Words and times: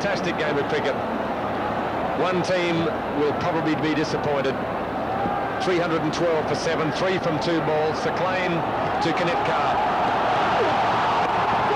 fantastic 0.00 0.38
game 0.38 0.56
of 0.56 0.64
cricket. 0.72 0.96
One 2.24 2.40
team 2.40 2.88
will 3.20 3.36
probably 3.36 3.76
be 3.84 3.92
disappointed. 3.94 4.56
312 5.60 6.08
for 6.48 6.54
seven, 6.56 6.88
three 6.96 7.20
from 7.20 7.36
two 7.44 7.60
balls. 7.68 8.00
Saclane 8.00 8.56
to 9.04 9.12
Kanetkar. 9.12 9.76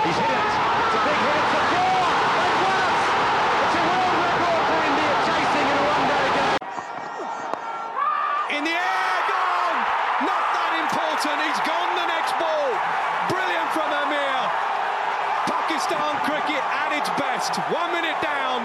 He's 0.09 0.17
hit 0.17 0.33
it. 0.33 0.41
It's 0.41 0.97
a 0.97 1.03
big 1.05 1.21
hit. 1.21 1.37
It's 1.37 1.53
a 1.53 1.65
four. 1.69 2.01
They've 2.33 2.65
won 2.65 2.81
it. 2.81 2.97
It's 3.61 3.77
a 3.77 3.85
world 3.93 4.17
record 4.25 4.63
for 4.73 4.79
India 4.89 5.13
chasing 5.29 5.69
in 5.69 5.77
a 5.77 5.85
one-day 5.85 6.27
game. 6.33 6.57
In 8.57 8.63
the 8.65 8.73
air, 8.73 9.17
gone! 9.29 9.79
Not 10.25 10.45
that 10.49 10.73
important. 10.81 11.37
He's 11.45 11.61
gone 11.69 11.93
the 11.93 12.09
next 12.09 12.33
ball. 12.41 12.73
Brilliant 13.29 13.69
from 13.77 13.93
Amir. 13.93 14.65
Pakistan 15.45 16.17
cricket 16.25 16.65
at 16.73 16.97
its 16.97 17.11
best. 17.21 17.57
One 17.69 17.93
minute 17.93 18.17
down, 18.23 18.65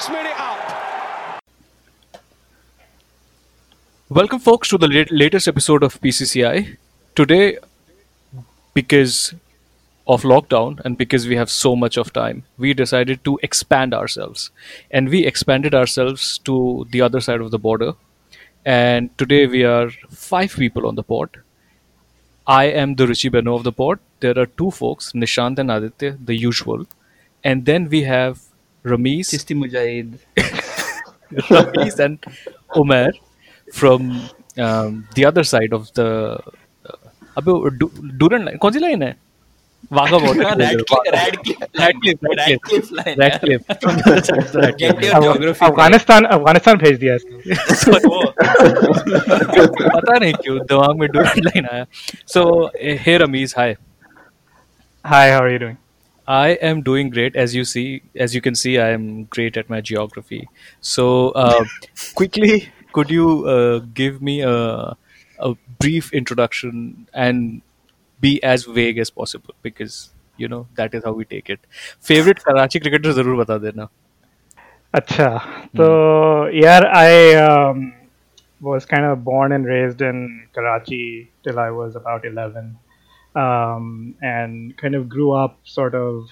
next 0.00 0.12
minute 0.12 0.40
up. 0.40 1.42
Welcome, 4.08 4.38
folks, 4.38 4.68
to 4.70 4.78
the 4.78 4.88
lat- 4.88 5.10
latest 5.10 5.46
episode 5.46 5.82
of 5.82 6.00
PCCI. 6.00 6.78
Today, 7.14 7.58
because 8.72 9.34
of 10.06 10.22
lockdown 10.22 10.80
and 10.86 10.96
because 10.96 11.28
we 11.28 11.36
have 11.36 11.50
so 11.50 11.76
much 11.76 11.98
of 11.98 12.14
time, 12.14 12.44
we 12.56 12.72
decided 12.72 13.22
to 13.24 13.38
expand 13.42 13.92
ourselves. 13.92 14.50
And 14.90 15.10
we 15.10 15.26
expanded 15.26 15.74
ourselves 15.74 16.38
to 16.38 16.86
the 16.90 17.02
other 17.02 17.20
side 17.20 17.42
of 17.42 17.50
the 17.50 17.58
border. 17.58 17.92
And 18.64 19.16
today, 19.18 19.46
we 19.46 19.64
are 19.64 19.90
five 20.08 20.54
people 20.56 20.86
on 20.86 20.94
the 20.94 21.02
pod. 21.02 21.42
I 22.46 22.64
am 22.64 22.94
the 22.94 23.06
Richie 23.06 23.28
Beno 23.28 23.54
of 23.54 23.64
the 23.64 23.72
pod. 23.72 23.98
There 24.20 24.38
are 24.38 24.46
two 24.46 24.70
folks, 24.70 25.12
Nishant 25.12 25.58
and 25.58 25.70
Aditya, 25.70 26.16
the 26.24 26.34
usual. 26.34 26.86
And 27.44 27.66
then 27.66 27.90
we 27.90 28.02
have 28.04 28.49
Ramesh, 28.84 29.30
Chisti 29.32 29.54
Mujahid. 29.56 30.18
Ramesh 31.50 31.98
and 31.98 32.18
Omer 32.74 33.12
from 33.72 34.28
um, 34.58 35.06
the 35.14 35.24
other 35.24 35.44
side 35.44 35.72
of 35.72 35.92
the 35.94 36.08
uh, 36.08 36.46
अबे 37.38 37.52
Durand 38.18 38.44
line 38.44 38.56
कौन 38.62 38.72
सी 38.72 38.78
line 38.78 39.02
है 39.02 39.14
Wagah 39.92 40.18
border 40.18 40.44
Radcliffe. 40.60 41.62
Radcliffe, 41.80 42.24
Radcliffe 42.38 42.90
line. 42.98 43.14
Radcliffe. 43.20 43.64
From 43.84 43.96
the 44.06 44.22
side 44.28 44.38
of 44.42 44.50
the 44.52 44.72
Get 44.80 44.90
Radcliffe. 44.90 45.12
your 45.12 45.22
geography. 45.22 45.64
Afghanistan 45.66 46.24
Afghanistan 46.36 46.76
भेज 46.82 46.98
दिया 47.04 47.14
इसको 47.14 48.18
पता 49.96 50.18
नहीं 50.18 50.32
क्यों 50.42 50.58
दिमाग 50.72 50.96
में 51.00 51.08
डूरन 51.12 51.40
लाइन 51.44 51.66
आया 51.72 51.86
so 52.34 52.44
eh, 52.80 52.96
hey 53.06 53.16
Ramesh 53.24 53.54
hi 53.62 53.70
Hi, 55.04 55.30
how 55.32 55.38
are 55.42 55.50
you 55.50 55.58
doing? 55.60 55.76
I 56.29 56.49
am 56.69 56.81
doing 56.81 57.09
great 57.09 57.35
as 57.35 57.53
you 57.53 57.63
see 57.63 58.01
as 58.15 58.33
you 58.33 58.41
can 58.41 58.55
see 58.55 58.79
I 58.79 58.89
am 58.89 59.25
great 59.25 59.57
at 59.57 59.69
my 59.69 59.81
geography 59.81 60.47
so 60.81 61.29
uh, 61.31 61.63
quickly 62.15 62.69
could 62.93 63.11
you 63.11 63.47
uh, 63.47 63.79
give 63.93 64.21
me 64.21 64.41
a, 64.41 64.97
a 65.39 65.55
brief 65.79 66.13
introduction 66.13 67.07
and 67.13 67.61
be 68.19 68.41
as 68.43 68.63
vague 68.63 68.97
as 68.97 69.09
possible 69.09 69.53
because 69.61 70.09
you 70.37 70.47
know 70.47 70.67
that 70.75 70.93
is 70.95 71.03
how 71.03 71.11
we 71.11 71.25
take 71.25 71.49
it 71.49 71.59
favorite 71.99 72.43
Karachi 72.43 72.79
cricketer 72.79 73.13
जरूर 73.13 73.43
बता 73.43 73.57
देना 73.67 73.87
अच्छा 74.93 75.27
तो 75.77 75.85
यार 76.63 76.89
I 76.93 77.35
um, 77.43 77.93
was 78.61 78.85
kind 78.85 79.05
of 79.05 79.23
born 79.23 79.51
and 79.51 79.65
raised 79.65 80.01
in 80.01 80.47
Karachi 80.55 81.31
till 81.43 81.59
I 81.59 81.69
was 81.69 81.95
about 81.95 82.25
11 82.25 82.77
um, 83.35 84.15
and 84.21 84.75
kind 84.77 84.95
of 84.95 85.07
grew 85.09 85.31
up 85.31 85.57
sort 85.63 85.95
of 85.95 86.29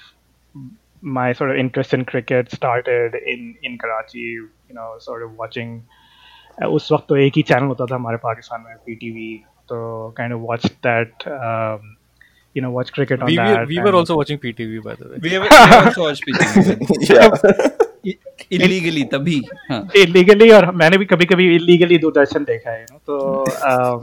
my 1.01 1.33
sort 1.33 1.49
of 1.51 1.57
interest 1.57 1.93
in 1.93 2.05
cricket 2.05 2.51
started 2.51 3.15
in 3.15 3.55
in 3.63 3.77
Karachi 3.77 4.19
you 4.19 4.75
know 4.77 4.85
sort 4.99 5.23
of 5.23 5.33
watching 5.37 5.73
uh, 6.61 6.67
उस 6.67 6.91
वक्त 6.91 7.05
तो 7.09 7.15
एक 7.25 7.33
ही 7.35 7.41
channel 7.51 7.67
होता 7.73 7.85
था 7.91 7.95
हमारे 7.95 8.17
पाकिस्तान 8.23 8.61
में 8.67 8.75
PTV 8.85 9.31
तो 9.71 9.81
kind 10.19 10.33
of 10.33 10.41
watched 10.51 10.75
that 10.87 11.25
um, 11.39 11.89
you 12.55 12.61
know 12.65 12.71
watch 12.77 12.91
cricket 12.97 13.21
on 13.21 13.27
we 13.31 13.35
that 13.37 13.59
were, 13.59 13.65
we 13.73 13.79
were 13.79 13.87
and- 13.87 13.95
also 14.01 14.17
watching 14.21 14.39
PTV 14.45 14.83
by 14.83 14.95
the 15.01 15.09
way 15.09 15.19
We 15.23 15.29
have, 15.37 15.47
we 15.49 15.55
have 15.55 15.85
also 15.87 16.03
watched 16.03 16.23
PTV. 16.29 17.86
Illegally, 18.52 19.04
तभी 19.12 19.44
हाँ 19.70 19.88
illegally 19.96 20.50
और 20.50 20.70
मैंने 20.74 20.98
भी 20.98 21.04
कभी 21.04 21.24
कभी 21.24 21.54
illegally 21.56 21.98
Doordarshan 21.98 22.44
देखा 22.44 22.70
है 22.70 22.86
you 22.86 22.92
know, 22.92 23.00
तो 23.06 23.44
um, 23.44 24.00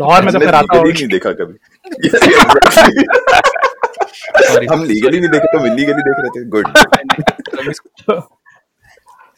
लाहौर 0.00 0.22
में 0.22 0.32
तो 0.32 0.38
फिर 0.38 0.54
आता 0.54 0.78
हूँ 0.78 0.92
नहीं 0.92 1.06
देखा 1.08 1.32
कभी. 1.32 1.54
हम 4.70 4.84
लीगली 4.84 5.20
नहीं 5.20 5.30
देखे 5.30 5.58
तो 5.58 5.66
इलीगली 5.66 6.02
देख 6.08 6.16
रहे 6.18 6.30
थे 6.30 6.44
गुड 6.48 6.68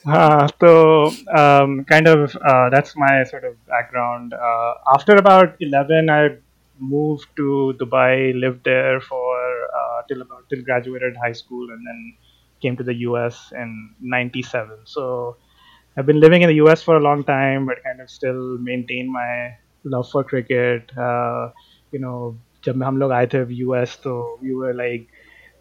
हाँ 0.07 0.49
तो 0.65 0.71
um, 1.11 1.85
kind 1.85 2.09
of 2.09 2.23
uh, 2.37 2.71
that's 2.71 2.97
my 2.97 3.23
sort 3.25 3.45
of 3.45 3.53
background 3.67 4.33
uh, 4.35 4.73
after 4.95 5.17
about 5.17 5.55
11 5.61 6.11
I 6.11 6.37
moved 6.79 7.27
to 7.37 7.75
Dubai 7.81 8.33
lived 8.41 8.65
there 8.65 9.01
for 9.01 9.37
uh, 9.81 10.03
till 10.09 10.23
about 10.23 10.49
till 10.51 10.63
graduated 10.63 11.17
high 11.17 11.33
school 11.33 11.71
and 11.71 11.87
then 11.87 12.15
came 12.62 12.78
to 12.78 12.84
the 12.84 12.96
US 13.08 13.52
in 13.64 13.74
97 14.02 14.78
so 14.86 15.38
I've 15.98 16.06
been 16.06 16.20
living 16.20 16.42
in 16.42 16.50
the 16.50 16.60
US 16.66 16.84
for 16.84 16.98
a 16.98 17.00
long 17.00 17.24
time 17.24 17.66
but 17.66 17.84
kind 17.84 18.02
of 18.02 18.10
still 18.10 18.58
maintain 18.58 19.12
my 19.12 19.56
love 19.84 20.10
for 20.10 20.24
cricket 20.24 20.92
uh, 20.98 21.50
you 21.92 22.00
know 22.00 22.36
जब 22.66 22.84
हम 22.84 22.98
लोग 22.98 23.12
आए 23.12 23.26
थे 23.34 23.46
US 23.64 23.96
तो 24.04 24.40
we 24.42 24.56
were 24.62 24.74
like 24.74 25.08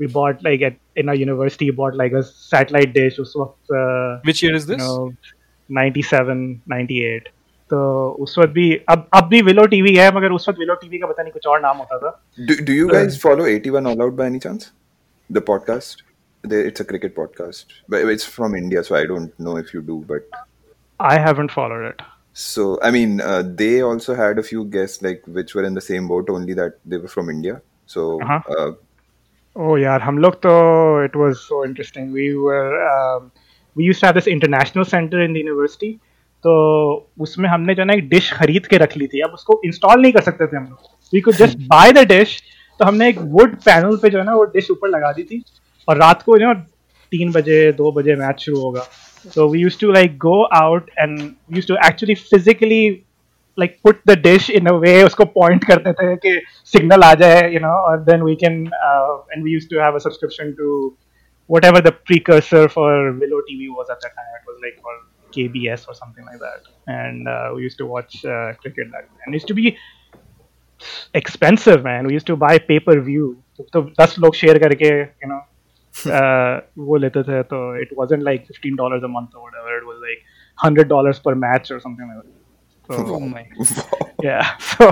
we 0.01 0.07
bought 0.07 0.43
like 0.43 0.63
at 0.63 0.77
in 0.97 1.09
our 1.09 1.15
university 1.15 1.71
bought 1.71 1.97
like 2.03 2.13
a 2.13 2.23
satellite 2.23 2.93
dish 2.99 3.21
उस 3.21 3.33
वक्त 3.37 3.75
uh, 3.81 4.21
which 4.31 4.43
year 4.43 4.55
is 4.61 4.69
you 4.69 4.77
this 4.77 4.83
know 4.83 5.13
97 5.71 6.61
98 6.73 7.33
तो 7.71 7.79
उस 8.25 8.39
वक्त 8.39 8.53
भी 8.53 8.67
अब 8.89 9.09
अब 9.15 9.29
भी 9.29 9.41
विलो 9.43 9.67
टीवी 9.67 9.95
है 9.97 10.11
मगर 10.17 10.33
उस 10.33 10.49
वक्त 10.49 10.59
विलो 10.59 10.75
टीवी 10.83 10.99
का 10.99 11.07
पता 11.07 11.23
नहीं 11.23 11.33
कुछ 11.33 11.47
और 11.47 11.61
नाम 11.61 11.77
होता 11.77 11.99
था 11.99 12.13
Do, 12.51 12.57
do 12.69 12.77
you 12.81 12.89
guys 12.89 13.17
follow 13.23 13.47
81 13.53 13.89
All 13.93 14.03
Out 14.07 14.17
by 14.21 14.27
any 14.27 14.43
chance? 14.47 14.71
The 15.31 15.43
podcast? 15.51 16.05
They, 16.45 16.61
it's 16.61 16.81
a 16.81 16.85
cricket 16.85 17.17
podcast. 17.17 17.65
But 17.89 18.05
it's 18.09 18.25
from 18.25 18.55
India, 18.55 18.85
so 18.85 18.95
I 18.97 19.07
don't 19.07 19.39
know 19.39 19.57
if 19.57 19.73
you 19.75 19.83
do. 19.83 20.05
But 20.07 20.29
I 21.01 21.19
haven't 21.19 21.51
followed 21.51 21.87
it 21.87 22.03
so, 22.39 22.79
I 22.83 22.91
mean, 22.91 23.23
uh, 23.23 23.43
they 23.43 23.81
also 23.81 24.15
had 24.15 24.39
a 24.39 24.43
few 24.43 24.67
guests 24.67 25.01
like 25.01 25.23
which 25.27 25.55
were 25.55 25.65
in 25.65 25.73
the 25.73 25.81
same 25.81 26.07
boat, 26.07 26.29
only 26.29 26.53
that 26.53 26.75
they 26.85 26.99
were 26.99 27.09
from 27.09 27.31
India. 27.31 27.63
So, 27.87 28.03
Uh-huh. 28.23 28.41
uh, 28.57 28.73
Oh 29.57 29.77
यार 29.79 30.03
हम 30.03 30.19
लोग 30.19 30.35
तो 30.47 30.51
it 31.05 31.15
was 31.17 31.41
so 31.41 31.65
interesting 31.67 32.11
we 32.13 32.27
were 32.47 32.73
um, 32.89 33.31
we 33.77 33.85
used 33.85 34.01
to 34.01 34.07
have 34.07 34.15
this 34.15 34.27
international 34.33 34.85
center 34.91 35.23
in 35.27 35.33
the 35.33 35.41
university 35.45 35.91
तो 36.45 36.53
उसमें 37.27 37.49
हमने 37.49 37.75
जो 37.75 37.83
है 37.83 37.87
ना 37.87 37.95
एक 37.95 38.09
डिश 38.09 38.33
खरीद 38.33 38.67
के 38.73 38.77
रख 38.85 38.97
ली 38.97 39.07
थी 39.15 39.21
अब 39.29 39.31
उसको 39.41 39.61
इंस्टॉल 39.67 40.03
नहीं 40.03 40.13
कर 40.13 40.23
सकते 40.29 40.47
थे 40.47 40.57
हम 40.57 40.65
लोग 40.65 41.15
we 41.15 41.21
could 41.29 41.35
just 41.35 41.59
buy 41.73 41.93
the 41.93 42.07
dish 42.09 42.41
तो 42.79 42.85
हमने 42.85 43.09
एक 43.09 43.19
वुड 43.39 43.57
पैनल 43.65 43.97
पे 44.03 44.11
जो 44.11 44.19
है 44.19 44.25
ना 44.25 44.35
वो 44.35 44.45
डिश 44.59 44.71
ऊपर 44.71 44.89
लगा 44.89 45.13
दी 45.13 45.23
थी 45.31 45.43
और 45.88 45.98
रात 45.98 46.22
को 46.24 46.38
जो 46.38 46.54
तीन 47.12 47.32
बजे, 47.32 47.72
दो 47.72 47.92
बजे 47.92 48.16
मैच 48.16 48.40
शुरू 48.40 48.60
होगा। 48.62 48.86
तो 49.26 49.48
we 49.50 49.60
used 49.60 49.80
to 49.80 49.92
like 49.92 50.18
go 50.18 50.42
out 50.56 50.90
and 51.00 51.20
used 51.56 51.68
to 51.68 51.76
actually 51.88 52.16
physically 52.16 52.90
like 53.58 53.78
put 53.84 54.00
the 54.08 54.18
dish 54.20 54.50
in 54.50 54.66
a 54.68 54.72
way 54.74 55.02
उसको 55.04 55.26
पॉइंट 55.34 55.64
करते 55.64 55.94
थे 55.94 56.16
कि 56.16 56.40
सिग्नल 56.66 57.04
आ 57.04 57.14
जाए 57.14 57.52
यू 57.54 57.60
नो 57.60 57.74
और 57.90 58.00
then 58.04 58.22
we 58.24 58.36
can 58.44 58.60
and 58.64 59.44
we 59.44 59.52
used 59.52 59.68
to 59.70 59.80
have 59.82 59.96
a 59.96 60.00
subscription 60.06 60.52
to 60.60 60.72
whatever 61.66 61.82
the 61.82 61.94
precursor 62.08 62.68
for 62.76 63.10
Willow 63.20 63.40
TV 63.60 63.68
was 63.78 63.92
at 63.92 64.06
it 64.06 64.48
was 64.48 64.58
like 64.62 64.86
और 64.86 64.96
K 65.34 65.48
B 65.48 65.68
S 65.72 65.86
और 65.90 65.96
something 65.96 66.26
like 66.26 66.40
that 66.40 67.06
and 67.06 67.28
we 67.56 67.64
used 67.64 67.78
to 67.78 67.88
watch 67.88 68.22
cricket 68.26 68.88
that 68.88 69.08
and 69.22 69.36
used 69.36 69.48
to 69.48 69.56
be 69.56 69.74
expensive 71.16 71.86
man 71.86 72.06
we 72.06 72.14
used 72.14 72.26
to 72.26 72.36
buy 72.38 72.60
pay per 72.68 73.00
view 73.10 73.36
तो 73.74 73.82
दस 74.02 74.16
लोग 74.20 74.36
share 74.36 74.58
करके 74.60 74.90
you 75.00 75.30
know 75.30 75.42
वो 76.08 76.98
लेते 77.06 77.24
थे 77.30 77.42
तो 77.54 77.58
it 77.84 77.90
wasn't 78.02 78.24
like 78.30 78.46
fifteen 78.52 78.76
dollars 78.84 79.04
a 79.08 79.10
month 79.16 79.36
or 79.40 79.42
whatever 79.48 79.78
it 79.80 79.86
was 79.92 80.00
like 80.10 80.22
hundred 80.66 80.88
dollars 80.94 81.20
per 81.28 81.34
match 81.44 81.72
or 81.72 81.80
something 81.88 82.08
like 82.14 82.22
that 82.24 82.38
so 82.88 83.16
Oh 83.16 83.20
my. 83.34 83.44
yeah 84.24 84.58
so 84.70 84.88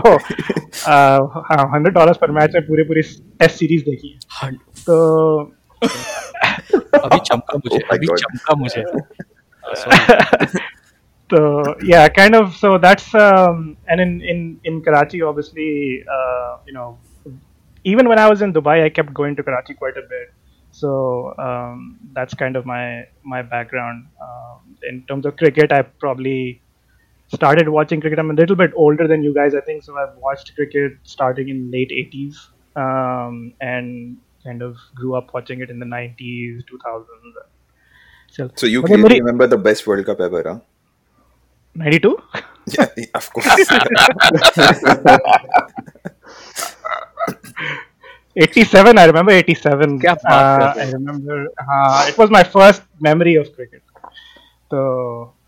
uh, 0.93 1.19
hundred 1.75 1.93
dollars 1.99 2.17
per 2.23 2.29
match 2.39 2.53
में 2.55 2.61
पूरी 2.67 2.83
पूरी 2.91 3.01
test 3.41 3.57
series 3.59 3.83
देखी 3.89 4.11
है 4.41 4.51
तो 4.89 4.97
अभी 5.83 7.19
चमका 7.31 7.57
मुझे 7.65 7.79
Oh 7.79 7.93
अभी. 7.95 8.07
चमका 8.23 8.55
मुझे 8.63 8.83
so 11.31 11.39
yeah 11.91 12.07
kind 12.19 12.35
of 12.35 12.55
so 12.61 12.77
that's 12.85 13.13
um, 13.15 13.77
and 13.87 14.01
in 14.05 14.13
in 14.33 14.39
in 14.71 14.81
Karachi 14.87 15.21
obviously 15.31 15.69
uh, 16.17 16.51
you 16.69 16.73
know 16.77 16.87
even 17.93 18.07
when 18.11 18.19
I 18.23 18.27
was 18.31 18.41
in 18.47 18.53
Dubai 18.53 18.77
I 18.85 18.89
kept 18.99 19.13
going 19.19 19.35
to 19.39 19.43
Karachi 19.49 19.75
quite 19.83 19.97
a 20.03 20.05
bit 20.13 20.31
so 20.71 21.33
um, 21.37 21.99
that's 22.13 22.33
kind 22.33 22.55
of 22.55 22.65
my 22.65 23.05
my 23.23 23.41
background 23.41 24.07
um, 24.21 24.75
in 24.87 25.03
terms 25.07 25.25
of 25.25 25.35
cricket 25.37 25.71
I 25.71 25.81
probably 25.83 26.61
started 27.27 27.69
watching 27.69 28.01
cricket 28.01 28.19
I'm 28.19 28.31
a 28.31 28.33
little 28.33 28.55
bit 28.55 28.71
older 28.75 29.07
than 29.07 29.23
you 29.23 29.33
guys 29.33 29.55
I 29.55 29.61
think 29.61 29.83
so 29.83 29.97
I've 29.97 30.15
watched 30.17 30.55
cricket 30.55 30.93
starting 31.03 31.49
in 31.49 31.71
late 31.71 31.91
80s 31.91 32.49
um, 32.75 33.53
and 33.61 34.17
kind 34.43 34.61
of 34.61 34.77
grew 34.95 35.15
up 35.15 35.33
watching 35.33 35.61
it 35.61 35.69
in 35.69 35.79
the 35.79 35.85
90s, 35.85 36.63
2000s. 36.65 37.35
So, 38.31 38.49
So 38.55 38.65
you 38.67 38.81
memory- 38.83 39.19
remember 39.19 39.47
the 39.47 39.57
best 39.57 39.85
World 39.87 40.05
Cup 40.05 40.19
ever, 40.21 40.43
huh? 40.45 40.59
92? 41.75 42.17
Yeah, 42.67 42.87
of 43.15 43.33
course. 43.33 43.47
87 48.38 48.98
i 48.98 49.06
remember 49.10 49.32
87 49.32 50.00
क्या 50.00 50.14
बात 50.14 50.60
uh, 50.60 50.74
कर 50.74 50.80
रहे 50.80 50.86
i 50.86 50.92
remember 50.94 51.36
uh, 51.64 52.08
it 52.12 52.16
was 52.22 52.32
my 52.36 52.42
first 52.54 52.86
memory 53.08 53.34
of 53.42 53.50
cricket 53.58 53.82
so 54.74 54.80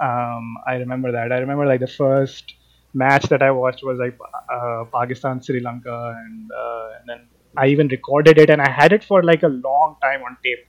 um, 0.08 0.52
i 0.72 0.76
remember 0.82 1.12
that 1.16 1.32
i 1.32 1.38
remember 1.44 1.66
like 1.70 1.82
the 1.86 1.92
first 1.94 2.54
match 3.02 3.24
that 3.32 3.42
i 3.42 3.50
watched 3.60 3.82
was 3.90 3.98
like 4.04 4.18
uh, 4.56 4.84
pakistan 4.98 5.40
sri 5.46 5.60
lanka 5.68 5.96
and, 6.20 6.52
uh, 6.62 6.86
and 6.96 7.12
then 7.12 7.20
i 7.64 7.66
even 7.74 7.88
recorded 7.96 8.38
it 8.44 8.50
and 8.56 8.62
i 8.68 8.70
had 8.80 8.92
it 8.98 9.04
for 9.10 9.22
like 9.32 9.42
a 9.50 9.52
long 9.68 9.96
time 10.08 10.22
on 10.30 10.38
tape 10.48 10.64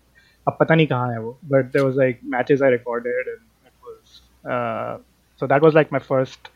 अब 0.50 0.57
पता 0.60 0.75
नहीं 0.75 0.88
कहाँ 0.88 1.12
है 1.12 1.19
वो 1.22 1.31
but 1.54 1.72
there 1.72 1.86
was 1.86 1.98
like 2.01 2.19
matches 2.34 2.62
i 2.68 2.68
recorded 2.74 3.31
and 3.31 3.42
it 3.69 3.88
was 3.88 4.19
uh, 4.56 4.94
so 5.42 5.48
that 5.54 5.66
was 5.68 5.74
like 5.80 5.92
my 5.95 6.00
first 6.12 6.51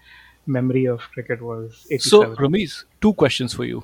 memory 0.58 0.84
of 0.94 1.08
cricket 1.16 1.42
was 1.48 1.82
87 1.98 2.10
So, 2.12 2.20
Ramiz, 2.44 2.78
two 3.06 3.14
questions 3.24 3.54
for 3.60 3.66
you. 3.72 3.84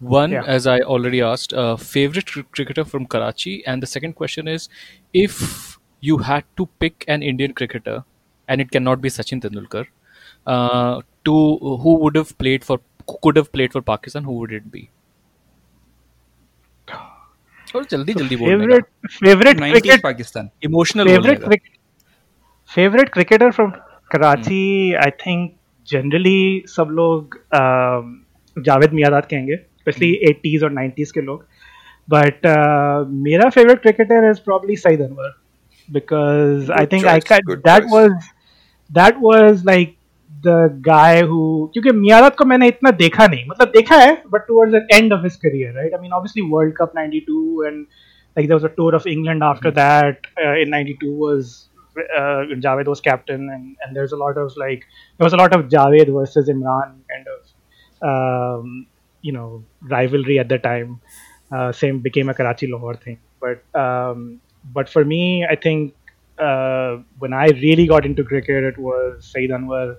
One, 0.00 0.32
Yeah. 0.32 0.44
as 0.54 0.66
I 0.66 0.80
already 0.94 1.20
asked, 1.22 1.52
uh, 1.54 1.76
favorite 1.76 2.26
cr- 2.26 2.42
cricketer 2.52 2.84
from 2.84 3.06
Karachi, 3.06 3.52
and 3.66 3.82
the 3.82 3.86
second 3.86 4.14
question 4.14 4.48
is, 4.48 4.68
if 5.14 5.78
you 6.00 6.18
had 6.18 6.44
to 6.56 6.66
pick 6.78 7.04
an 7.08 7.22
Indian 7.22 7.54
cricketer, 7.54 8.04
and 8.48 8.60
it 8.60 8.70
cannot 8.70 9.00
be 9.00 9.08
Sachin 9.08 9.40
Tendulkar, 9.40 9.86
uh, 10.46 11.00
to 11.24 11.32
who 11.84 11.94
would 12.02 12.14
have 12.14 12.36
played 12.38 12.62
for, 12.64 12.78
could 13.22 13.36
have 13.36 13.50
played 13.52 13.72
for 13.72 13.82
Pakistan, 13.82 14.24
who 14.24 14.32
would 14.32 14.52
it 14.52 14.70
be? 14.70 14.90
और 17.76 17.84
जल्दी 17.90 18.14
जल्दी 18.14 18.36
बोलने 18.36 18.66
favorite 18.66 18.86
favorite 19.22 19.60
90s 19.60 19.82
cricket 19.82 20.02
Pakistan 20.02 20.50
emotional 20.64 21.08
favorite 21.08 21.42
crick, 21.44 21.62
favorite 22.74 23.10
cricketer 23.16 23.48
from 23.52 23.72
Karachi 24.14 24.94
I 25.06 25.10
think 25.22 25.56
generally 25.92 26.66
सब 26.76 26.92
लोग 27.00 27.38
um, 27.60 28.12
Javed 28.68 28.92
Miandad 28.92 29.26
कहेंगे 29.30 29.56
Especially 29.81 30.11
80s 30.31 30.63
और 30.63 30.73
90s 30.73 31.11
के 31.11 31.21
लोग 31.21 31.45
but 32.15 32.45
uh, 32.55 33.05
मेरा 33.27 33.49
favorite 33.57 33.81
cricketer 33.81 34.21
is 34.31 34.39
probably 34.49 34.75
Saeed 34.85 34.99
Anwar 35.07 35.31
because 35.89 36.69
I 36.69 36.85
Good 36.85 36.89
think 36.93 37.05
I 37.05 37.19
choice, 37.19 37.29
can 37.31 37.41
good 37.45 37.63
that 37.63 37.83
choice. 37.83 37.91
was 37.95 38.11
that 38.91 39.19
was 39.19 39.63
like 39.65 39.97
the 40.43 40.57
guy 40.87 41.21
who 41.31 41.41
क्योंकि 41.73 41.91
मियादाद 41.99 42.35
को 42.35 42.45
मैंने 42.45 42.67
इतना 42.67 42.91
देखा 43.01 43.27
नहीं 43.27 43.45
मतलब 43.49 43.71
देखा 43.75 43.95
है 44.03 44.11
but 44.35 44.47
towards 44.51 44.71
the 44.77 44.81
end 44.99 45.13
of 45.17 45.23
his 45.27 45.37
career 45.45 45.73
right 45.79 45.93
I 45.97 46.01
mean 46.03 46.13
obviously 46.19 46.43
World 46.53 46.75
Cup 46.79 46.95
92 46.95 47.63
and 47.67 47.87
like 48.37 48.47
there 48.47 48.55
was 48.61 48.63
a 48.63 48.73
tour 48.79 48.95
of 48.95 49.07
England 49.07 49.43
after 49.43 49.71
that 49.71 50.29
uh, 50.45 50.55
in 50.63 50.69
92 50.69 51.13
was 51.23 51.69
uh, 51.97 52.43
Javed 52.65 52.87
was 52.87 53.01
captain 53.01 53.49
and, 53.49 53.75
and 53.83 53.95
there's 53.95 54.13
a 54.13 54.17
lot 54.17 54.37
of 54.37 54.55
like 54.57 54.85
there 55.17 55.25
was 55.25 55.33
a 55.33 55.37
lot 55.37 55.53
of 55.55 55.67
Javed 55.67 56.13
versus 56.19 56.49
Imran 56.49 56.95
kind 57.13 57.27
of 57.35 57.41
um, 58.11 58.87
you 59.22 59.32
know 59.32 59.64
rivalry 59.82 60.38
at 60.38 60.48
the 60.48 60.58
time 60.58 61.00
uh, 61.54 61.72
same 61.72 62.00
became 62.00 62.28
a 62.28 62.34
Karachi 62.34 62.66
Lahore 62.66 62.96
thing 62.96 63.20
but 63.40 63.64
um, 63.78 64.40
but 64.64 64.88
for 64.88 65.04
me 65.04 65.46
I 65.48 65.56
think 65.56 65.94
uh, 66.38 66.98
when 67.18 67.32
I 67.32 67.46
really 67.48 67.86
got 67.86 68.04
into 68.06 68.24
cricket 68.24 68.64
it 68.64 68.78
was 68.78 69.30
Saeed 69.32 69.50
Anwar 69.50 69.96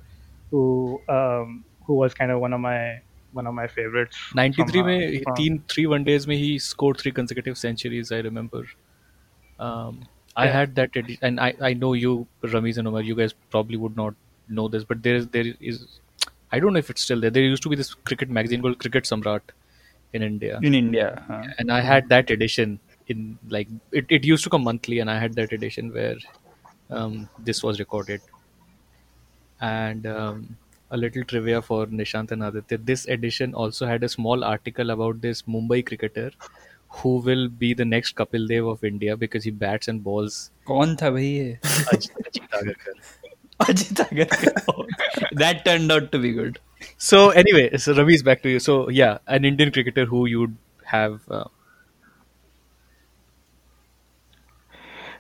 who 0.52 1.02
um, 1.10 1.66
who 1.86 1.96
was 1.96 2.14
kind 2.14 2.32
of 2.32 2.40
one 2.40 2.54
of 2.54 2.60
my 2.62 3.00
one 3.32 3.48
of 3.48 3.54
my 3.54 3.68
favorites 3.68 4.18
93 4.34 4.58
from, 4.58 4.74
uh, 4.74 4.90
में 4.90 5.24
from- 5.24 5.38
तीन 5.38 5.58
three 5.70 5.86
one 5.86 6.04
days 6.04 6.26
में 6.28 6.36
he 6.38 6.58
scored 6.60 6.98
three 7.02 7.12
consecutive 7.12 7.58
centuries 7.58 8.12
I 8.12 8.20
remember 8.30 8.64
um, 9.60 10.08
I 10.36 10.48
Yeah. 10.48 10.58
had 10.58 10.76
that 10.76 10.96
edi- 10.96 11.20
and 11.22 11.40
I, 11.40 11.54
I 11.62 11.74
know 11.74 11.94
you 11.94 12.28
Ramiz 12.44 12.78
and 12.78 12.88
Omar 12.88 13.02
you 13.02 13.16
guys 13.16 13.34
probably 13.50 13.78
would 13.78 13.96
not 13.96 14.16
know 14.48 14.68
this 14.68 14.84
but 14.84 15.02
there 15.04 15.16
is 15.16 15.28
there 15.30 15.54
is 15.60 16.00
I 16.52 16.60
don't 16.60 16.74
know 16.74 16.80
if 16.80 16.90
it's 16.90 17.02
still 17.02 17.22
there 17.22 17.30
there 17.30 17.44
used 17.44 17.64
to 17.64 17.70
be 17.70 17.76
this 17.76 17.94
cricket 17.94 18.30
magazine 18.30 18.62
called 18.62 18.80
Cricket 18.80 19.04
Samrat 19.04 19.56
in 20.14 20.24
India 20.24 20.60
in 20.64 20.76
India 20.76 21.08
हाँ 21.30 21.44
and 21.60 21.72
I 21.72 21.82
had 21.82 22.08
that 22.10 22.30
edition 22.36 22.80
in 23.08 23.38
like 23.50 23.68
it, 23.92 24.06
it 24.10 24.24
used 24.26 24.44
to 24.44 24.50
come 24.50 24.64
monthly 24.64 25.00
and 25.00 25.12
I 25.12 25.18
had 25.20 25.36
that 25.36 25.52
edition 25.58 25.92
where 25.94 26.16
um, 26.90 27.30
this 27.40 27.64
was 27.64 27.80
recorded 27.80 28.22
and 29.62 30.08
um, 30.08 30.58
a 30.92 30.98
little 30.98 31.24
trivia 31.24 31.62
for 31.62 31.86
Nishant 31.88 32.32
and 32.32 32.44
Aditya 32.44 32.78
this 32.78 33.06
edition 33.08 33.54
also 33.54 33.86
had 33.86 34.04
a 34.04 34.10
small 34.10 34.44
article 34.44 34.92
about 34.92 35.22
this 35.22 35.42
Mumbai 35.44 35.86
cricketer 35.86 36.32
who 36.90 37.18
will 37.18 37.50
be 37.50 37.74
the 37.74 37.86
next 37.86 38.16
Kapil 38.16 38.48
Dev 38.48 38.68
of 38.68 38.84
India 38.84 39.18
because 39.18 39.44
he 39.44 39.52
bats 39.52 39.90
and 39.90 40.04
balls 40.04 40.52
कौन 40.68 40.96
था 41.02 41.10
भाई 41.12 41.26
ये 41.26 41.60
Ajit 43.66 44.02
Ajit 44.02 44.02
Agarkar. 44.06 44.54
Ajit 44.54 44.70
अगर 44.70 45.38
that 45.44 45.62
turned 45.68 45.92
out 45.98 46.10
to 46.16 46.20
be 46.26 46.32
good 46.40 46.60
So 47.10 47.20
anyway, 47.42 47.64
so 47.84 47.94
Ravi's 48.00 48.24
back 48.26 48.42
to 48.44 48.50
you. 48.56 48.60
So 48.66 48.74
yeah, 48.98 49.18
an 49.38 49.46
Indian 49.52 49.72
cricketer 49.78 50.06
who 50.12 50.26
you'd 50.34 50.58
have 50.92 51.16
uh, 51.38 51.46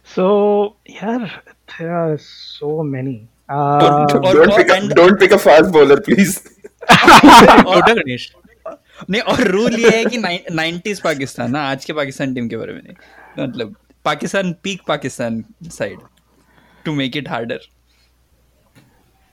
So 0.04 0.76
yeah, 0.86 1.30
there 1.78 1.94
are 2.02 2.18
so 2.18 2.84
many. 2.84 3.28
Uh, 3.50 3.80
don't, 3.80 4.14
or- 4.14 4.22
don't 4.34 4.52
or- 4.52 4.58
pick 4.58 4.70
a, 4.70 4.76
and- 4.76 4.92
don't 4.92 5.20
pick 5.20 5.32
a 5.32 5.40
fast 5.40 5.72
bowler, 5.74 6.00
please. 6.02 6.38
Koda 6.90 7.96
Ganesh. 8.02 8.28
नहीं 9.10 9.22
और 9.32 9.42
rule 9.48 9.74
ये 9.80 9.90
है 9.96 10.06
कि 10.06 10.18
nineties 10.18 11.00
Pakistan 11.02 11.52
ना 11.52 11.62
आज 11.72 11.84
के 11.86 11.94
Pakistan 11.94 12.34
team 12.34 12.48
के 12.50 12.58
बारे 12.58 12.74
में 12.74 12.82
नहीं 12.84 13.44
मतलब 13.44 13.76
Pakistan 14.06 14.52
peak 14.64 14.82
Pakistan 14.88 15.44
side 15.78 16.00
to 16.86 16.94
make 17.02 17.18
it 17.18 17.30
harder 17.30 17.60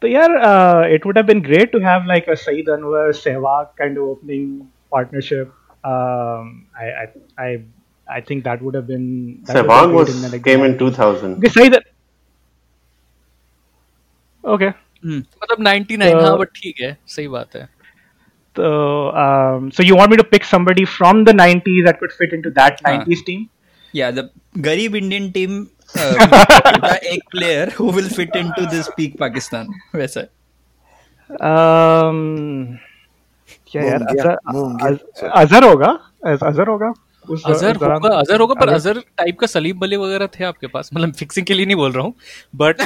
so 0.00 0.06
yeah, 0.06 0.26
uh, 0.50 0.82
it 0.86 1.04
would 1.04 1.16
have 1.16 1.26
been 1.26 1.42
great 1.42 1.72
to 1.72 1.80
have 1.80 2.06
like 2.06 2.28
a 2.28 2.36
Saeed 2.36 2.66
Anwar 2.66 3.10
Sehwag 3.22 3.76
kind 3.76 3.96
of 3.96 4.04
opening 4.04 4.68
partnership. 4.90 5.52
Um, 5.84 6.66
I, 6.78 6.86
I 7.02 7.06
I 7.38 7.62
I 8.08 8.20
think 8.20 8.44
that 8.44 8.62
would 8.62 8.74
have 8.74 8.86
been. 8.86 9.42
that 9.46 9.56
would 9.56 9.64
have 9.64 9.66
Sehwag 9.66 9.86
been 9.86 9.94
was 9.94 10.08
great 10.08 10.16
in 10.16 10.22
the, 10.22 10.28
like, 10.28 10.44
came 10.44 10.64
in 10.64 10.78
2000. 10.78 11.38
Okay, 11.38 11.48
Saeed. 11.48 11.76
Okay. 14.44 14.72
मतलब 15.06 15.62
99 15.62 16.14
Uh, 16.14 16.22
हाँ 16.22 16.36
but 16.38 16.48
ठीक 16.56 16.80
है 16.80 16.96
सही 17.06 17.28
बात 17.28 17.56
है 17.56 17.68
So, 18.56 18.66
um, 19.20 19.70
so 19.76 19.82
you 19.82 19.94
want 19.98 20.10
me 20.10 20.16
to 20.18 20.24
pick 20.32 20.44
somebody 20.48 20.84
from 20.90 21.22
the 21.28 21.32
90s 21.32 21.86
that 21.86 21.96
could 22.00 22.12
fit 22.18 22.34
into 22.36 22.50
that 22.58 22.82
हाँ. 22.86 22.92
90s 22.96 23.22
team? 23.28 23.48
या 23.96 24.10
the 24.10 24.28
गरीब 24.66 24.94
इंडियन 24.96 25.30
टीम 25.30 25.66
एक 25.97 27.23
player 27.31 27.73
who 27.79 27.89
will 27.91 28.09
fit 28.09 28.35
into 28.35 28.65
this 28.75 28.87
pick 28.97 29.17
Pakistan 29.19 29.67
वैसा 29.95 30.21
Um, 31.29 32.19
क्या 33.71 33.81
यार 33.83 33.97
Mungia, 33.99 34.21
Azhar 34.21 34.37
Mungia, 34.53 34.87
अज- 34.87 35.29
अजहर 35.41 35.63
होगा? 35.63 35.87
अज- 36.25 36.43
अजहर 36.43 36.67
होगा? 36.67 36.91
उस 37.25 37.43
अजहर 37.45 37.75
होगा 37.83 38.09
अजहर 38.19 38.39
होगा 38.41 38.53
पर 38.59 38.69
अजहर- 38.69 38.97
अजहर 38.97 39.03
टाइप 39.17 39.39
का 39.39 39.47
सलीम 39.47 39.79
बली 39.79 39.95
वगैरह 40.03 40.27
थे 40.39 40.43
आपके 40.43 40.67
पास। 40.67 40.89
मतलब 40.93 41.11
फिक्सिंग 41.19 41.45
के 41.45 41.53
लिए 41.53 41.65
नहीं 41.65 41.75
बोल 41.75 41.91
रहा 41.91 42.03
हूँ 42.03 42.13
बट 42.55 42.81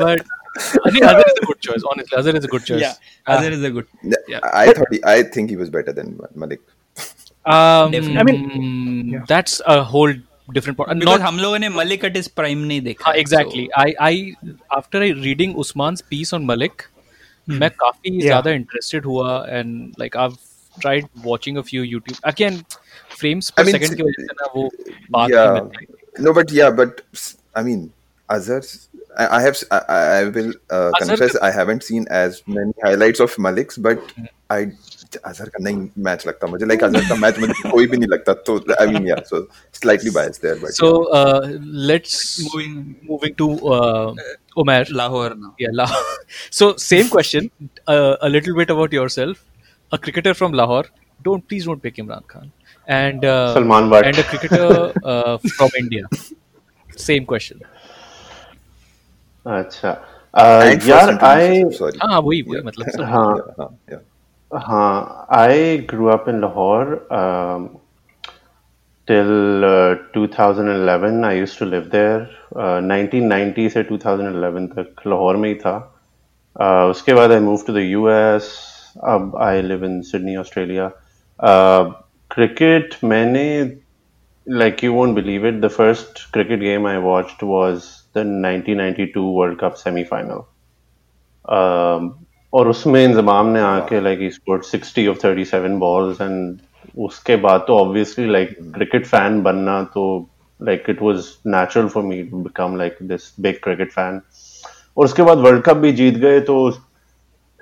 बट 0.00 0.22
नहीं 0.86 1.02
Azhar 1.02 1.20
is 1.20 1.40
a 1.40 1.44
good 1.46 1.56
choice 1.62 1.82
honestly 1.90 2.18
Azhar 2.18 2.36
is 2.36 2.46
a 2.46 2.50
good 2.50 2.62
या 2.70 2.78
choice 2.78 2.96
other 3.26 3.52
is 3.52 3.66
a 3.66 3.70
good 3.70 3.84
Yeah, 4.32 4.40
I 4.62 4.66
thought 4.78 4.92
he, 4.94 5.00
I 5.14 5.18
think 5.36 5.50
he 5.54 5.58
was 5.62 5.70
better 5.76 5.92
than 6.00 6.08
Malik. 6.44 6.62
um 7.53 7.91
Definitely. 7.91 8.19
I 8.19 8.23
mean, 8.27 9.09
yeah. 9.13 9.25
that's 9.33 9.53
a 9.75 9.77
whole 9.93 10.13
different 10.57 10.77
part 10.79 10.89
because 10.93 11.07
not 11.11 11.21
हम 11.27 11.37
लोगों 11.39 11.59
ने 11.59 11.69
Malik 11.79 12.03
eight 12.05 12.17
is 12.17 12.27
prime 12.39 12.57
नहीं 12.71 12.81
देखा 12.81 13.09
हाँ 13.09 13.15
exactly 13.17 13.67
I 13.79 13.93
I 14.07 14.31
after 14.77 15.01
I 15.01 15.11
reading 15.27 15.57
Usman's 15.65 16.03
piece 16.13 16.33
on 16.39 16.47
Malik 16.51 16.87
मैं 17.49 17.69
काफी 17.83 18.19
ज्यादा 18.21 18.51
interested 18.51 19.05
हुआ 19.05 19.45
and 19.49 19.93
like 19.99 20.17
I 20.17 20.35
tried 20.83 21.07
watching 21.29 21.57
a 21.59 21.61
few 21.69 21.81
YouTube 21.93 22.19
again 22.29 22.57
frames 23.21 23.47
per 23.55 23.63
I 23.63 23.65
mean, 23.69 23.75
second 23.77 23.95
की 23.97 24.03
वजह 24.03 24.23
से 24.27 24.33
ना 24.41 24.51
वो 24.55 24.61
बात 25.15 25.29
yeah. 25.31 25.49
नहीं 25.53 25.63
मिलती 25.63 26.23
No, 26.27 26.31
but 26.37 26.53
yeah, 26.59 26.69
but 26.77 27.01
s- 27.17 27.33
I 27.59 27.61
mean, 27.65 27.81
Azhar's. 28.29 28.71
I, 29.23 29.25
I 29.37 29.39
have. 29.43 29.57
s- 29.59 29.67
I, 29.75 29.79
I 29.97 30.23
will 30.37 30.49
uh, 30.77 30.79
Azhar 30.79 31.01
confess. 31.01 31.35
का- 31.35 31.41
I 31.47 31.51
haven't 31.57 31.85
seen 31.89 32.07
as 32.21 32.39
many 32.57 32.73
highlights 32.85 33.23
of 33.25 33.35
Malik's, 33.45 33.77
but 33.87 34.11
I 34.55 34.59
Azhar 35.30 35.48
का 35.48 35.62
नहीं 35.64 35.88
मैच 36.06 36.26
लगता 36.26 36.46
मुझे 36.46 36.66
like 36.66 36.84
Azhar 36.84 37.08
का 37.08 37.14
match 37.24 37.38
मुझे 37.38 37.70
कोई 37.70 37.86
भी 37.86 37.96
नहीं 37.96 38.08
लगता 38.12 38.32
तो 38.48 38.56
आई 38.80 38.86
मीन 38.94 39.06
या 39.08 39.16
so 39.30 39.40
slightly 39.80 40.10
biased 40.18 40.42
there 40.42 40.58
but 40.64 40.80
uh, 41.20 41.40
let's 41.90 42.16
Moving- 42.46 42.94
moving 43.10 43.34
to 43.42 43.48
uh, 43.76 44.14
Umair. 44.64 44.84
Lahore 45.00 45.34
ना 45.44 45.54
Yeah, 45.64 45.74
Lahore. 45.80 46.14
So 46.60 46.68
same 46.86 47.08
question, 47.16 47.50
uh, 47.94 48.16
a 48.28 48.30
little 48.36 48.56
bit 48.60 48.70
about 48.76 48.92
yourself. 48.98 49.44
A 49.92 49.98
cricketer 50.06 50.34
from 50.42 50.52
Lahore. 50.62 50.84
Don't 51.20 51.46
please 51.50 51.66
don't 51.70 51.82
pick 51.88 52.02
Imran 52.04 52.26
Khan. 52.34 52.50
And 52.98 53.24
uh, 53.24 53.54
Salman 53.54 53.88
Butt. 53.94 54.06
And 54.10 54.18
a 54.18 54.26
cricketer 54.32 54.92
uh, 55.12 55.38
from 55.58 55.70
India. 55.84 56.08
Same 57.08 57.24
question. 57.34 57.60
अच्छा 59.46 59.90
uh, 60.34 60.88
यार 60.88 61.12
sorry 61.72 61.98
हाँ 62.02 62.18
वही 62.20 62.40
वही 62.48 62.62
मतलब 62.68 62.88
सब 62.96 63.02
हाँ 63.10 63.68
हाँ 64.53 64.59
yeah 64.59 64.67
हाँ, 64.67 65.25
I 65.29 65.77
grew 65.77 66.09
up 66.09 66.27
in 66.27 66.41
Lahore 66.41 67.13
um, 67.13 67.79
till 69.07 69.65
uh, 69.65 69.95
2011. 70.13 71.23
I 71.23 71.33
used 71.33 71.57
to 71.57 71.65
live 71.65 71.89
there. 71.89 72.29
Uh, 72.55 72.81
1990 72.81 73.69
से 73.69 73.83
2011 73.83 74.67
तक 74.67 75.07
लाहौर 75.07 75.35
में 75.35 75.49
ही 75.49 75.55
था. 75.55 75.75
Uh, 76.61 76.91
उसके 76.91 77.13
बाद 77.13 77.31
I 77.31 77.39
moved 77.39 77.65
to 77.65 77.73
the 77.73 77.85
US. 77.97 78.49
अब 78.97 79.37
I 79.37 79.61
live 79.61 79.83
in 79.83 80.03
Sydney, 80.03 80.37
Australia. 80.37 80.91
Uh, 81.39 81.93
cricket 82.29 83.03
मैंने 83.03 83.77
like 84.47 84.83
you 84.83 84.93
won't 84.93 85.15
believe 85.15 85.45
it. 85.45 85.61
The 85.61 85.69
first 85.69 86.31
cricket 86.31 86.59
game 86.59 86.85
I 86.85 86.97
watched 86.97 87.43
was 87.43 88.03
the 88.13 88.23
1992 88.23 89.31
World 89.31 89.59
Cup 89.59 89.77
semi-final. 89.77 90.47
Um, 91.45 92.24
और 92.56 92.68
उसमें 92.68 93.04
इंजमाम 93.04 93.46
ने 93.46 93.60
आके 93.60 94.00
like 94.00 94.20
he 94.20 94.30
scored 94.30 94.62
60 94.64 95.08
of 95.08 95.18
37 95.26 95.78
balls 95.78 96.20
and 96.20 96.58
उसके 96.98 97.36
बाद 97.36 97.64
तो 97.66 97.78
obviously 97.78 98.30
like 98.30 98.56
cricket 98.74 99.06
fan 99.06 99.42
बनना 99.42 99.82
तो 99.94 100.04
like 100.60 100.84
it 100.88 101.02
was 101.02 101.24
natural 101.46 101.88
for 101.88 102.02
me 102.02 102.22
to 102.22 102.36
become 102.36 102.76
like 102.76 102.98
this 103.02 103.34
big 103.40 103.54
cricket 103.62 103.92
fan 103.92 104.20
और 104.96 105.04
उसके 105.04 105.22
बाद 105.22 105.38
वर्ल्ड 105.38 105.62
कप 105.62 105.76
भी 105.76 105.92
जीत 105.92 106.14
गए 106.14 106.40
तो 106.40 106.70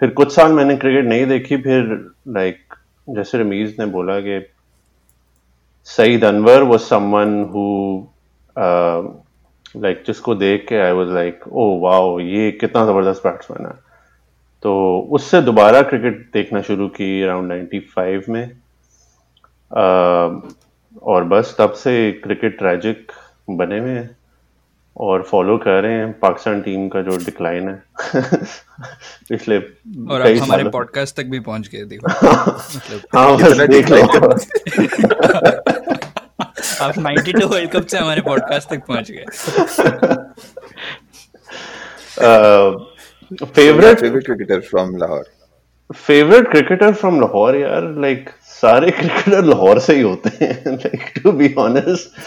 फिर 0.00 0.10
कुछ 0.10 0.32
साल 0.32 0.52
मैंने 0.52 0.76
क्रिकेट 0.76 1.04
नहीं 1.04 1.26
देखी 1.26 1.56
फिर 1.56 2.12
लाइक 2.28 2.74
जैसे 3.08 3.38
रमीज 3.38 3.76
ने 3.80 3.86
बोला 3.86 4.20
कि 4.20 4.40
Saeed 5.84 6.24
Anwar 6.24 6.62
was 6.62 6.80
someone 6.80 7.42
who 7.44 7.64
like 9.76 10.04
जिसको 10.06 10.34
देख 10.34 10.66
के 10.68 10.76
I 10.76 10.92
was 10.92 11.08
like 11.08 11.40
oh 11.52 11.80
wow 11.80 12.18
ये 12.20 12.50
कितना 12.50 12.84
ज़बरदस्त 12.86 13.26
बैट्समैन 13.26 13.66
है। 13.66 13.83
तो 14.64 15.06
उससे 15.10 15.42
दोबारा 15.42 15.82
क्रिकेट 15.82 16.30
देखना 16.34 16.62
शुरू 16.62 16.88
की 16.88 17.22
अराउंड 17.22 17.52
95 17.52 18.28
में। 18.28 18.60
uh, 19.70 20.54
और 21.02 21.24
बस 21.24 21.56
तब 21.58 21.72
से 21.72 22.12
क्रिकेट 22.12 22.58
ट्रैजिक 22.58 23.12
बने 23.50 23.78
हुए 23.78 23.90
हैं 23.90 24.16
और 24.96 25.22
फॉलो 25.22 25.58
कर 25.58 25.82
रहे 25.82 25.92
हैं। 25.92 26.12
पाकिस्तान 26.12 26.62
टीम 26.62 26.88
का 26.88 27.02
जो 27.02 27.16
डिक्लाइन 27.16 27.68
है 27.68 27.82
पिछले 29.28 29.58
और 30.10 30.22
आप 30.22 30.28
हमारे 30.42 30.68
पॉडकास्ट 30.68 31.16
तक 31.16 31.24
भी 31.24 31.40
पहुँच 31.40 31.68
गए 31.68 31.84
देखो। 31.84 32.08
मतलब 32.76 33.00
हाँ 33.14 33.36
बस 33.36 33.60
देख 33.60 33.90
लो 33.90 33.96
आप 36.84 36.94
92 36.94 37.44
वर्ल्ड 37.44 37.70
कप 37.70 37.86
से 37.86 37.98
हमारे 37.98 38.20
पॉडकास्ट 38.20 38.68
तक 38.68 38.86
पहुँच 38.86 39.10
गए। 39.10 39.24
Favourite 43.42 43.98
favorite 43.98 44.26
cricketer 44.26 44.60
from 44.62 44.96
Lahore. 45.02 45.24
Favourite 45.90 46.50
cricketer 46.50 46.92
from 46.92 47.20
Lahore 47.20 47.56
यार 47.56 47.82
लाइक 48.00 48.28
सारे 48.44 48.90
क्रिकेटर 48.90 49.44
लाहौर 49.44 49.78
से 49.78 49.94
ही 49.94 50.00
होते 50.00 50.30
हैं 50.44 50.72
like 50.72 51.20
to 51.22 51.32
be 51.32 51.54
honest 51.58 52.20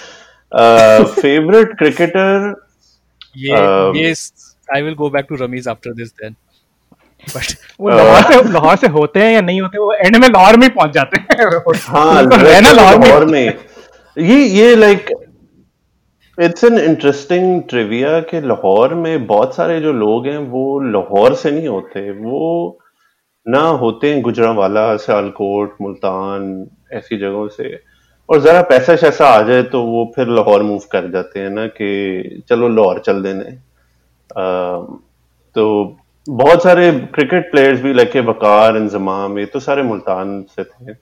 favourite 1.21 1.77
cricketer 1.77 2.53
ये 3.37 3.55
Um, 3.55 3.95
ये 3.95 4.13
I 4.75 4.81
will 4.81 4.93
go 4.93 5.09
back 5.09 5.25
to 5.29 5.35
Rameez 5.35 5.67
after 5.67 5.93
this 5.93 6.09
then 6.09 6.35
but 7.35 7.55
वो 7.79 7.89
लाहौर 7.89 8.21
से 8.23 8.51
लाहौर 8.51 8.75
से 8.75 8.87
होते 8.87 9.19
हैं 9.19 9.33
या 9.33 9.41
नहीं 9.41 9.61
होते 9.61 9.77
वो 9.77 9.93
एंड 9.93 10.15
में 10.15 10.29
लाहौर 10.29 10.57
में 10.57 10.67
ही 10.67 10.69
पहुँच 10.69 10.91
जाते 10.93 11.17
हैं। 11.17 11.27
हाँ 11.87 12.23
रहना 12.33 12.71
लाहौर 12.71 12.97
में? 12.97 13.07
लाहौर 13.07 13.25
में। 13.25 13.53
ये 14.17 14.43
ये 14.43 14.75
like 14.75 15.09
it's 16.37 16.63
an 16.63 16.77
interesting 16.77 17.61
trivia 17.69 18.19
कि 18.19 18.41
लाहौर 18.41 18.93
में 18.93 19.25
बहुत 19.27 19.55
सारे 19.55 19.79
जो 19.81 19.93
लोग 19.93 20.25
हैं 20.27 20.37
वो 20.37 20.79
लाहौर 20.79 21.33
से 21.33 21.51
नहीं 21.51 21.67
होते। 21.67 22.11
वो 22.11 22.79
ना 23.47 23.59
होते 23.59 24.13
हैं 24.13 24.21
गुजरावाला 24.21 24.95
सियालकोट 24.97 25.75
मुल्तान 25.81 26.67
ऐसी 26.93 27.17
जगहों 27.17 27.47
से। 27.47 27.79
और 28.29 28.41
जरा 28.41 28.61
पैसा 28.61 28.95
शैसा 28.95 29.27
आ 29.27 29.41
जाए 29.41 29.63
तो 29.63 29.81
वो 29.83 30.11
फिर 30.15 30.27
लाहौर 30.27 30.63
मूव 30.63 30.79
कर 30.91 31.11
जाते 31.11 31.39
हैं 31.39 31.49
ना 31.49 31.67
कि 31.67 32.43
चलो 32.49 32.69
लाहौर 32.69 32.99
चल 32.99 33.21
देने। 33.23 33.43
अम, 33.43 34.99
तो 35.55 35.97
बहुत 36.29 36.63
सारे 36.63 36.91
क्रिकेट 36.91 37.51
प्लेयर्स 37.51 37.81
भी 37.81 37.93
लाइक 37.93 38.17
वकार 38.17 38.77
इंजमाम 38.77 39.39
ये 39.39 39.45
तो 39.45 39.59
सारे 39.59 39.83
मुल्तान 39.83 40.41
से 40.49 40.63
थे। 40.63 40.93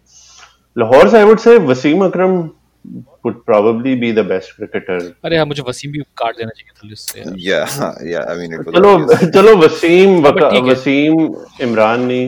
लाहौर 0.77 1.09
से 1.09 1.17
I 1.17 1.23
would 1.23 1.39
say 1.39 1.57
Wasim 1.57 2.05
Akram 2.05 2.49
would 3.25 3.37
probably 3.49 3.93
be 4.03 4.09
the 4.17 4.23
best 4.31 4.51
cricketer 4.57 4.97
अरे 5.25 5.37
हाँ 5.37 5.45
मुझे 5.45 5.63
वसीम 5.67 5.91
भी 5.91 5.99
काट 6.21 6.37
देना 6.37 6.51
चाहिए 6.57 6.71
था 6.79 6.87
लिस्ट 6.87 7.11
से 7.13 7.19
यार 7.19 7.35
Yeah, 7.45 7.75
yeah. 8.11 8.31
I 8.31 8.35
mean, 8.39 8.53
it 8.57 8.65
was 8.65 8.75
चलो 8.75 9.29
चलो 9.37 9.55
वसीम 9.65 10.19
वका। 10.27 10.49
वसीम 10.71 11.21
इमरानी 11.67 12.23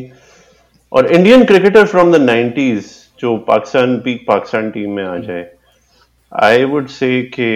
और 0.92 1.12
Indian 1.14 1.44
cricketer 1.46 1.86
from 1.94 2.12
the 2.18 2.22
90s 2.30 2.96
जो 3.22 3.36
पाकिस्तान 3.48 3.98
पीक 4.06 4.26
पाकिस्तान 4.28 4.70
टीम 4.72 4.92
में 4.96 5.04
आ 5.04 5.18
जाए 5.28 5.46
आई 6.32 6.64
वुड 6.72 6.88
से 6.96 7.10
कि 7.34 7.50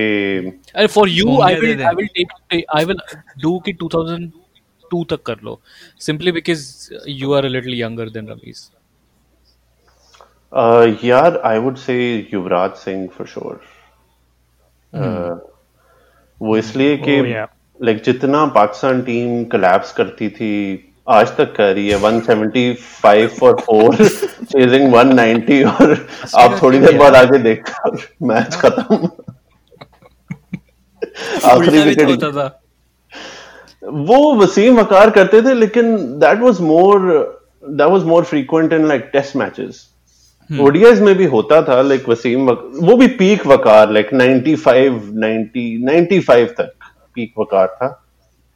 अरे 0.76 0.88
for 0.98 1.10
you 1.10 1.40
I 1.42 1.56
will. 1.62 1.82
I 1.84 1.96
will 1.96 2.08
take 2.18 2.64
I 2.78 2.86
will 2.86 3.00
do 3.42 3.58
कि 3.66 3.74
2002 3.84 5.04
तक 5.10 5.22
कर 5.26 5.38
लो 5.44 5.60
simply 6.08 6.32
because 6.38 6.64
you 7.08 7.34
are 7.34 7.46
a 7.46 7.50
little 7.50 7.80
younger 7.82 8.10
than 8.18 8.28
Rameez 8.28 8.70
Uh, 10.60 11.06
यार 11.06 11.42
I 11.46 11.58
would 11.58 11.76
say 11.76 12.30
Yuvraj 12.34 12.72
Singh 12.72 13.10
for 13.18 13.28
sure 13.28 13.62
वो 16.42 16.58
इसलिए 16.58 16.98
कि 16.98 17.22
Oh, 17.22 17.48
लाइक 17.86 18.04
जितना 18.04 18.46
पाकिस्तान 18.46 19.02
टीम 19.02 19.44
कोलैप्स 19.44 19.94
करती 19.94 20.30
थी 20.30 20.52
आज 21.10 21.38
तक 21.38 21.56
कर 21.56 21.74
रही 21.74 21.90
है। 21.90 22.00
175 22.02 23.28
फॉर 23.28 23.54
फोर 23.62 23.96
चेजिंग 24.44 24.94
190 24.94 25.66
और 25.66 26.08
आप 26.36 26.60
थोड़ी 26.64 26.80
देर 26.80 26.98
बाद 26.98 27.16
आगे 27.16 27.38
देखते 27.38 28.08
मैच 28.26 28.56
खत्म। 28.56 28.96
आखिरी 31.46 31.80
तो 31.80 31.86
विकेट 31.86 32.08
होता 32.08 32.32
था। 32.32 32.62
वो 33.84 34.36
वसीम 34.36 34.80
वकार 34.80 35.10
करते 35.10 35.42
थे 35.42 35.54
लेकिन 35.54 35.98
that 36.20 36.40
was 36.40 36.62
more 36.62 37.00
that 37.70 37.88
was 37.88 38.04
more 38.04 38.24
frequent 38.24 38.74
in 38.74 38.88
like 38.88 39.10
test 39.14 39.36
matches 39.36 39.91
ODIs 40.60 41.02
में 41.02 41.16
भी 41.16 41.26
होता 41.26 41.62
था 41.62 41.82
लाइक 41.82 42.10
वसीम 42.10 42.50
वक, 42.50 42.72
वो 42.76 42.96
भी 42.98 43.08
पीक 43.08 43.46
वकार 43.48 43.92
लाइक 43.92 44.10
95 44.14 45.00
90 45.24 45.66
95 45.88 46.50
तक 46.58 46.74
पीक 47.16 47.34
वकार 47.40 47.68
था। 47.68 47.98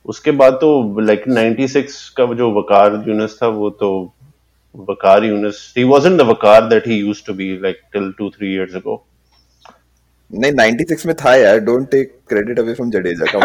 उसके 0.05 0.31
बाद 0.31 0.53
तो 0.53 0.99
लाइक 0.99 1.23
96 1.27 2.09
का 2.09 2.25
जो 2.33 2.51
वकार 2.59 3.03
यूनस 3.07 3.39
था 3.43 3.47
वो 3.47 3.69
तो 3.69 3.89
Waqar 4.89 5.23
Younis 5.23 5.73
he 5.77 5.83
wasn't 5.83 6.17
the 6.17 6.21
Waqar 6.21 6.67
that 6.67 6.87
he 6.87 6.95
used 6.95 7.25
to 7.27 7.33
be 7.33 7.59
like 7.63 7.81
till 7.93 8.13
2 8.21 8.29
3 8.29 8.43
years 8.43 8.75
ago 8.75 9.05
नहीं 10.31 10.51
96 10.51 11.05
में 11.05 11.15
था 11.15 11.35
यार 11.35 11.59
don't 11.59 11.89
take 11.91 12.17
credit 12.29 12.59
away 12.59 12.73
from 12.73 12.91
Jadeja 12.91 13.25
का 13.25 13.39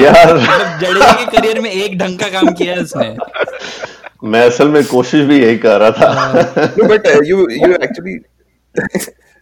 यार। 0.00 0.34
मतलब 0.34 0.78
जडेजा 0.80 1.12
के 1.12 1.36
करियर 1.36 1.60
में 1.60 1.70
एक 1.70 1.98
ढंग 1.98 2.18
का 2.18 2.28
काम 2.28 2.52
किया 2.52 2.74
है 2.74 2.80
उसने। 2.80 3.16
मैं 4.24 4.40
असल 4.46 4.68
में 4.68 4.82
कोशिश 4.86 5.24
भी 5.26 5.40
यही 5.40 5.58
कर 5.58 5.80
रहा 5.80 5.90
था। 5.90 6.86
But 6.88 7.06
you 7.26 7.48
you 7.50 7.72
actually 7.72 8.14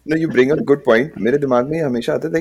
know 0.07 0.17
you 0.17 0.29
bring 0.29 0.51
a 0.53 0.55
good 0.69 0.83
point 0.85 1.13
मेरे 1.23 1.39
दिमाग 1.39 1.69
में 1.71 1.81
हमेशा 1.81 2.15
आता 2.15 2.29
था 2.29 2.41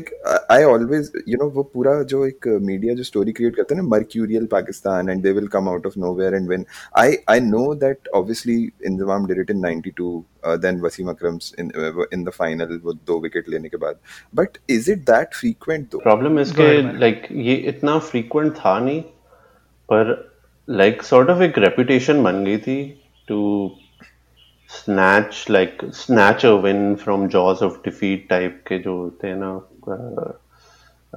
आई 0.54 0.64
ऑलवेज 0.64 1.12
यू 1.30 1.38
नो 1.42 1.50
वो 1.56 1.64
पूरा 1.64 1.92
जो 2.14 2.26
एक 2.28 2.48
मीडिया 2.62 2.94
जो 2.96 3.04
स्टोरी 3.04 3.32
क्रिएट 3.32 3.56
करते 3.56 3.76
ना 3.76 3.84
mercurial 3.84 4.46
Pakistan 4.52 5.10
and 5.10 5.22
they 5.24 5.32
will 5.32 5.48
come 5.48 5.70
out 5.70 5.86
of 5.86 6.00
nowhere 6.00 6.36
and 6.36 6.48
when 6.48 6.66
I 6.98 7.18
I 7.30 7.40
know 7.42 7.74
that 7.84 8.08
obviously 8.16 8.58
Inzamam 8.86 9.28
did 9.28 9.40
it 9.40 9.52
in 9.52 9.62
92 9.66 10.58
then 10.62 10.82
Wasim 10.82 11.10
Akram 11.10 11.38
in 12.14 12.24
the 12.24 12.32
final 12.38 12.80
वो 12.84 12.94
दो 12.94 13.20
wicket 13.20 13.50
लेने 13.50 13.70
के 13.70 13.78
बाद। 13.78 13.96
But 14.36 14.58
is 14.70 14.92
it 14.92 15.06
that 15.12 15.36
frequent 15.36 15.88
though 15.92 15.98
problem 16.00 16.40
is 16.40 16.54
like 16.60 17.28
ये 17.32 17.56
इतना 17.76 17.98
frequent 18.12 18.54
था 18.56 18.78
नहीं 18.80 19.02
पर 19.90 20.31
लाइक 20.69 21.03
सॉर्ट 21.03 21.31
ऑफ 21.31 21.43
एक 21.43 21.59
रेपुटेशन 21.59 22.23
बन 22.23 22.45
गई 22.45 22.59
थी 22.67 22.79
to 23.29 23.41
snatch 24.71 25.45
like 25.51 25.79
snatch 25.95 26.47
a 26.47 26.51
win 26.65 26.95
from 27.05 27.27
jaws 27.37 27.63
of 27.63 27.81
defeat 27.85 28.29
type 28.31 28.63
के 28.69 28.79
जो 28.79 28.97
होते 28.97 29.29
हैं 29.29 29.37
ना 29.37 29.53
uh, 29.89 30.33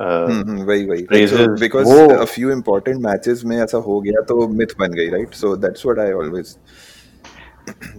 uh, 0.02 0.30
हम्म, 0.30 0.62
वही 0.64 0.86
वही 0.90 1.06
Phrases, 1.08 1.40
so, 1.40 1.56
because 1.64 1.86
वो- 1.92 2.22
a 2.22 2.26
few 2.36 2.52
important 2.56 3.02
matches 3.08 3.44
में 3.52 3.58
ऐसा 3.58 3.78
हो 3.88 4.00
गया 4.02 4.22
तो 4.32 4.48
myth 4.62 4.76
बन 4.80 4.94
गई 5.00 5.10
right 5.18 5.38
so 5.44 5.56
that's 5.66 5.86
what 5.90 6.02
I 6.06 6.12
always 6.22 6.56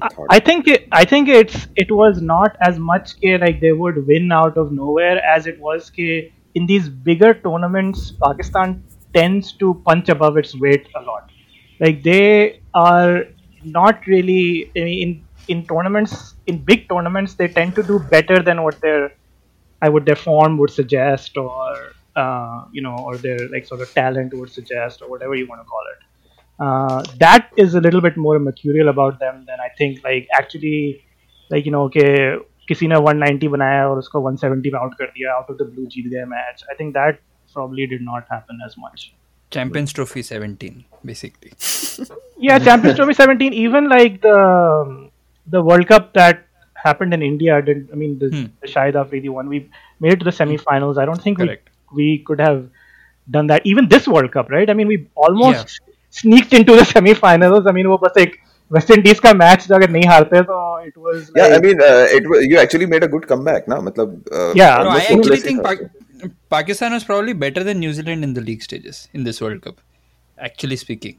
thought. 0.00 0.28
I 0.34 0.38
think 0.48 0.68
it, 0.68 0.86
I 0.92 1.04
think 1.04 1.28
it's 1.28 1.66
it 1.84 1.90
was 2.00 2.20
not 2.30 2.56
as 2.68 2.78
much 2.90 3.14
ke 3.24 3.34
like 3.44 3.60
they 3.64 3.72
would 3.72 3.98
win 4.12 4.32
out 4.32 4.56
of 4.64 4.72
nowhere 4.72 5.16
as 5.34 5.46
it 5.52 5.58
was 5.68 5.90
ke 5.98 6.08
in 6.60 6.66
these 6.70 6.88
bigger 7.10 7.32
tournaments 7.46 8.06
Pakistan 8.24 8.74
tends 9.18 9.52
to 9.62 9.74
punch 9.90 10.08
above 10.08 10.36
its 10.44 10.56
weight 10.64 10.88
a 11.00 11.02
lot. 11.10 11.30
Like 11.80 12.02
they 12.02 12.60
are 12.74 13.24
not 13.64 14.06
really 14.06 14.70
I 14.76 14.84
mean, 14.84 14.98
in 15.04 15.10
in 15.48 15.66
tournaments 15.66 16.34
in 16.46 16.58
big 16.58 16.88
tournaments 16.88 17.34
they 17.34 17.48
tend 17.48 17.74
to 17.76 17.82
do 17.82 17.98
better 17.98 18.42
than 18.42 18.62
what 18.62 18.80
their 18.80 19.12
I 19.82 19.88
would 19.88 20.06
their 20.06 20.16
form 20.16 20.58
would 20.58 20.70
suggest 20.70 21.36
or 21.36 21.92
uh, 22.16 22.64
you 22.72 22.82
know 22.82 22.96
or 22.98 23.16
their 23.16 23.48
like 23.48 23.66
sort 23.66 23.80
of 23.80 23.92
talent 23.94 24.34
would 24.34 24.50
suggest 24.50 25.02
or 25.02 25.10
whatever 25.10 25.34
you 25.34 25.46
want 25.46 25.62
to 25.62 25.68
call 25.74 25.86
it. 25.94 26.00
uh, 26.60 27.02
that 27.18 27.50
is 27.56 27.74
a 27.74 27.80
little 27.80 28.00
bit 28.00 28.16
more 28.16 28.38
mercurial 28.38 28.88
about 28.88 29.18
them 29.18 29.44
than 29.46 29.58
I 29.60 29.68
think 29.78 30.04
like 30.04 30.28
actually 30.32 31.02
like 31.50 31.64
you 31.64 31.72
know 31.72 31.84
okay 31.90 32.38
किसी 32.68 32.88
ने 32.88 32.96
190 32.96 33.48
बनाया 33.52 33.86
और 33.88 33.98
उसको 33.98 34.20
170 34.30 34.70
पे 34.72 34.78
out 34.78 34.94
कर 34.98 35.06
दिया 35.14 35.32
out 35.34 35.50
of 35.50 35.56
the 35.60 35.62
blue 35.74 35.86
जीत 35.94 36.06
गया 36.12 36.26
match 36.34 36.64
I 36.70 36.76
think 36.80 36.94
that 36.94 37.20
probably 37.54 37.84
did 37.92 38.02
not 38.08 38.28
happen 38.32 38.60
as 38.64 38.74
much 38.82 39.04
Champions 39.57 39.93
Trophy 39.99 40.21
17, 40.29 40.83
basically. 41.11 41.51
yeah 42.45 42.57
champions 42.67 42.97
trophy 42.99 43.13
17 43.17 43.53
even 43.65 43.85
like 43.91 44.15
the 44.23 44.37
the 45.55 45.61
world 45.67 45.87
cup 45.91 46.07
that 46.19 46.41
happened 46.85 47.13
in 47.17 47.21
india 47.27 47.59
did 47.67 47.79
i 47.93 47.99
mean 48.01 48.17
the, 48.23 48.27
Hmm. 48.33 48.47
the 48.63 48.69
shahid 48.73 48.97
afridi 49.01 49.29
one 49.37 49.47
we 49.53 49.59
made 50.05 50.13
it 50.15 50.19
to 50.23 50.27
the 50.29 50.33
semi-finals 50.39 50.97
i 51.03 51.05
don't 51.09 51.23
think 51.27 51.37
we, 51.43 51.47
Correct. 51.47 51.69
we 51.99 52.07
could 52.29 52.41
have 52.47 52.59
done 53.37 53.47
that 53.53 53.69
even 53.73 53.87
this 53.93 54.07
world 54.15 54.31
cup 54.35 54.51
right 54.55 54.73
i 54.73 54.75
mean 54.79 54.91
we 54.93 54.97
almost 55.27 55.71
yeah. 55.77 55.93
sneaked 56.21 56.53
into 56.59 56.75
the 56.81 56.85
semi-finals 56.93 57.71
i 57.71 57.75
mean 57.79 57.87
वो 57.93 57.97
बस 58.03 58.21
एक 58.25 58.35
waste 58.77 58.91
Indies 58.97 59.19
का 59.27 59.33
match 59.43 59.71
अगर 59.79 59.89
नहीं 59.95 60.07
हारते 60.13 60.41
तो 60.51 60.59
it 60.89 60.95
was 61.07 61.31
Yeah, 61.37 61.45
I 61.45 61.49
like, 61.55 61.63
mean, 61.65 61.81
uh, 61.89 62.05
it 62.19 62.29
wa- 62.33 62.43
you 62.51 62.57
actually 62.65 62.87
made 62.93 63.03
a 63.07 63.09
good 63.15 63.25
comeback, 63.31 63.67
na? 63.73 63.77
मतलब, 63.87 64.15
uh, 64.39 64.51
Yeah. 64.59 64.83
No, 64.87 64.93
I 64.99 65.01
almost 66.14 66.14
actually 66.14 66.30
hopeless 66.30 66.30
think 66.30 66.30
ही 66.30 66.30
था. 66.30 66.30
Pak- 66.30 66.50
Pakistan 66.50 66.92
was 66.92 67.04
probably 67.04 67.34
better 67.34 67.64
than 67.64 67.78
New 67.78 67.92
Zealand 67.92 68.24
in 68.24 68.34
the 68.34 68.40
league 68.40 68.62
stages 68.62 69.08
in 69.14 69.24
this 69.24 69.40
World 69.40 69.62
Cup. 69.62 69.80
Actually 70.38 70.76
speaking. 70.76 71.18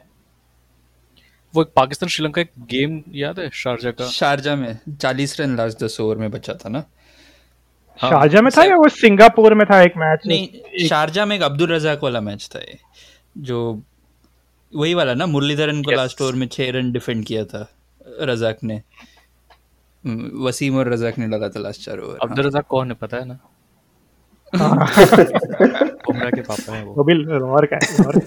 वो 1.55 1.61
एक 1.61 1.67
पाकिस्तान 1.75 2.09
श्रीलंका 2.09 2.41
एक 2.41 2.51
game 2.69 3.01
याद 3.13 3.39
है 3.39 3.49
Sharjah 3.53 3.91
का? 3.91 4.07
Sharjah 4.07 4.55
में 4.55 4.77
40 4.89 5.39
run 5.39 5.55
last 5.57 5.83
10 5.83 5.99
over 6.01 6.15
में 6.17 6.31
बचा 6.31 6.53
था 6.53 6.69
ना। 6.69 6.81
शारजा 7.99 8.41
में 8.41 8.51
था 8.57 8.63
या 8.63 8.75
वो 8.75 8.87
सिंगापुर 8.89 9.53
में 9.53 9.65
था 9.71 9.81
एक 9.81 9.93
मैच 9.97 10.19
नहीं 10.27 10.87
शारजा 10.87 11.25
में 11.25 11.35
एक 11.35 11.41
अब्दुल 11.41 11.71
रजाक 11.71 12.03
वाला 12.03 12.21
मैच 12.21 12.49
था 12.55 12.59
ये 12.59 12.77
जो 13.37 13.57
वही 14.75 14.93
वाला 14.93 15.13
ना 15.13 15.25
मुरलीधरन 15.25 15.83
को 15.83 15.91
Yes. 15.91 15.97
लास्ट 15.99 16.21
ओवर 16.21 16.33
में 16.33 16.47
छह 16.47 16.69
रन 16.71 16.91
डिफेंड 16.91 17.25
किया 17.25 17.45
था 17.45 17.67
रजाक 18.21 18.57
ने। 18.63 18.75
हम्म, 20.05 20.45
वसीम 20.45 20.77
और 20.77 20.89
रजाक 20.93 21.17
ने 21.17 21.27
लगा 21.27 21.49
था 21.49 21.59
लास्ट 21.59 21.81
चार 21.81 21.99
ओवर 21.99 22.17
अब्दुल 22.21 22.45
रजाक 22.45 22.65
कौन 22.67 22.87
है 22.87 22.93
पता 23.01 23.17
है 23.17 23.25
ना? 23.25 23.39
बुमराह 26.10 26.30
के 26.38 26.42
पापा 26.50 26.72
हैं 26.74 26.82
वो 26.82 26.94
वो 26.96 27.04
भी 27.04 27.14
और 27.58 27.66
का 27.72 27.76
है 27.76 27.98
और 28.06 28.18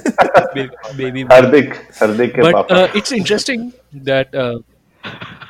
बेबी 1.01 1.24
हार्दिक 1.31 1.74
हार्दिक 2.01 2.36
के 2.36 2.41
but 2.43 2.53
पापा 2.53 2.75
uh, 2.75 2.88
it's 3.00 3.12
interesting 3.19 3.72
that 4.10 4.36
uh, 4.43 4.58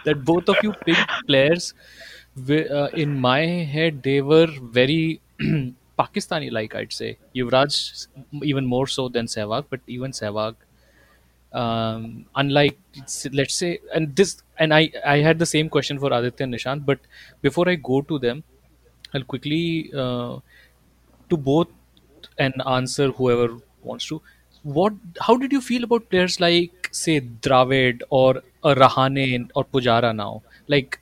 that 0.06 0.24
both 0.26 0.50
of 0.50 0.64
you 0.64 0.74
picked 0.90 1.14
players 1.28 1.74
wi- 2.36 2.68
uh, 2.80 2.90
in 2.94 3.18
my 3.28 3.42
head 3.76 4.02
they 4.04 4.22
were 4.22 4.48
very 4.80 5.02
pakistani 6.02 6.50
like 6.58 6.76
i'd 6.82 6.94
say 7.00 7.10
yuvraj 7.40 7.78
even 8.52 8.66
more 8.76 8.88
so 8.98 9.08
than 9.18 9.32
sehwag 9.36 9.66
but 9.74 9.82
even 9.98 10.12
sehwag 10.22 10.56
um, 11.62 12.26
unlike 12.36 12.78
s- 13.04 13.28
let's 13.34 13.56
say 13.56 13.72
and 13.94 14.16
this 14.16 14.32
and 14.58 14.74
i 14.74 14.84
i 15.06 15.18
had 15.28 15.40
the 15.40 15.50
same 15.56 15.70
question 15.76 16.00
for 16.04 16.12
aditya 16.20 16.46
and 16.48 16.54
nishant 16.58 16.86
but 16.92 17.00
before 17.48 17.68
i 17.70 17.76
go 17.92 18.02
to 18.12 18.20
them 18.28 18.44
i'll 19.14 19.28
quickly 19.34 19.64
uh, 20.04 20.34
to 21.30 21.38
both 21.52 21.70
and 22.39 22.55
answer 22.67 23.11
whoever 23.11 23.59
wants 23.83 24.07
to. 24.07 24.21
What? 24.63 24.95
How 25.21 25.37
did 25.37 25.53
you 25.53 25.61
feel 25.61 25.85
about 25.85 26.09
players 26.11 26.41
like 26.41 26.89
say 26.93 27.21
Dravid 27.21 28.03
or 28.11 28.43
Rahane 28.65 29.51
or 29.55 29.65
Pujara 29.65 30.15
now? 30.15 30.43
Like 30.69 30.99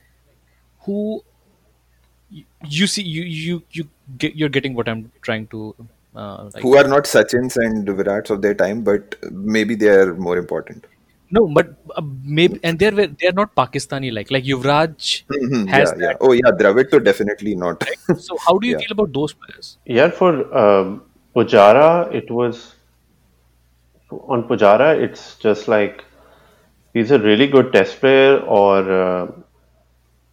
who 0.80 1.22
you, 2.30 2.44
you 2.68 2.86
see 2.86 3.02
you 3.02 3.22
you 3.22 3.62
you 3.70 3.88
get 4.18 4.34
you're 4.36 4.48
getting 4.48 4.74
what 4.74 4.88
I'm 4.88 5.10
trying 5.22 5.46
to 5.48 5.74
uh, 6.16 6.50
like. 6.54 6.62
Who 6.62 6.76
are 6.76 6.88
not 6.88 7.06
Sachins 7.06 7.56
and 7.56 7.86
Virats 7.86 8.30
of 8.30 8.42
their 8.42 8.54
time, 8.54 8.82
but 8.82 9.16
maybe 9.30 9.74
they 9.74 9.88
are 9.88 10.14
more 10.14 10.36
important. 10.38 10.86
no, 11.30 11.46
but 11.56 11.68
uh, 11.96 12.02
maybe 12.38 12.60
and 12.62 12.78
they're 12.78 13.06
they're 13.20 13.32
not 13.32 13.54
Pakistani 13.54 14.12
like 14.12 14.30
like 14.30 14.44
Yuvraj 14.44 15.22
Mhm, 15.30 15.68
has 15.68 15.92
yeah, 15.96 16.08
yeah. 16.08 16.16
Oh, 16.20 16.32
yeah, 16.32 16.50
Dravid 16.62 16.90
to 16.90 17.00
definitely 17.00 17.54
not. 17.54 17.84
So 18.16 18.36
how 18.46 18.58
do 18.58 18.66
you 18.68 18.74
Yeah. 18.78 18.84
feel 18.86 18.92
about 18.92 19.12
those 19.12 19.32
players? 19.32 19.78
Yeah, 19.86 20.10
for 20.10 20.32
um, 20.56 21.02
Pujara, 21.36 22.12
it 22.12 22.30
was 22.30 22.74
on 24.12 24.42
Pujara. 24.44 24.88
It's 25.02 25.36
just 25.36 25.68
like 25.68 26.04
he's 26.94 27.10
a 27.10 27.18
really 27.18 27.46
good 27.46 27.72
test 27.72 28.00
player, 28.00 28.38
or 28.38 28.92
uh, 28.92 29.26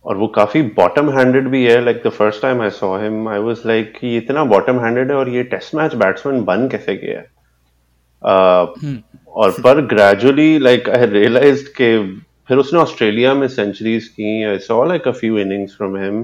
और 0.06 0.16
वो 0.18 0.28
काफ़ी 0.36 0.62
bottom 0.76 1.10
handed 1.18 1.48
भी 1.50 1.64
है. 1.66 1.80
Like 1.86 2.02
the 2.06 2.10
first 2.10 2.42
time 2.42 2.62
I 2.62 2.70
saw 2.70 2.96
him 3.00 3.28
I 3.30 3.40
was 3.40 3.62
like 3.66 3.94
कि 4.00 4.16
इतना 4.18 4.44
bottom 4.52 4.80
handed 4.86 5.12
है 5.12 5.18
और 5.18 5.30
ये 5.30 5.44
टेस्ट 5.54 5.76
मैच 5.76 5.96
बैट्समैन 6.04 6.44
बन 6.46 6.68
कैसे 6.72 6.96
गया 6.98 7.20
है? 7.20 7.26
Uh, 8.22 8.64
और 9.28 9.52
पर 9.64 9.82
ग्रेजुअली 9.94 10.58
लाइक 10.60 10.90
आई 10.90 11.06
रियलाइज्ड 11.06 11.68
के 11.80 11.92
फिर 12.48 12.58
उसने 12.58 12.80
ऑस्ट्रेलिया 12.80 13.34
में 13.34 13.48
सेंचुरीज 13.48 14.08
की. 14.08 14.44
I 14.44 14.60
saw 14.60 14.84
like 14.86 15.08
a 15.08 15.12
few 15.20 15.38
innings 15.38 15.76
from 15.78 15.98
him 15.98 16.24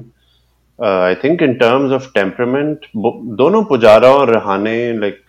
Uh, 0.78 1.02
I 1.02 1.16
think 1.16 1.42
in 1.42 1.58
terms 1.58 1.92
of 1.92 2.14
temperament, 2.14 2.86
dono 2.94 3.64
Pujara 3.64 4.20
or 4.20 4.28
Rahane, 4.28 5.00
like 5.00 5.22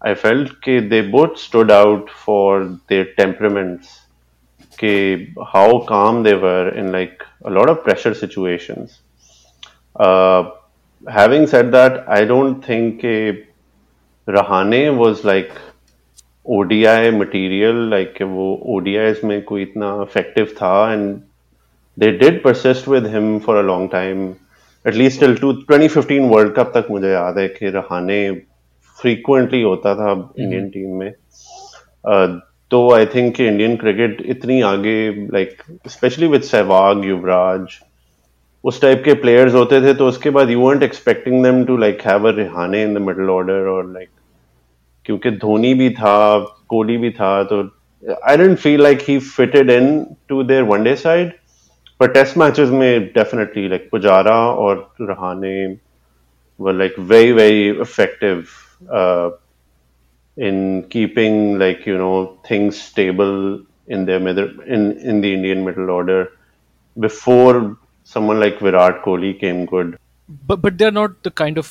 I 0.00 0.14
felt 0.14 0.48
that 0.64 0.88
they 0.88 1.02
both 1.02 1.38
stood 1.38 1.70
out 1.70 2.08
for 2.08 2.78
their 2.88 3.12
temperaments, 3.14 4.00
ke 4.78 5.28
how 5.52 5.80
calm 5.80 6.22
they 6.22 6.34
were 6.34 6.70
in 6.70 6.90
like 6.90 7.22
a 7.44 7.50
lot 7.50 7.68
of 7.68 7.84
pressure 7.84 8.14
situations. 8.14 9.00
Uh, 9.94 10.50
having 11.06 11.46
said 11.46 11.70
that, 11.72 12.08
I 12.08 12.24
don't 12.24 12.64
think 12.64 13.02
Rahane 13.02 14.96
was 14.96 15.22
like 15.22 15.52
ODI 16.46 17.10
material, 17.10 17.74
like 17.74 18.16
wo 18.20 18.58
ODIs 18.66 19.22
mein 19.22 19.42
koi 19.42 19.66
itna 19.66 20.02
effective 20.02 20.56
tha, 20.56 20.74
and 20.94 21.24
they 21.96 22.16
did 22.16 22.42
persist 22.42 22.86
with 22.86 23.04
him 23.04 23.38
for 23.38 23.60
a 23.60 23.62
long 23.62 23.90
time 23.90 24.38
At 24.86 24.94
least 24.94 25.20
till 25.20 25.34
to 25.36 25.52
2015 25.52 26.30
World 26.30 26.54
Cup 26.54 26.66
तक 26.74 26.86
मुझे 26.90 27.10
याद 27.10 27.38
है 27.38 27.48
कि 27.48 27.68
Rahane 27.68 28.30
frequently 29.00 29.62
होता 29.62 29.94
था 29.94 30.32
Indian 30.38 30.68
team 30.68 30.96
में। 30.98 31.14
Uh, 32.08 32.40
तो 32.70 32.94
I 32.94 33.06
think 33.06 33.34
कि 33.34 33.46
इंडियन 33.46 33.76
क्रिकेट 33.76 34.22
इतनी 34.26 34.60
आगे 34.60 35.26
like 35.32 35.62
specially 35.88 36.26
with 36.26 36.42
Sehwag 36.42 37.04
Yuvraj 37.04 37.66
उस 38.64 38.80
टाइप 38.82 39.02
के 39.04 39.14
प्लेयर्स 39.14 39.54
होते 39.54 39.82
थे 39.82 39.94
तो 39.94 40.08
उसके 40.08 40.30
बाद 40.30 40.50
you 40.50 40.60
weren't 40.60 40.82
expecting 40.82 41.44
them 41.44 41.64
to 41.64 41.76
like 41.76 42.00
have 42.06 42.28
a 42.28 42.36
Rahane 42.36 42.82
in 42.82 42.94
the 42.94 42.98
middle 42.98 43.30
order 43.30 43.66
और 43.68 43.92
लाइक 43.92 44.08
क्योंकि 45.04 45.30
धोनी 45.30 45.74
भी 45.74 45.90
था 45.90 46.38
कोहली 46.68 46.96
भी 46.96 47.10
था 47.10 47.44
तो 47.44 47.62
I 48.28 48.36
didn't 48.36 48.58
feel 48.58 48.82
like 48.82 48.98
he 49.02 49.18
fitted 49.18 49.70
in 49.70 50.06
to 50.28 50.42
their 50.42 50.62
one day 50.62 50.94
side 50.94 51.32
पर 52.01 52.11
टेस्ट 52.11 52.37
मैचेस 52.37 52.69
में 52.69 53.05
डेफिनेटली 53.13 53.67
लाइक 53.69 53.89
पुजारा 53.91 54.37
और 54.65 54.89
Rahane 55.01 55.57
were 56.57 56.73
like 56.73 56.95
very 56.95 57.31
very 57.31 57.69
effective 57.85 58.53
uh, 58.91 59.29
in 60.37 60.83
keeping 60.89 61.57
like 61.59 61.85
you 61.85 61.97
know 61.97 62.37
things 62.47 62.79
stable 62.81 63.61
in 63.87 64.05
their 64.05 64.19
middle 64.19 64.49
in 64.77 64.91
in 65.11 65.21
the 65.21 65.33
Indian 65.33 65.63
middle 65.65 65.89
order 65.89 66.31
before 66.99 67.77
someone 68.03 68.39
like 68.39 68.59
Virat 68.59 69.03
Kohli 69.03 69.39
came 69.39 69.65
good. 69.65 69.97
but 70.47 70.61
but 70.61 70.77
they're 70.77 70.95
not 70.95 71.21
the 71.23 71.31
kind 71.31 71.57
of 71.57 71.69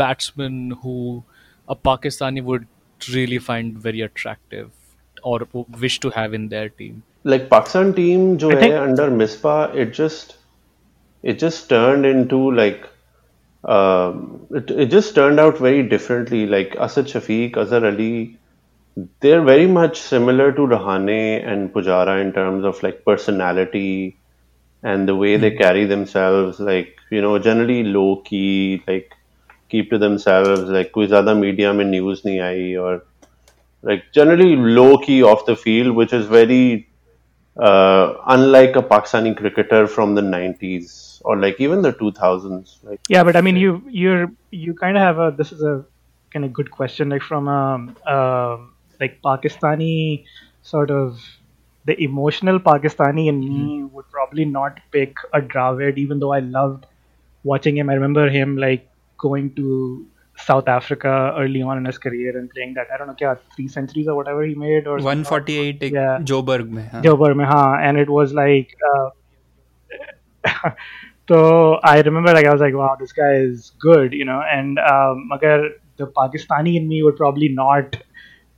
batsmen 0.00 0.72
who 0.82 0.96
a 1.68 1.76
Pakistani 1.76 2.42
would 2.48 2.66
really 3.12 3.38
find 3.38 3.78
very 3.78 4.02
attractive 4.02 4.70
or 5.22 5.38
w- 5.40 5.66
wish 5.84 5.98
to 6.00 6.10
have 6.10 6.34
in 6.34 6.48
their 6.48 6.68
team. 6.68 7.02
like 7.23 7.49
Pakistan 7.49 7.93
team 7.93 8.37
जो 8.37 8.49
है 8.49 8.71
under 8.85 9.09
Mispa 9.09 9.73
it 9.75 9.93
just 9.93 10.35
it 11.21 11.39
just 11.39 11.69
turned 11.69 12.05
into 12.05 12.51
like 12.51 12.87
um, 13.63 14.45
it, 14.51 14.69
it 14.71 14.85
just 14.87 15.15
turned 15.15 15.39
out 15.39 15.57
very 15.57 15.83
differently. 15.83 16.45
Like 16.45 16.75
Asad 16.75 17.05
Shafiq 17.05 17.55
Azhar 17.55 17.85
Ali 17.85 18.37
they're 19.21 19.41
very 19.41 19.65
much 19.65 19.99
similar 19.99 20.51
to 20.51 20.61
Rahane 20.61 21.47
and 21.47 21.73
Pujara 21.73 22.21
in 22.21 22.31
terms 22.31 22.63
of 22.63 22.83
like 22.83 23.03
personality 23.03 24.17
and 24.83 25.07
the 25.07 25.15
way 25.15 25.35
mm. 25.35 25.41
they 25.41 25.49
hmm. 25.51 25.57
carry 25.57 25.85
themselves. 25.85 26.59
Like 26.59 26.97
you 27.09 27.21
know 27.21 27.39
generally 27.39 27.83
low 27.83 28.17
key 28.17 28.83
like 28.87 29.13
keep 29.69 29.89
to 29.91 29.97
themselves. 29.97 30.63
Like 30.63 30.91
koi 30.91 31.05
other 31.05 31.35
media 31.35 31.73
mein 31.73 31.91
news 31.91 32.23
nahi 32.23 32.79
or 32.81 33.03
like 33.81 34.11
generally 34.11 34.55
low 34.55 34.97
key 34.97 35.23
off 35.23 35.45
the 35.45 35.55
field 35.55 35.95
which 35.95 36.13
is 36.13 36.25
very 36.25 36.87
uh, 37.57 38.15
unlike 38.27 38.75
a 38.75 38.81
Pakistani 38.81 39.35
cricketer 39.35 39.87
from 39.87 40.15
the 40.15 40.21
90s 40.21 41.21
or 41.23 41.37
like 41.37 41.59
even 41.59 41.81
the 41.81 41.91
2000s. 41.93 42.79
Like 42.83 42.99
Yeah, 43.07 43.23
but 43.23 43.35
I 43.35 43.41
mean, 43.41 43.57
you 43.57 43.83
you're 43.89 44.31
you 44.51 44.73
kind 44.73 44.97
of 44.97 45.01
have 45.01 45.19
a 45.19 45.33
this 45.35 45.51
is 45.51 45.61
a 45.61 45.85
kind 46.31 46.45
of 46.45 46.53
good 46.53 46.71
question, 46.71 47.09
like 47.09 47.21
from 47.21 47.47
um, 47.47 47.95
um 48.05 48.73
like 48.99 49.21
Pakistani 49.21 50.25
sort 50.61 50.89
of 50.91 51.19
the 51.85 52.01
emotional 52.01 52.59
Pakistani 52.59 53.27
in 53.27 53.39
me 53.39 53.83
would 53.83 54.09
probably 54.09 54.45
not 54.45 54.79
pick 54.91 55.15
a 55.33 55.41
Dravid, 55.41 55.97
even 55.97 56.19
though 56.19 56.31
I 56.31 56.39
loved 56.39 56.85
watching 57.43 57.77
him. 57.77 57.89
I 57.89 57.93
remember 57.93 58.29
him 58.29 58.57
like 58.57 58.89
going 59.17 59.53
to 59.55 60.07
South 60.45 60.67
Africa 60.67 61.33
early 61.37 61.61
on 61.61 61.77
in 61.77 61.85
his 61.85 61.97
career 61.97 62.37
and 62.37 62.49
playing 62.49 62.73
that 62.75 62.87
I 62.93 62.97
don't 62.97 63.07
know 63.07 63.15
kya 63.21 63.37
three 63.55 63.67
centuries 63.67 64.07
or 64.07 64.15
whatever 64.15 64.43
he 64.43 64.55
made 64.55 64.87
or 64.87 64.97
148 64.97 65.83
yeah. 65.83 66.19
Joburg 66.31 66.69
mein 66.69 66.87
haan. 66.87 67.03
Joburg 67.03 67.35
mein 67.35 67.53
and 67.89 67.97
it 67.97 68.09
was 68.09 68.33
like 68.33 68.75
uh, 68.91 69.09
so 71.29 71.75
I 71.83 72.01
remember 72.01 72.33
like 72.33 72.45
I 72.45 72.51
was 72.51 72.61
like 72.61 72.73
wow 72.73 72.95
this 72.99 73.13
guy 73.13 73.33
is 73.33 73.71
good 73.79 74.13
you 74.13 74.25
know 74.25 74.41
and 74.51 74.79
um, 74.79 75.29
the 75.41 76.07
Pakistani 76.21 76.75
in 76.75 76.87
me 76.87 77.03
would 77.03 77.15
probably 77.15 77.49
not 77.49 77.97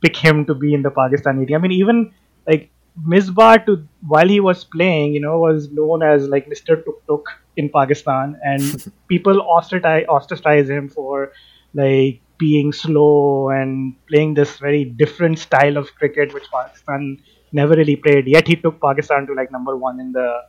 pick 0.00 0.16
him 0.16 0.44
to 0.46 0.54
be 0.54 0.74
in 0.74 0.82
the 0.82 0.90
Pakistani 0.90 1.46
team 1.46 1.56
I 1.56 1.58
mean 1.58 1.72
even 1.72 2.12
like 2.46 2.70
Misbah 3.04 3.66
to 3.66 3.86
while 4.06 4.28
he 4.28 4.40
was 4.40 4.64
playing, 4.64 5.12
you 5.12 5.20
know, 5.20 5.38
was 5.38 5.70
known 5.70 6.02
as 6.02 6.28
like 6.28 6.48
Mr. 6.48 6.82
Tuk 6.82 7.06
Tuk 7.06 7.28
in 7.56 7.68
Pakistan, 7.68 8.38
and 8.42 8.92
people 9.08 9.42
ostracize, 9.42 10.06
ostracize 10.08 10.70
him 10.70 10.88
for 10.88 11.32
like 11.76 12.20
being 12.38 12.72
slow 12.72 13.50
and 13.50 13.94
playing 14.08 14.34
this 14.34 14.58
very 14.58 14.84
different 14.84 15.38
style 15.38 15.76
of 15.76 15.94
cricket, 15.96 16.34
which 16.34 16.44
Pakistan 16.52 17.18
never 17.52 17.74
really 17.74 17.96
played. 17.96 18.26
Yet 18.26 18.48
he 18.48 18.56
took 18.56 18.80
Pakistan 18.80 19.26
to 19.28 19.34
like 19.34 19.52
number 19.52 19.76
one 19.76 20.00
in 20.00 20.12
the 20.12 20.42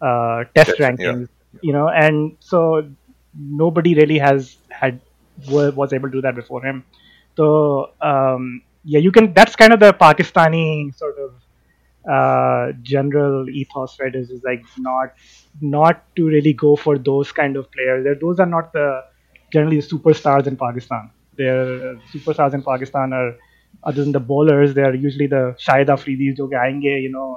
uh, 0.00 0.44
Test 0.54 0.76
Test, 0.78 0.78
yeah. 1.00 1.14
rankings, 1.14 1.28
you 1.62 1.72
know, 1.72 1.88
and 1.88 2.36
so 2.40 2.88
nobody 3.38 3.94
really 3.94 4.18
has 4.18 4.56
had 4.70 5.00
was 5.48 5.92
able 5.92 6.08
to 6.08 6.12
do 6.18 6.22
that 6.22 6.34
before 6.34 6.64
him. 6.64 6.84
So 7.36 7.92
um, 8.00 8.62
yeah, 8.84 9.00
you 9.00 9.12
can. 9.12 9.32
That's 9.34 9.56
kind 9.56 9.72
of 9.72 9.80
the 9.80 9.92
Pakistani 9.92 10.94
sort 10.94 11.16
of 11.18 11.34
uh, 12.10 12.72
general 12.82 13.48
ethos, 13.48 13.98
right? 14.00 14.14
Is, 14.14 14.30
is 14.30 14.42
like 14.44 14.64
not 14.78 15.14
not 15.60 16.04
to 16.16 16.26
really 16.26 16.52
go 16.52 16.76
for 16.76 16.98
those 16.98 17.32
kind 17.32 17.56
of 17.56 17.70
players. 17.72 18.18
Those 18.20 18.40
are 18.40 18.46
not 18.46 18.72
the 18.72 19.04
generally 19.56 19.80
the 19.80 19.86
superstars 19.86 20.52
in 20.52 20.56
Pakistan. 20.56 21.10
They're 21.38 21.72
uh, 21.88 21.94
superstars 22.12 22.54
in 22.54 22.62
Pakistan 22.68 23.12
are 23.12 23.30
other 23.82 24.02
than 24.02 24.12
the 24.12 24.22
bowlers. 24.30 24.74
They 24.74 24.86
are 24.90 24.94
usually 25.06 25.28
the 25.34 25.42
Shahid 25.66 25.92
Afridis 25.96 26.36
जो 26.36 26.46
कि 26.48 26.56
आएँगे, 26.56 26.94
you 27.04 27.12
know, 27.16 27.28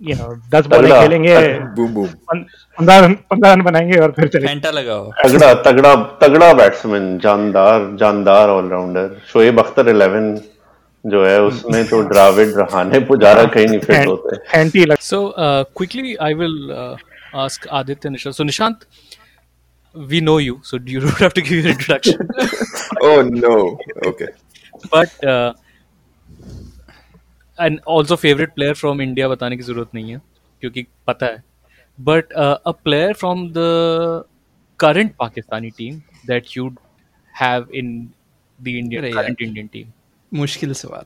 you 0.00 0.16
know, 0.20 0.30
दस 0.54 0.66
बॉलें। 0.66 0.90
खेलेंगे, 0.90 1.34
boom 1.76 1.92
boom 1.98 2.08
पंद्रह 2.78 3.12
पंद्रह 3.30 3.52
run 3.52 3.62
बनाएँगे 3.62 3.98
और 4.06 4.12
फिर 4.20 4.28
चले 4.36 4.72
लगाओ 4.80 5.10
तगड़ा 5.24 5.52
तगड़ा 5.66 5.94
तगड़ा 6.22 6.52
बैट्समैन 6.62 7.18
जानदार 7.26 7.96
जानदार 8.00 8.48
ऑलराउंडर 8.48 9.20
शोएब 9.32 9.60
अख्तर 9.66 9.92
11 9.94 10.40
जो 11.06 11.24
है 11.26 11.40
उसमें 11.42 11.84
तो 11.88 12.02
द्राविड 12.08 12.48
रहाने 12.56 12.98
पुजारा 13.06 13.44
कहीं 13.54 13.66
नहीं 13.66 13.78
फिट 13.86 14.06
होते 14.06 14.36
एंटी 14.58 14.84
लग 14.84 14.98
So 15.12 15.20
uh, 15.44 15.64
quickly, 15.78 16.18
I 16.18 16.32
will 16.42 16.58
uh, 16.72 16.96
ask 17.44 17.66
Aditya 17.78 18.10
Nishant. 18.10 18.34
So 18.34 18.44
Nishant, 18.44 18.84
we 19.94 20.20
know 20.20 20.38
you, 20.38 20.60
so 20.62 20.78
you 20.84 21.00
don't 21.00 21.18
have 21.18 21.34
to 21.34 21.42
give 21.42 21.64
your 21.64 21.72
introduction. 21.72 22.28
oh 23.02 23.22
no 23.22 23.78
okay 24.06 24.28
but 24.90 25.24
uh, 25.24 25.52
and 27.58 27.80
also 27.86 28.16
favorite 28.16 28.54
player 28.54 28.74
from 28.74 29.00
India 29.00 29.28
बताने 29.28 29.56
की 29.56 29.62
ज़रूरत 29.62 29.94
नहीं 29.94 30.12
है 30.12 30.20
क्योंकि 30.60 30.86
पता 31.06 31.26
है 31.26 31.42
but 31.98 32.32
uh, 32.44 32.58
a 32.66 32.72
player 32.72 33.14
from 33.14 33.52
the 33.52 34.24
current 34.78 35.16
Pakistani 35.16 35.74
team 35.76 36.02
that 36.26 36.56
you 36.56 36.74
have 37.40 37.68
in 37.70 38.12
the 38.60 38.78
Indian 38.78 39.12
current 39.12 39.40
Indian 39.40 39.68
team 39.68 39.92
मुश्किल 40.34 40.72
सवाल 40.72 41.04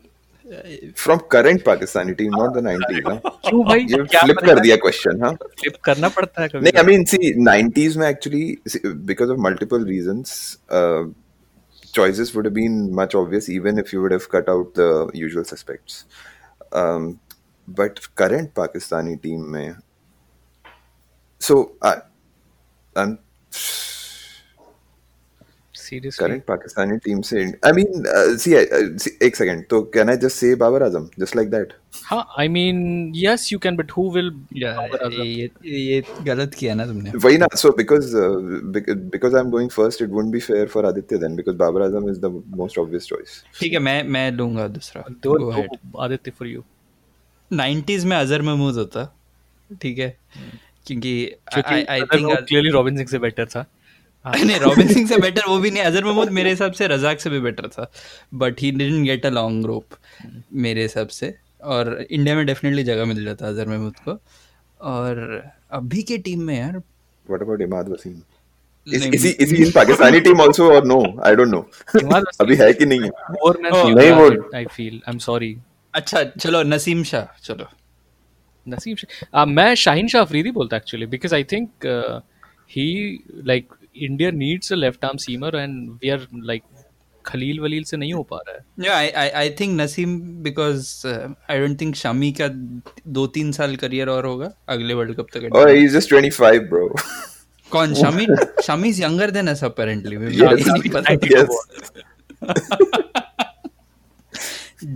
from 0.95 1.21
current 1.21 1.65
Pakistani 1.65 2.17
team 2.17 2.31
not 2.31 2.55
the 2.55 2.61
90s 2.61 3.03
huh? 3.05 3.31
क्यों 3.47 3.65
भाई 3.65 3.87
ये 3.91 4.03
flip 4.15 4.43
कर 4.47 4.61
दिया 4.61 4.77
question 4.85 5.23
huh? 5.25 5.33
flip 5.63 5.77
करना 5.85 6.09
पड़ता 6.17 6.43
है 6.43 6.49
कभी 6.49 6.61
नहीं 6.67 6.83
I 6.83 6.87
mean 6.89 7.07
see 7.13 7.33
90s 7.49 7.97
में 7.97 8.07
actually 8.09 8.59
see, 8.67 8.81
because 9.11 9.31
of 9.31 9.39
multiple 9.39 9.85
uh, 10.71 11.05
choices 11.93 12.35
would 12.35 12.45
have 12.45 12.55
been 12.55 12.95
much 12.95 13.15
obvious 13.15 13.49
even 13.49 13.79
if 13.79 13.93
you 13.93 14.03
would 14.03 14.13
have 14.13 14.29
cut 14.29 14.49
out 14.49 14.75
the 14.75 15.11
usual 15.15 15.45
suspects 15.45 16.05
um, 16.73 17.19
but 17.67 18.01
current 18.15 18.55
Pakistani 18.55 19.21
team 19.21 19.51
में 19.53 19.77
so 21.41 21.73
I 21.83 21.97
I'm 22.95 23.19
serious 25.89 26.19
current 26.19 26.45
Pakistani 26.45 26.97
team 27.05 27.21
से 27.31 27.45
I 27.67 27.73
mean 27.73 28.05
सी 28.39 28.55
एक 29.27 29.37
second 29.37 29.65
तो 29.71 29.83
can 29.95 30.11
I 30.11 30.17
just 30.25 30.37
say 30.37 30.55
Babar 30.63 30.83
Azam 30.83 31.09
just 31.19 31.37
like 31.37 31.51
that 31.51 31.73
हाँ 32.05 32.25
I 32.39 32.49
mean 32.49 33.13
yes 33.17 33.53
you 33.53 33.59
can 33.59 33.77
but 33.77 33.91
who 33.97 34.11
will 34.13 34.31
ये 34.57 36.03
गलत 36.25 36.55
किया 36.59 36.75
ना 36.75 36.87
तुमने। 36.87 37.11
वही 37.25 37.39
ना 37.39 37.47
so 37.57 37.71
because 37.77 38.17
because 38.17 39.37
I 39.37 39.41
am 39.41 39.51
going 39.51 39.71
first 39.71 40.03
it 40.03 40.09
wouldn't 40.11 40.33
be 40.33 40.41
fair 40.41 40.67
for 40.75 40.87
Aditya 40.87 41.19
then 41.19 41.37
because 41.37 41.57
Babar 41.57 41.83
Azam 41.83 42.11
is 42.11 42.21
the 42.21 42.43
most 42.57 42.79
obvious 42.79 43.07
choice 43.07 43.43
ठीक 43.61 43.73
है 43.73 43.79
मैं 43.79 44.03
मैं 44.09 44.31
लूँगा 44.33 44.67
दूसरा। 44.79 45.05
गो 45.27 45.99
आदित्य 45.99 46.31
फॉर 46.39 46.49
यू 46.49 46.65
90s 47.51 48.05
में 48.05 48.17
अजर 48.17 48.43
महमूद 48.43 48.75
होता 48.75 49.05
ठीक 49.83 49.99
है? 49.99 50.17
क्योंकि 50.87 51.13
I 51.55 52.01
think 52.01 52.27
clearly 52.39 52.71
Robin 52.71 52.97
Singh 52.97 53.09
से 53.09 53.19
बेटर 53.19 53.47
था। 53.47 53.65
नहीं 54.27 54.59
रॉबिन 54.61 54.93
सिंह 54.93 55.07
से 55.09 55.17
बेटर 55.21 55.49
वो 55.49 55.59
भी 55.59 55.71
नहीं 55.71 55.83
अजहर 55.83 56.05
महमूद 56.05 56.31
मेरे 56.39 56.51
हिसाब 56.51 56.73
से 56.81 56.87
रजाक 56.89 57.21
से 57.21 57.31
भी 57.31 57.41
बेटर 57.41 57.69
था 57.69 57.91
but 58.43 58.61
he 58.61 58.71
didn't 58.71 59.05
get 59.07 59.27
a 59.27 59.31
long 59.31 59.67
rope 59.67 59.97
मेरे 60.67 60.83
हिसाब 60.83 61.09
से 61.19 61.35
और 61.75 61.91
इंडिया 62.11 62.35
में 62.37 62.45
डेफिनेटली 62.47 62.83
जगह 62.85 63.05
मिल 63.13 63.25
जाता 63.25 63.49
अजहर 63.49 63.69
महमूद 63.69 63.97
को 64.09 64.19
और 64.81 65.21
अभी 65.81 66.03
के 66.11 66.19
टीम 66.29 66.43
में 66.49 66.57
यार 66.59 66.81
what 67.27 67.43
about 67.45 67.63
Imad 67.67 67.89
Wasim? 67.93 68.17
Is, 68.87 69.01
नहीं, 69.03 69.11
is 69.17 69.23
he 69.27 69.31
is 69.45 69.51
he 69.51 69.63
in 69.63 69.71
Pakistani 69.77 70.19
team 70.25 70.41
also 70.43 70.67
or 70.73 70.83
no? 70.91 70.99
I 71.29 71.31
don't 71.39 71.51
know. 71.55 71.63
अभी 72.41 72.57
है 72.57 72.73
कि 72.73 72.87
नहीं 72.87 73.01
है? 73.01 73.09
than 73.09 73.73
Oh, 73.79 73.89
नहीं, 73.89 74.11
वो- 74.11 74.55
I 74.55 74.65
feel 74.77 75.01
I'm 75.13 75.19
sorry. 75.25 75.49
अच्छा 75.95 76.23
चलो 76.25 76.63
नसीम 76.63 77.03
शाह 77.11 77.41
चलो। 77.45 77.67
नसीम 78.67 78.97
शाह 78.97 79.43
uh, 79.43 79.47
मैं 79.49 79.75
शाहीन 79.85 80.09
शाह 80.09 80.23
अफरीदी 80.23 80.51
बोलता 80.51 80.77
actually 80.77 81.07
because 81.07 81.35
I 81.35 81.45
think 81.53 81.87
he 82.71 82.87
like 83.47 83.75
India 84.05 84.31
needs 84.31 84.73
a 84.73 84.77
left 84.77 85.05
arm 85.05 85.17
seamer 85.27 85.57
and 85.57 85.91
we 86.03 86.11
are 86.11 86.27
like 86.51 86.63
Khaleel 87.25 87.61
वलील 87.61 87.85
से 87.85 87.97
नहीं 87.97 88.13
हो 88.15 88.23
पा 88.33 88.39
रहा 88.49 88.57
है 88.57 88.65
Yeah, 88.87 88.97
I, 88.97 89.07
I, 89.23 89.29
I 89.45 89.55
think 89.61 89.77
Naseem 89.81 90.13
because 90.43 90.91
uh, 91.13 91.29
I 91.55 91.57
don't 91.63 91.79
think 91.83 91.97
Shami 92.03 92.31
का 92.41 92.49
दो 93.19 93.27
तीन 93.39 93.51
साल 93.53 93.75
करियर 93.77 94.09
और 94.09 94.27
होगा 94.27 94.51
अगले 94.75 94.95
वर्ल्ड 95.01 95.17
कप 95.21 95.27
तक 95.37 95.49
oh 95.61 95.67
he's 95.71 95.97
just 95.99 96.15
25 96.15 96.69
bro. 96.75 96.85
कौन 97.71 97.95
Shami 98.03 98.27
Shami 98.67 98.89
is 98.89 99.03
younger 99.03 99.31
than 99.39 99.47
us 99.55 99.65
apparently 99.65 100.17
Yes. 100.41 100.69
नहीं 100.69 100.91
पता 100.99 101.15
yes 101.35 101.49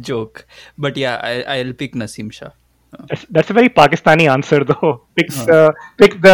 joke 0.08 0.38
but 0.80 0.98
yeah 0.98 1.14
I 1.24 1.42
I 1.42 1.62
will 1.62 1.72
pick 1.84 1.96
Naseem 2.06 2.30
Shah 2.40 2.56
That's, 3.00 3.24
that's 3.34 3.50
a 3.52 3.54
very 3.56 3.68
Pakistani 3.74 4.24
answer, 4.30 4.56
though. 4.68 4.88
Pick 5.18 5.28
the 5.48 5.58
pick 6.00 6.14
the 6.22 6.32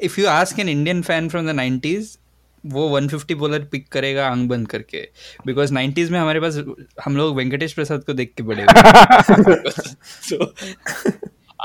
if 0.02 0.20
you 0.20 0.26
ask 0.26 0.58
an 0.58 0.68
Indian 0.68 1.02
fan 1.02 1.28
from 1.28 1.52
the 1.52 1.56
90s 1.56 2.18
वो 2.66 3.00
150 3.00 3.34
bowler 3.34 3.58
pick 3.58 3.88
करेगा 3.88 4.28
आँख 4.28 4.48
बंद 4.48 4.68
करके। 4.68 5.08
Because 5.46 5.72
90s 5.72 6.10
में 6.10 6.18
हमारे 6.20 6.40
पास 6.40 6.64
हम 7.04 7.16
लोग 7.16 7.36
वेंकटेश 7.36 7.72
प्रसाद 7.72 8.04
को 8.04 8.12
देख 8.12 8.34
के 8.36 8.42
बड़े 8.42 8.66
so, 10.30 10.46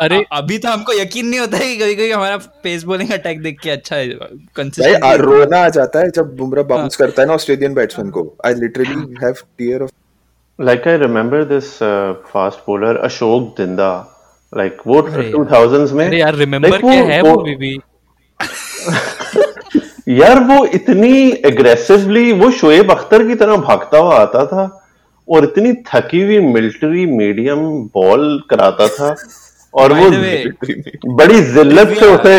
अरे 0.01 0.25
अभी 0.31 0.57
तो 0.57 0.69
हमको 0.69 0.93
यकीन 0.93 1.27
नहीं 1.27 1.39
होता 1.39 1.57
है 1.57 1.75
कि 1.75 1.83
कभी 1.83 1.95
कभी 1.95 2.11
हमारा 2.11 2.37
पेस 2.37 2.83
बॉलिंग 2.83 3.11
अटैक 3.11 3.41
देख 3.41 3.59
के 3.59 3.69
अच्छा 3.69 3.95
है 3.95 4.09
भाई 4.09 5.17
रोना 5.17 5.57
आ 5.57 5.69
जाता 5.69 5.99
है 5.99 6.11
जब 6.11 6.35
बुमराह 6.35 6.63
बाउंस 6.63 6.95
करता 6.95 7.21
है 7.21 7.27
ना 7.27 7.33
ऑस्ट्रेलियन 7.33 7.73
बैट्समैन 7.73 8.09
को। 8.09 8.37
I 8.45 8.53
literally 8.53 9.15
have 9.23 9.33
tear 9.57 9.81
of 9.81 9.91
like 10.59 10.87
I 10.87 10.93
remember 10.97 11.37
this 11.45 11.81
uh, 11.81 12.15
fast 12.31 12.65
bowler 12.65 12.97
Ashok 12.97 13.55
Like 14.53 14.77
वो 14.87 15.01
अरे 15.01 15.31
2000s 15.31 15.91
में 15.91 16.11
यार 16.13 16.35
रिमेम्बर 16.35 16.69
like, 16.69 16.81
क्या 16.81 17.03
है 17.03 17.21
वो 17.21 17.35
भी 17.41 17.77
यार 20.19 20.39
वो 20.43 20.65
इतनी 20.65 21.11
एग्रेसिवली 21.45 22.31
वो 22.33 22.49
शोएब 22.51 22.91
अख्तर 22.91 23.27
की 23.27 23.35
तरह 23.35 23.57
भागता 23.67 23.97
हुआ 23.97 24.15
आता 24.15 24.45
था 24.45 24.63
और 25.27 25.43
इतनी 25.43 25.73
थकी 25.87 26.21
हुई 26.21 26.39
मिलिट्री 26.53 27.05
मीडियम 27.05 27.59
बॉल 27.95 28.23
कराता 28.49 28.87
था 28.87 29.15
और 29.73 29.93
वो 29.93 30.09
बड़ी 31.15 31.41
जिल्लत 31.51 31.95
से 31.99 32.05
उसे 32.05 32.35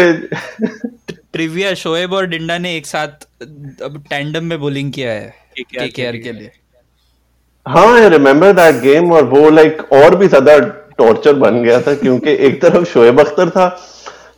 ट्रिविया 1.32 1.74
शोएब 1.74 2.12
और 2.12 2.26
डिंडा 2.26 2.58
ने 2.58 2.76
एक 2.76 2.86
साथ 2.86 3.26
अब 3.84 4.02
टैंडम 4.10 4.44
में 4.44 4.58
बॉलिंग 4.60 4.92
किया 4.92 5.12
है 5.12 5.34
केकेआर 5.60 6.16
के 6.16 6.32
लिए। 6.32 6.50
हाँ 7.66 7.86
आई 7.94 8.08
रिमेम्बर 8.08 8.52
दैट 8.52 8.82
गेम 8.82 9.12
और 9.12 9.24
वो 9.24 9.48
लाइक 9.50 9.82
और 9.92 10.16
भी 10.16 10.28
ज़्यादा 10.28 10.58
टॉर्चर 11.00 11.34
बन 11.38 11.62
गया 11.62 11.80
था 11.80 11.94
क्योंकि 11.96 12.36
एक 12.46 12.60
तरफ़ 12.62 12.84
शोएब 12.92 13.20
अख्तर 13.20 13.50
था 13.50 13.68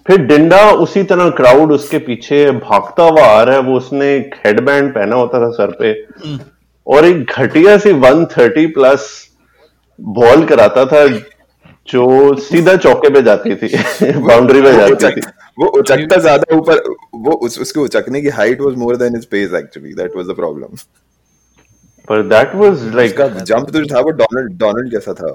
फिर 0.07 0.19
डिंडा 0.27 0.61
उसी 0.83 1.03
तरह 1.05 1.29
क्राउड 1.37 1.73
उसके 1.73 1.99
पीछे 2.07 2.51
भागता 2.53 3.03
हुआ 3.05 3.25
आ 3.25 3.43
रहा 3.43 3.57
है 3.57 3.63
वो 3.63 3.77
उसने 3.77 4.15
एक 4.15 4.35
हेडबैंड 4.47 4.91
पहना 4.95 5.17
होता 5.17 5.41
था 5.41 5.51
सर 5.53 5.77
पे 5.81 5.93
और 6.87 7.05
एक 7.05 7.31
घटिया 7.33 7.77
सी 7.79 7.93
130 7.93 8.67
प्लस 8.75 9.07
बॉल 9.99 10.45
कराता 10.47 10.85
था 10.87 11.07
जो 11.89 12.07
सीधा 12.41 12.75
चौके 12.77 13.11
पे 13.11 13.23
जाती 13.23 13.55
थी 13.55 13.69
बाउंड्री 14.27 14.63
पे 14.63 14.73
जाती 14.73 15.11
थी। 15.11 15.21
वो 15.59 15.67
उचकता 15.79 16.17
ज़्यादा 16.17 16.57
ऊपर 16.57 16.83
वो 17.15 17.33
उस, 17.33 17.59
उसके 17.61 17.81
उचकने 17.81 18.21
की 18.23 18.29
height 18.41 18.61
was 18.61 18.77
more 18.79 18.97
than 18.97 19.15
his 19.17 19.25
pace 19.27 19.55
actually 19.55 19.95
that 19.95 20.17
was 20.17 20.27
the 20.27 20.37
problem 20.37 20.77
पर 22.09 22.23
दैट 22.29 22.55
वाज 22.57 22.85
लाइक 22.95 23.21
जंप 23.45 23.71
तो 23.71 23.85
था 23.95 24.01
वो 24.01 24.11
डोनाल्ड 24.21 24.59
डोनाल्ड 24.59 24.93
जैसा 24.93 25.15
था। 25.15 25.33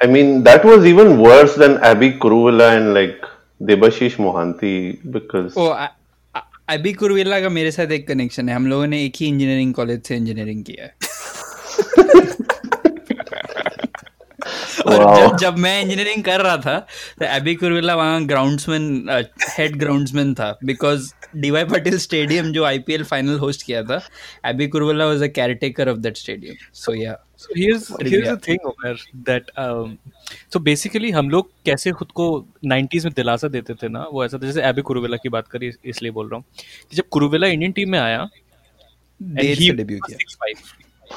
I 0.00 0.06
mean, 0.06 0.42
that 0.44 0.64
was 0.64 0.86
even 0.86 1.18
worse 1.20 1.54
than 1.56 1.78
Abby 1.78 2.12
Kuruvilla 2.12 2.76
and 2.76 2.94
like 2.94 3.24
Debashish 3.60 4.16
Mohanty 4.16 4.98
because 5.10 5.56
ओ 5.56 5.72
अभी 6.68 6.92
कुरवेला 6.94 7.40
का 7.40 7.48
मेरे 7.48 7.70
साथ 7.72 7.90
एक 7.92 8.06
कनेक्शन 8.08 8.48
है। 8.48 8.54
हम 8.54 8.66
लोगों 8.66 8.86
ने 8.86 9.04
एक 9.04 9.12
ही 9.20 9.26
इंजीनियरिंग 9.26 9.72
कॉलेज 9.74 10.02
से 10.06 10.16
इंजीनियरिंग 10.16 10.64
किया 10.64 10.84
है। 10.84 10.94
और 14.86 15.02
Wow. 15.04 15.16
जब 15.16 15.36
जब 15.38 15.56
मैं 15.58 15.80
इंजीनियरिंग 15.82 16.22
कर 16.24 16.40
रहा 16.40 16.56
था 16.56 16.78
तो 17.18 17.24
एबी 17.36 17.54
कुरवेला 17.54 17.94
वहाँ 17.96 18.24
ग्राउंड्समैन 18.26 18.84
हेड 19.56 19.76
ग्राउंड्समैन 19.78 20.34
था। 20.34 20.50
Because 20.64 21.10
D Y 21.36 21.64
Patel 21.72 21.98
stadium 21.98 22.52
जो 22.52 22.64
आईपीएल 22.64 23.04
फाइनल 23.10 23.38
होस्ट 23.38 23.66
किया 23.66 23.82
था 23.90 24.00
Abey 24.50 24.66
Kuruvilla 24.68 25.06
was 25.06 25.22
a 25.22 25.26
caretaker 25.38 25.88
of 25.88 25.98
that 25.98 26.16
stadium 26.16 26.54
so 26.84 26.94
yeah 26.94 27.16
So 27.40 27.54
here's 27.56 27.84
here's 28.06 28.26
the 28.28 28.36
thing, 28.36 28.58
Omer, 28.70 28.96
that 29.26 29.46
um, 29.56 29.92
so 30.54 30.60
basically 30.60 31.10
हम 31.10 31.30
लोग 31.30 31.50
कैसे 31.64 31.90
खुद 31.90 32.08
को 32.10 32.46
90s 32.66 33.04
में 33.04 33.12
दिलासा 33.16 33.48
देते 33.48 33.74
थे 33.74 33.88
ना 33.88 34.06
वो 34.12 34.24
ऐसा 34.24 34.38
था 34.38 34.46
जैसे 34.46 34.62
एबी 34.62 34.82
कुरुवेला 34.82 35.16
की 35.16 35.28
बात 35.28 35.48
करी 35.48 35.70
इसलिए 35.84 36.10
बोल 36.10 36.28
रहा 36.28 36.36
हूँ 36.36 36.44
कि 36.90 36.96
जब 36.96 37.08
कुरुवेला 37.10 37.46
इंडियन 37.46 37.72
टीम 37.72 37.90
में 37.90 37.98
आया 37.98 38.28
डेब्यू 39.22 39.98
किया। 39.98 40.44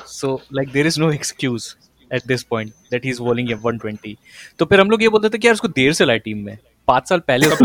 so 0.05 0.29
like 0.59 0.71
there 0.73 0.87
is 0.91 0.99
no 1.05 1.09
excuse 1.17 1.75
at 2.11 2.27
this 2.31 2.43
point 2.53 2.71
that 2.91 3.03
he's 3.03 3.19
bowling 3.19 3.51
a 3.53 3.57
120 3.65 4.15
तो 4.59 4.65
फिर 4.65 4.79
हम 4.79 4.89
लोग 4.89 5.03
ये 5.03 5.09
बोलते 5.09 5.29
थे 5.29 5.37
कि 5.37 5.47
यार 5.47 5.53
उसको 5.53 5.67
देर 5.67 5.93
से 5.93 6.05
लाए 6.05 6.19
टीम 6.19 6.37
में। 6.37 6.57
पाँच 6.87 7.09
साल 7.09 7.19
पहले 7.19 7.47
वो, 7.47 7.55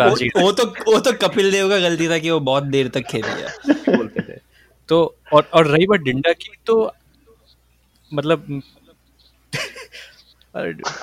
वो 0.43 0.53
तो 0.53 0.65
वो 0.65 1.01
तो 1.01 1.13
कपिल 1.13 1.51
देव 1.53 1.69
का 1.69 1.79
गलती 1.79 2.09
था 2.09 2.19
कि 2.19 2.31
वो 2.31 2.41
बहुत 2.41 2.63
देर 2.63 2.89
तक 2.89 3.01
खेल 3.01 3.23
गया। 3.23 3.75
बोलते 3.97 4.21
थे। 4.21 4.39
तो 4.89 5.17
और 5.33 5.51
और 5.53 5.67
रही 5.67 5.87
बात 5.87 6.01
डिंडा 6.01 6.33
की 6.33 6.51
तो 6.67 6.93
मतलब 8.15 8.63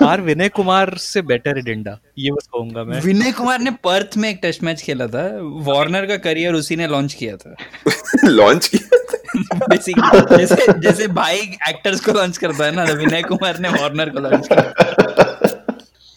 आर 0.02 0.20
विनय 0.20 0.48
कुमार 0.48 0.96
से 0.96 1.22
बेटर 1.22 1.56
है 1.56 1.62
डिंडा 1.62 1.98
ये 2.18 2.30
बस 2.30 2.48
कहूँगा 2.54 2.84
मैं 2.84 3.00
विनय 3.00 3.32
कुमार 3.32 3.60
ने 3.60 3.70
पर्थ 3.84 4.16
में 4.16 4.28
एक 4.30 4.38
टेस्ट 4.42 4.62
मैच 4.62 4.82
खेला 4.82 5.06
था 5.06 5.26
वार्नर 5.68 6.06
का 6.06 6.16
करियर 6.26 6.54
उसी 6.54 6.76
ने 6.76 6.86
लॉन्च 6.86 7.14
किया 7.14 7.36
था 7.36 7.56
लॉन्च 8.24 8.68
किया 8.68 9.66
बेसिकली 9.68 10.36
जैसे 10.36 10.72
जैसे 10.80 11.06
भाई 11.14 11.38
एक्टर्स 11.68 12.00
को 12.00 12.12
लॉन्च 12.12 12.38
करता 12.38 12.64
है 12.64 12.74
ना 12.74 12.86
तो 12.86 12.94
विनय 12.94 13.22
कुमार 13.22 13.58
ने 13.58 13.68
वार्नर 13.68 14.10
को 14.10 14.20
लॉन्च 14.20 14.48
किया 14.48 15.04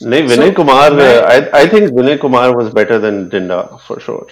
नहीं 0.02 0.24
विनय 0.24 0.52
uh, 0.56 1.22
I 1.28 1.62
I 1.62 1.68
think 1.68 1.92
Vinay 1.92 2.20
Kumar 2.20 2.56
was 2.56 2.70
better 2.74 3.00
than 3.00 3.30
Dinda 3.30 3.80
for 3.82 4.00
sure. 4.00 4.28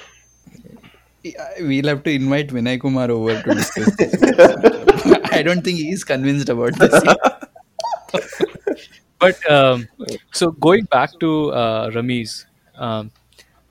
we'll 1.60 1.88
have 1.88 2.04
to 2.04 2.12
invite 2.12 2.50
Vinay 2.50 2.80
Kumar 2.80 3.12
over 3.12 3.42
to 3.42 3.54
discuss 3.54 3.96
this. 3.96 5.14
I 5.38 5.44
don't 5.44 5.64
think 5.64 5.78
he 5.80 5.92
is 5.92 6.04
convinced 6.04 6.50
about 6.50 6.76
this. 6.80 7.04
But 9.20 9.50
um, 9.50 9.88
so 10.32 10.52
going 10.52 10.86
back 10.86 11.10
to 11.20 11.52
uh, 11.52 11.90
Ramiz, 11.90 12.46
um, 12.76 13.12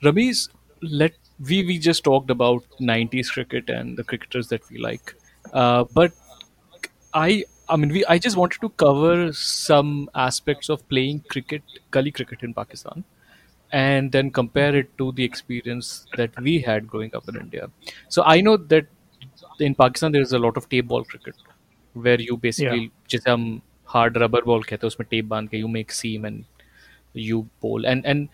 Ramiz, 0.03 0.49
let 0.83 1.13
we 1.39 1.65
we 1.65 1.79
just 1.79 2.03
talked 2.05 2.31
about 2.31 2.65
90s 2.81 3.29
cricket 3.31 3.69
and 3.71 3.97
the 3.97 4.05
cricketers 4.05 4.49
that 4.49 4.69
we 4.71 4.79
like, 4.79 5.15
uh, 5.53 5.85
but 5.95 6.13
I 7.15 7.45
I 7.69 7.77
mean 7.77 7.91
we 7.91 8.05
I 8.07 8.19
just 8.19 8.37
wanted 8.37 8.61
to 8.61 8.71
cover 8.71 9.33
some 9.33 10.11
aspects 10.15 10.69
of 10.69 10.89
playing 10.89 11.21
cricket, 11.29 11.63
gully 11.91 12.11
cricket 12.11 12.43
in 12.43 12.55
Pakistan, 12.55 13.05
and 13.73 14.13
then 14.13 14.31
compare 14.31 14.75
it 14.77 14.97
to 14.99 15.13
the 15.13 15.25
experience 15.25 16.07
that 16.17 16.39
we 16.41 16.61
had 16.61 16.89
growing 16.89 17.15
up 17.15 17.29
in 17.29 17.37
India. 17.37 17.71
So 18.09 18.25
I 18.25 18.41
know 18.41 18.57
that 18.57 18.87
in 19.61 19.75
Pakistan 19.75 20.13
there 20.13 20.23
is 20.23 20.33
a 20.33 20.39
lot 20.39 20.57
of 20.57 20.69
tape 20.69 20.89
ball 20.89 21.05
cricket 21.05 21.37
where 22.05 22.21
you 22.21 22.37
basically 22.47 22.91
जिसे 23.11 23.31
हम 23.31 23.61
hard 23.89 24.19
rubber 24.19 24.45
ball 24.45 24.63
कहते 24.63 24.87
हैं 24.87 24.89
उसमें 24.89 25.07
tape 25.11 25.25
बाँध 25.35 25.49
के 25.49 25.59
you 25.59 25.69
make 25.69 25.93
seam 25.93 26.27
and 26.27 26.43
you 27.17 27.41
bowl 27.63 27.87
and 27.87 28.07
and 28.07 28.29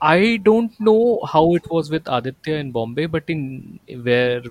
I 0.00 0.38
don't 0.46 0.80
know 0.86 1.20
how 1.32 1.40
it 1.58 1.66
was 1.74 1.90
with 1.90 2.08
Aditya 2.14 2.56
in 2.62 2.72
Bombay, 2.72 3.04
but 3.12 3.30
in 3.34 3.44
where 4.08 4.42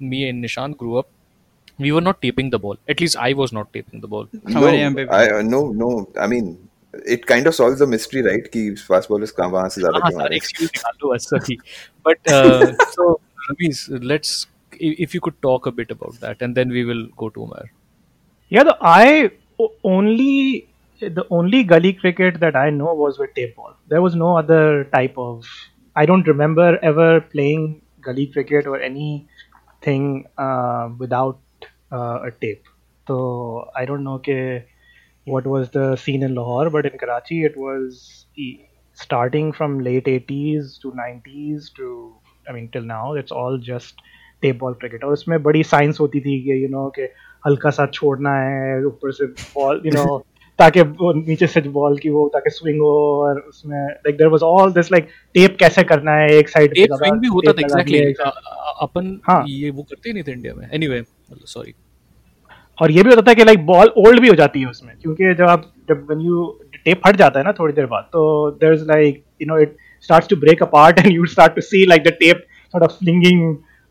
me 0.00 0.28
and 0.28 0.44
Nishan 0.44 0.76
grew 0.76 0.96
up, 1.00 1.08
we 1.78 1.92
were 1.92 2.00
not 2.00 2.20
taping 2.22 2.50
the 2.54 2.58
ball. 2.58 2.78
At 2.94 3.00
least 3.00 3.18
I 3.26 3.32
was 3.40 3.52
not 3.52 3.72
taping 3.76 4.00
the 4.00 4.08
ball. 4.14 4.26
no 4.54 4.64
I 4.66 5.28
uh, 5.28 5.42
no 5.42 5.60
no 5.82 5.90
I 6.24 6.26
mean 6.26 6.48
it 7.16 7.26
kind 7.26 7.46
of 7.46 7.54
solves 7.54 7.84
the 7.84 7.86
mystery 7.86 8.22
right 8.28 8.50
कि 8.56 8.64
fast 8.88 9.12
bowlers 9.12 9.34
कहाँ 9.38 9.48
वहाँ 9.50 9.68
से 9.68 9.80
ज़्यादा 9.80 10.00
हाँ 10.02 10.10
क्यों 10.10 10.22
आ 10.22 10.26
रहे 10.26 10.38
हैं 10.38 10.42
excuse 10.42 11.28
sorry. 11.28 11.58
But 12.08 12.34
uh, 12.38 12.72
so 12.96 13.20
Ramesh, 13.46 13.82
let's 14.14 14.34
if 14.72 15.14
you 15.14 15.20
could 15.20 15.40
talk 15.42 15.66
a 15.66 15.70
bit 15.70 15.90
about 15.90 16.20
that, 16.20 16.42
and 16.42 16.54
then 16.54 16.70
we 16.70 16.84
will 16.84 17.06
go 17.16 17.28
to 17.30 17.42
Umar. 17.42 17.70
Yeah, 18.48 18.64
the 18.64 18.76
I 18.80 19.30
only 19.84 20.68
the 21.00 21.26
only 21.30 21.64
gully 21.64 21.92
cricket 21.92 22.40
that 22.40 22.56
I 22.56 22.70
know 22.70 22.94
was 22.94 23.18
with 23.18 23.34
tape 23.34 23.56
ball. 23.56 23.74
There 23.88 24.02
was 24.02 24.14
no 24.14 24.36
other 24.36 24.84
type 24.84 25.16
of. 25.18 25.46
I 25.94 26.06
don't 26.06 26.26
remember 26.26 26.78
ever 26.82 27.20
playing 27.20 27.82
gully 28.00 28.26
cricket 28.26 28.66
or 28.66 28.80
anything 28.80 30.26
uh, 30.38 30.90
without 30.98 31.40
uh, 31.92 32.20
a 32.24 32.30
tape. 32.30 32.64
So 33.08 33.70
I 33.74 33.84
don't 33.84 34.04
know 34.04 34.14
okay, 34.14 34.66
what 35.24 35.46
was 35.46 35.70
the 35.70 35.96
scene 35.96 36.22
in 36.22 36.34
Lahore, 36.34 36.70
but 36.70 36.86
in 36.86 36.98
Karachi 36.98 37.44
it 37.44 37.56
was 37.56 38.26
starting 38.94 39.52
from 39.52 39.80
late 39.80 40.08
80s 40.08 40.78
to 40.78 40.92
90s 40.94 41.70
to 41.76 42.14
I 42.48 42.52
mean 42.52 42.68
till 42.70 42.82
now. 42.82 43.14
It's 43.14 43.32
all 43.32 43.58
just 43.58 43.94
tape 44.42 44.58
ball 44.58 44.74
cricket 44.74 45.04
और 45.04 45.12
उसमें 45.12 45.42
बड़ी 45.42 45.62
science 45.64 46.00
होती 46.00 46.20
थी 46.20 46.40
कि 46.42 46.62
you 46.62 46.68
know 46.68 46.88
कि 46.88 47.08
हल्का 47.46 47.70
सा 47.70 47.86
छोड़ना 47.86 48.34
है 48.38 48.84
ऊपर 48.86 49.12
से 49.12 49.26
बॉल 49.26 49.82
यू 49.86 49.92
नो 49.92 50.24
ताकि 50.58 50.80
वो 50.80 51.12
नीचे 51.12 51.46
से 51.46 51.60
बॉल 51.60 51.96
की 51.98 52.10
वो 52.10 52.28
ताकि 52.34 52.50
स्विंग 52.50 52.80
हो 52.80 52.92
और 53.22 53.40
उसमें 53.40 53.78
like 53.78 54.16
there 54.16 54.28
was 54.30 54.42
all 54.42 54.72
this 54.72 54.92
like 54.92 55.08
tape 55.34 55.56
कैसे 55.60 55.82
करना 55.84 56.12
है 56.12 56.30
एक 56.34 56.48
साइड 56.48 56.76
एक 56.76 56.92
स्विंग 56.92 57.20
भी 57.20 57.28
होता 57.28 57.52
था 57.52 57.60
एग्जैक्टली 57.60 57.98
अपन 58.82 59.20
हाँ। 59.28 59.44
ये 59.48 59.70
वो 59.70 59.82
करते 59.82 60.12
नहीं 60.12 60.22
थे 60.22 60.32
इंडिया 60.32 60.54
में. 60.54 60.68
एनीवे 60.72 61.02
सॉरी 61.46 61.74
और 62.78 62.90
ये 62.90 63.02
भी 63.02 63.10
होता 63.10 63.22
था 63.22 63.34
कि 63.34 63.44
लाइक 63.44 63.66
बॉल 63.66 63.92
ओल्ड 63.98 64.20
भी 64.20 64.28
हो 64.28 64.34
जाती 64.34 64.60
है 64.60 64.66
उसमें 64.66 64.94
क्योंकि 65.02 65.34
जब 65.34 65.48
आप 65.48 65.70
जब 65.88 66.06
व्हेन 66.08 66.20
यू 66.20 66.46
टेप 66.84 67.06
हट 67.06 67.16
जाता 67.16 67.38
है 67.38 67.44
ना 67.44 67.52
थोड़ी 67.52 67.72
देर 67.74 67.86
बाद 67.86 68.08
तो 68.12 68.50
there 68.50 68.72
is 68.72 68.84
like 68.84 69.22
you 69.42 69.46
know 69.46 69.58
it 69.58 69.76
starts 70.02 70.28
to 70.28 70.36
break 70.36 70.62
apart 70.62 70.98
and 70.98 71.12
you 71.12 71.26
start 71.26 71.54
to 71.54 71.60
see 71.60 71.86
like 71.86 72.02
the 72.02 72.12
tape 72.20 72.46
sort 72.74 72.84
of 72.84 72.94
flinging 72.98 73.42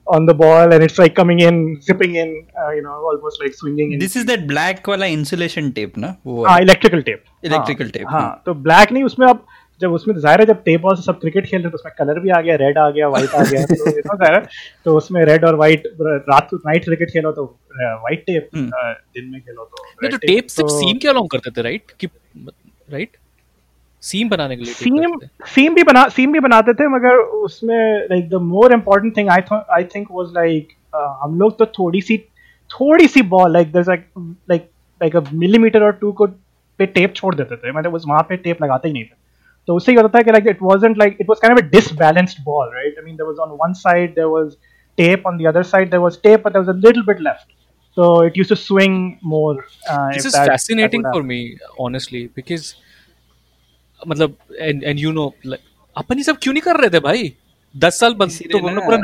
on 0.08 0.26
the 0.26 0.34
ball 0.34 0.72
and 0.72 0.84
it's 0.84 1.00
like 1.00 1.16
coming 1.16 1.40
in 1.40 1.82
zipping 1.82 2.16
in 2.16 2.46
uh, 2.56 2.72
you 2.72 2.82
know 2.82 2.96
almost 3.12 3.42
like 3.42 3.54
swinging 3.54 3.92
in. 3.92 4.00
This 4.00 4.18
is 4.18 4.28
that 4.28 4.48
black 4.48 4.90
वाला 4.90 5.06
insulation 5.18 5.70
tape 5.72 5.98
ना 5.98 6.16
वो 6.26 6.46
हाँ 6.46 6.60
electrical 6.62 7.02
tape 7.02 7.24
Electrical 7.46 7.92
tape, 7.96 8.12
हाँ। 8.12 8.42
तो 8.46 8.54
black 8.54 8.92
नहीं 8.92 9.04
उसमें 9.04 9.28
अब 9.28 9.46
जब 9.82 9.94
उसमें 9.94 10.16
ज़ाहिर 10.16 10.40
है 10.40 10.46
जब 10.46 10.62
टेप 10.64 10.82
बॉल 10.82 10.96
सब 10.96 11.20
क्रिकेट 11.20 11.46
खेल 11.46 11.62
रहे 11.62 11.72
तो 11.72 11.78
उसमें 11.78 11.94
कलर 11.98 12.20
भी 12.20 12.30
आ 12.30 12.40
गया 12.42 12.56
रेड 12.56 12.78
आ 12.78 12.90
गया 12.90 13.08
व्हाइट 13.10 13.30
आ 13.30 13.44
गया 13.44 13.66
तो 13.66 13.76
you 13.92 14.04
know, 14.06 14.18
ज़ाहिर 14.24 14.48
तो 14.86 14.96
उसमें 14.98 15.24
रेड 15.26 15.46
और 15.46 15.56
व्हाइट 15.56 15.84
रात 16.02 16.48
को 16.52 16.58
नाइट 16.58 16.86
क्रिकेट 16.86 17.12
खेलो 17.12 17.32
तो 17.32 17.46
व्हाइट 17.82 18.24
टेप 18.26 18.50
दिन 18.56 19.30
में 19.32 19.42
खेलो 19.42 19.66
तो 19.66 20.10
तो 20.10 20.18
टेप 20.18 20.48
सिर्फ़ 20.48 20.72
तो- 20.72 21.02
के 21.02 21.08
अलाउ 21.08 21.28
करते 21.28 21.52
थे 21.52 21.62
राइट 21.62 21.92
कि 22.00 22.08
राइट 22.92 23.18
सीम 24.10 24.30
बनाने 24.30 24.56
के 24.56 24.64
लिए 24.64 24.74
सीम 24.74 25.18
सीम 25.54 25.76
भी 25.76 25.84
बना 25.84 26.08
सीम 26.16 26.34
भी 26.34 26.40
बनाते 26.40 26.74
थे 26.74 26.88
मगर 26.88 27.18
उसमें 27.48 28.08
like 28.12 28.30
the 28.30 28.42
more 28.54 28.74
important 28.74 29.18
thing 29.18 29.30
I 29.30 29.42
I 29.74 29.84
think 29.96 30.08
was 30.12 30.34
like 30.36 30.74
हम 31.24 31.40
लोग 31.40 31.58
तो 31.60 31.66
थोड़ी 31.80 32.02
सी 32.02 32.18
थोड़ी 32.74 33.08
सी 33.08 33.22
ball 33.34 33.54
like 33.54 33.72
there 33.72 33.86
like 33.90 34.06
like 34.50 34.70
like 35.04 35.16
a 35.16 35.22
millimetre 35.34 35.84
और 35.84 35.92
टू 36.02 36.12
को 36.12 36.28
पे 36.78 36.86
टेप 36.86 37.14
छोड़ 37.16 37.34
देते 37.36 37.56
थे। 37.56 37.72
मतलब 37.72 37.94
उस 37.96 38.04
वहाँ 38.08 38.22
पे 38.30 38.38
टेप 38.38 38.64
लगाते 38.64 38.88
ही 38.88 38.94
नहीं 38.94 39.04
थे। 39.04 39.16
तो 39.68 39.76
उससे 39.76 39.92
ये 39.92 40.02
होता 40.02 40.18
था 40.18 40.22
कि 40.24 40.32
like 40.32 40.48
it 40.48 40.58
wasn't 40.62 40.98
like 40.98 41.18
it 41.22 41.30
was 41.30 41.40
kind 41.42 41.58
of 41.58 41.66
a 41.66 41.70
disbalanced 41.70 42.44
ball 42.46 42.72
right 42.76 42.96
I 43.00 43.06
mean 43.06 43.16
there 43.16 43.28
was 43.28 43.38
on 43.48 43.58
one 43.62 43.74
side 43.84 44.16
there 44.16 44.28
was 44.38 44.56
tape 44.98 45.26
on 45.30 45.40
the 45.40 45.48
other 45.50 45.62
side 45.70 45.90
there 45.94 46.02
was 46.02 46.18
tape 46.26 46.44
but 46.44 46.54
there 46.56 46.62
was 46.64 46.70
a 46.74 46.76
little 46.84 47.04
bit 47.08 47.22
left. 47.24 47.48
So 47.98 48.06
it 48.28 48.38
used 48.42 48.52
to 48.52 48.56
swing 48.60 48.94
more 49.32 49.56
uh, 49.94 50.12
this 50.12 50.28
is 50.30 50.36
that- 50.36 50.36
that 50.36 50.52
fascinating 50.52 51.04
would 51.06 51.18
for 51.18 51.24
me 51.32 51.40
honestly 51.86 52.22
because 52.40 52.68
मतलब 54.08 54.38
and 54.60 55.00
you 55.00 55.12
know 55.12 55.34
अपन 55.98 56.18
ही 56.18 56.24
सब 56.24 56.38
क्यों 56.42 56.54
नहीं 56.54 56.62
कर 56.62 56.76
रहे 56.76 56.90
थे 56.90 57.00
भाई? 57.00 57.34
दस 57.78 58.00
साल 58.00 58.14
बंद 58.14 58.32
तो 58.52 58.58
हमने 58.58 58.82
पूरा 58.82 58.98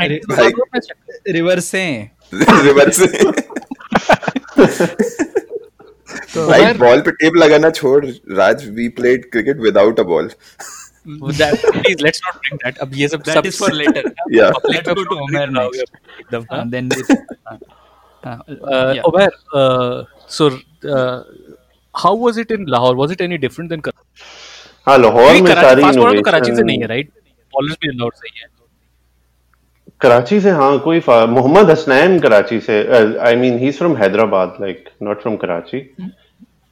रिवर्स। 1.27 1.71
रिवर्स। 1.75 3.01
भाई 6.37 6.73
बॉल 6.73 7.01
पे 7.05 7.11
टेप 7.11 7.33
लगाना 7.35 7.69
छोड़ 7.69 8.05
राज 8.31 8.69
we 8.69 8.89
played 8.89 9.31
cricket 9.31 9.57
without 9.57 9.99
a 9.99 10.03
ball 10.03 10.31
let's 11.07 12.21
not 12.25 12.53
that 12.53 12.77
अब 12.77 12.91
ये 12.93 13.07
सब 13.07 13.23
how 21.95 22.17
was 22.17 22.39
it 22.39 22.51
in 22.51 22.65
Lahore 22.69 22.95
was 22.95 23.11
it 23.11 23.21
any 23.21 23.37
different 23.37 23.93
हाँ 24.87 24.97
लाहौर 24.97 25.41
में 25.41 25.53
सारी 25.53 25.81
फास्ट 25.81 25.99
बॉलर 25.99 26.15
तो 26.15 26.21
कराची 26.21 26.55
से 26.55 26.63
नहीं 26.63 26.79
है 26.81 26.87
राइट 26.87 27.09
बॉलर्स 27.53 27.77
भी 27.81 27.89
अलाउड 27.89 28.13
सही 28.13 28.39
है। 28.39 28.47
कराची 30.01 30.39
से 30.41 30.49
हाँ 30.49 30.77
कोई 30.79 31.01
मोहम्मद 31.07 31.69
हसनैन 31.69 32.19
कराची 32.19 32.59
से 32.59 32.77
I 33.19 33.35
mean 33.35 33.57
he 33.59 33.67
is 33.67 33.77
from 33.77 33.95
Hyderabad 33.97 34.57
like 34.61 34.89
not 35.03 35.21
from 35.21 35.35
Karachi 35.35 35.79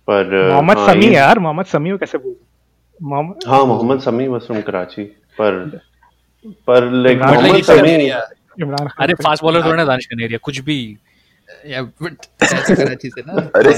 पर 0.07 0.25
uh, 0.25 0.51
मोहम्मद 0.53 0.77
हाँ, 0.77 0.93
समी 0.93 1.15
यार 1.15 1.39
मोहम्मद 1.39 1.65
समी 1.65 1.91
को 1.91 1.97
कैसे 1.97 2.17
बोल 2.17 2.35
मोहम्मद 2.99 3.47
हाँ 3.47 3.65
मोहम्मद 3.65 3.99
समी 4.01 4.27
वाज 4.27 4.41
फ्रॉम 4.41 4.61
कराची 4.61 5.03
पर 5.39 5.59
पर 6.67 6.91
लाइक 6.91 7.21
मोहम्मद 7.21 7.63
समी 7.63 7.93
इमरान 7.95 8.87
खान 8.87 9.03
अरे 9.03 9.13
फास्ट 9.23 9.43
बॉलर 9.43 9.65
थोड़ा 9.65 9.75
ना 9.75 9.85
दानिश 9.85 10.05
कनेरिया 10.05 10.39
कुछ 10.43 10.59
भी 10.61 10.79
that's 11.65 12.75
कराची 12.79 13.09
से 13.09 13.21
ना 13.27 13.49
अरे 13.55 13.73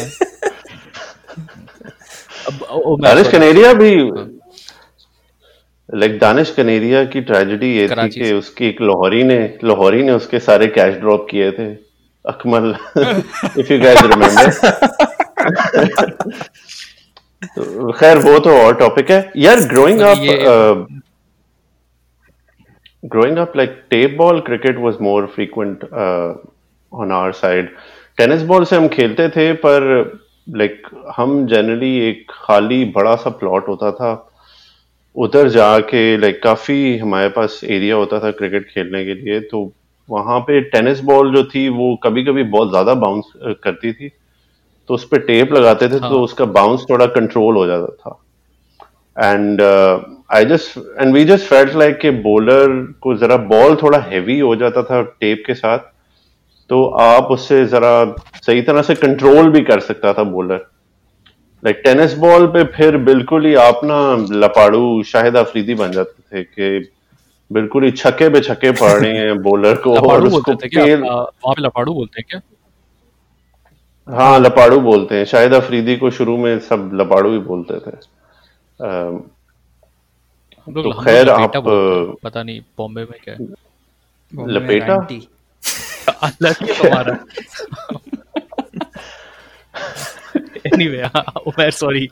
Omer, 1.32 2.01
दानिश 2.50 3.28
कनेरिया 3.32 3.74
भी 3.74 3.96
लाइक 5.90 6.18
दानिश 6.20 6.50
कनेरिया 6.58 7.04
की 7.14 7.22
ट्रेजेडी 7.22 7.70
ये 7.78 7.88
थी 7.88 8.08
कि 8.10 8.32
उसकी 8.34 8.68
एक 8.68 8.82
लाहौरी 8.82 9.24
ने 9.24 9.40
लाहौरी 9.64 10.04
ने 10.04 10.12
उसके 10.12 10.40
सारे 10.40 10.68
कैश 10.78 10.96
ड्रॉप 11.00 11.28
किए 11.32 11.52
थे। 11.52 11.68
Akmal 12.26 12.76
if 13.60 13.74
you 13.74 13.80
guys 13.82 14.02
remember 14.02 14.50
खैर 18.00 18.18
वो 18.18 18.40
तो 18.40 18.58
और 18.64 18.76
टॉपिक 18.80 19.12
है। 19.12 19.20
यार 19.38 19.60
growing 19.74 20.02
up 20.02 20.88
growing 23.14 23.38
up 23.42 23.56
like 23.56 23.72
tape 23.92 24.12
ball 24.18 24.40
cricket 24.48 24.80
was 24.80 24.98
more 25.06 25.22
frequent 25.36 25.84
uh, 26.02 26.34
on 26.92 27.14
our 27.20 27.32
side 27.38 27.72
tennis 28.18 28.42
ball 28.52 28.66
से 28.66 28.76
हम 28.76 28.88
खेलते 28.88 29.28
थे 29.30 29.46
पर 29.66 29.86
लाइक 30.48 30.88
हम 31.18 31.46
जनरली 31.48 31.98
एक 32.00 32.26
खाली 32.30 32.84
बड़ा 32.96 33.16
सा 33.16 33.30
प्लॉट 33.40 33.68
होता 33.68 33.92
था 33.92 34.12
उधर 35.16 35.48
जाके 35.50 36.18
लाइक 36.18 36.42
काफ़ी 36.44 36.98
हमारे 36.98 37.30
पास 37.30 37.60
एरिया 37.64 37.96
होता 37.96 38.20
था 38.20 38.32
क्रिकेट 38.32 38.70
खेलने 38.70 39.04
के 39.06 39.14
लिए 39.14 39.40
तो 39.42 39.72
वहाँ 40.10 40.40
पे 40.40 40.60
टेनिस 40.70 41.00
बॉल 41.04 41.34
जो 41.34 41.44
थी 41.46 41.68
वो 41.70 41.96
कभी 42.04 42.24
कभी 42.26 42.44
बहुत 42.46 42.70
ज़्यादा 42.70 42.94
बाउंस 42.96 43.32
करती 43.64 43.92
थी। 43.94 44.10
तो 44.90 44.94
उस 44.94 45.04
पर 45.08 45.20
टेप 45.20 45.52
लगाते 45.54 45.88
थे 45.90 45.98
हाँ. 45.98 46.10
तो 46.10 46.22
उसका 46.22 46.46
बाउंस 46.48 46.86
थोड़ा 46.90 47.06
कंट्रोल 47.08 47.56
हो 47.56 47.66
जाता 47.68 47.94
था। 47.96 49.32
And 49.32 49.62
I 49.62 50.46
just 50.46 50.78
and 50.78 51.14
we 51.14 51.24
just 51.26 51.46
felt 51.46 51.76
like 51.76 51.98
कि 52.00 52.10
बॉलर 52.22 52.76
को 53.02 53.16
जरा 53.18 53.38
बॉल 53.48 53.76
थोड़ा 53.76 54.00
हैवी 54.00 54.40
हो 54.40 54.56
जाता 54.56 54.84
था 54.84 55.02
टेप 55.04 55.44
के 55.48 55.54
साथ। 55.54 55.91
तो 56.72 56.86
आप 56.86 57.24
उससे 57.24 57.66
जरा 57.66 58.16
सही 58.46 58.62
तरह 58.62 58.82
से 58.82 58.96
कंट्रोल 58.96 59.50
भी 59.50 59.62
कर 59.62 59.80
सकता 59.80 60.14
था 60.14 60.24
बॉलर 60.24 60.66
लाइक 61.64 61.82
टेनिस 61.84 62.14
बॉल 62.14 62.48
पे 62.48 62.64
फिर 62.64 62.98
बिल्कुल 62.98 63.46
ही 63.46 63.56
आप 63.56 63.82
ना 63.84 63.98
लपाड़ू 64.32 65.04
शाहिद 65.04 65.36
अफरीदी 65.38 65.74
बन 65.76 65.92
जाते 65.92 66.22
थे 66.22 66.44
कि 66.44 66.92
बिल्कुल 67.52 67.84
ही 67.84 67.92
छक्के 67.92 68.30
पे 68.30 68.40
छक्के 68.40 68.72
पड़ 68.72 68.92
रहे 68.92 69.18
हैं 69.18 69.42
बॉलर 69.42 69.76
को 69.76 69.96
और 69.96 70.04
लपाड़ू 70.06 70.28
उसको 70.28 70.56
पेल- 70.56 71.06
आ, 71.10 71.24
पे 71.24 71.62
लपाड़ू 71.62 71.94
बोलते 71.94 72.22
हैं 72.22 72.26
क्या? 72.30 72.42
हाँ 74.16 74.40
लपाड़ू 74.40 74.80
बोलते 74.80 75.16
हैं। 75.18 75.26
शाहिद 75.26 75.54
अफरीदी 75.54 75.98
को 75.98 76.12
शुरू 76.12 76.38
में 76.38 76.60
सब 76.60 76.90
लपाड़ू 76.94 77.32
ही 77.32 77.38
बोलते 77.38 77.74
थे। 77.74 77.98
लोग 80.72 80.84
तो 80.84 80.92
खैर 80.92 81.30
आप, 81.30 81.52
पता 82.24 82.44
नहीं 82.44 82.62
बॉम्बे 82.78 83.02
में 83.02 83.20
क्या 83.24 83.36
लपेटा? 84.48 84.98
रांटी। 86.24 86.46
अलग 86.46 86.72
हमारा। 86.80 87.14
एनीवे 90.68 91.04
उमर 91.48 91.72
सॉरी 91.72 92.08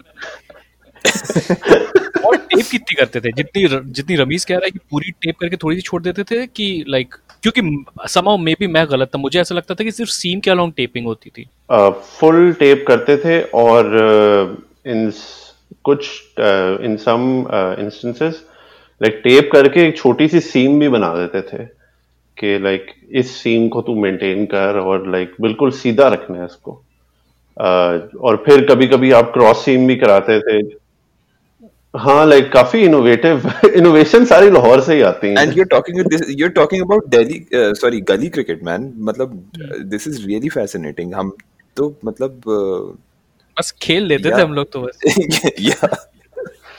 और 2.26 2.38
टेप 2.38 2.66
कितनी 2.72 2.96
करते 2.96 3.20
थे? 3.22 3.32
जितनी 3.32 3.68
जितनी 3.92 4.16
रमीज 4.16 4.46
कह 4.46 4.56
रहा 4.56 4.66
है 4.66 4.72
कि 4.72 4.80
पूरी 4.92 5.12
टेप 5.12 5.36
करके 5.42 5.58
थोड़ी 5.58 5.76
सी 5.76 5.82
छोड़ 5.82 6.02
देते 6.04 6.24
थे 6.24 6.46
कि 6.48 6.84
लाइक 6.88 7.16
क्योंकि 7.44 7.62
समाउ 8.10 8.38
मे 8.38 8.54
भी 8.60 8.68
मैं 8.68 8.86
गलत 8.92 9.08
था। 9.08 9.18
मुझे 9.18 9.40
ऐसा 9.42 9.56
लगता 9.56 9.76
था 9.76 9.84
कि 9.84 9.92
सिर्फ़ 9.92 10.12
सीम 10.12 10.40
के 10.40 10.52
अलोंग 10.52 10.74
टेपिंग 10.78 11.06
होती 11.06 11.30
थी। 11.30 11.48
फुल 11.72 12.52
टेप 12.60 12.86
करते 12.88 13.18
थे 13.18 13.42
और 13.56 13.86
इन 14.88 15.12
कुछ 15.84 16.10
in 16.40 16.98
some 17.00 17.22
instances 17.80 18.44
like 19.02 19.22
tape 19.24 19.50
करके 19.54 19.88
एक 19.88 19.98
छोटी 19.98 20.28
सी 20.28 20.40
सीम 20.42 20.80
भी 20.80 20.90
बना 20.90 21.14
देते 21.16 21.42
थे। 21.42 21.79
कि 22.40 22.58
लाइक 22.60 22.94
इस 23.12 23.36
सीम 23.44 23.68
को 23.70 23.82
तू 23.82 23.96
मेंटेन 23.96 24.46
कर 24.46 24.80
और 24.80 25.10
लाइक 25.12 25.36
बिल्कुल 25.42 25.72
सीधा 25.72 26.08
रखना 26.08 26.38
है 26.38 26.46
इसको 26.46 26.84
Uh, 27.58 28.00
और 28.22 28.36
फिर 28.46 28.66
कभी 28.66 28.88
कभी 28.88 29.12
आप 29.12 29.32
क्रॉस 29.34 29.64
सीम 29.66 29.88
भी 29.88 29.96
कराते 29.96 30.40
थे 30.40 30.58
हाँ 31.94 32.26
लाइक 32.26 32.52
काफ़ी 32.52 32.82
इनोवेटिव 32.82 33.52
इनोवेशन 33.76 34.26
सारी 34.32 34.50
लाहौर 34.50 34.82
से 34.82 34.96
ही 34.96 35.02
आती 35.02 35.28
हैं 35.28 35.66
talking 35.66 36.00
this, 36.04 36.24
you're 36.30 36.54
talking 36.60 36.84
about 36.86 37.10
Delhi, 37.10 37.40
uh, 37.54 37.74
sorry, 37.74 38.00
gully 38.02 38.30
cricket, 38.30 38.64
man. 38.64 38.86
मतलब 39.00 39.52
दिस 39.86 40.08
इज़ 40.08 40.26
रियली 40.28 40.50
fascinating. 40.50 41.14
हम 41.14 41.34
तो 41.78 41.90
मतलब 42.06 42.40
uh, 42.40 42.98
बस 43.58 43.74
खेल 43.82 44.04
लेते 44.04 44.30
थे 44.30 44.42
हम 44.42 44.54
लोग 44.54 44.72
तो 44.72 44.82
बस 44.82 45.00
yeah. 45.60 45.96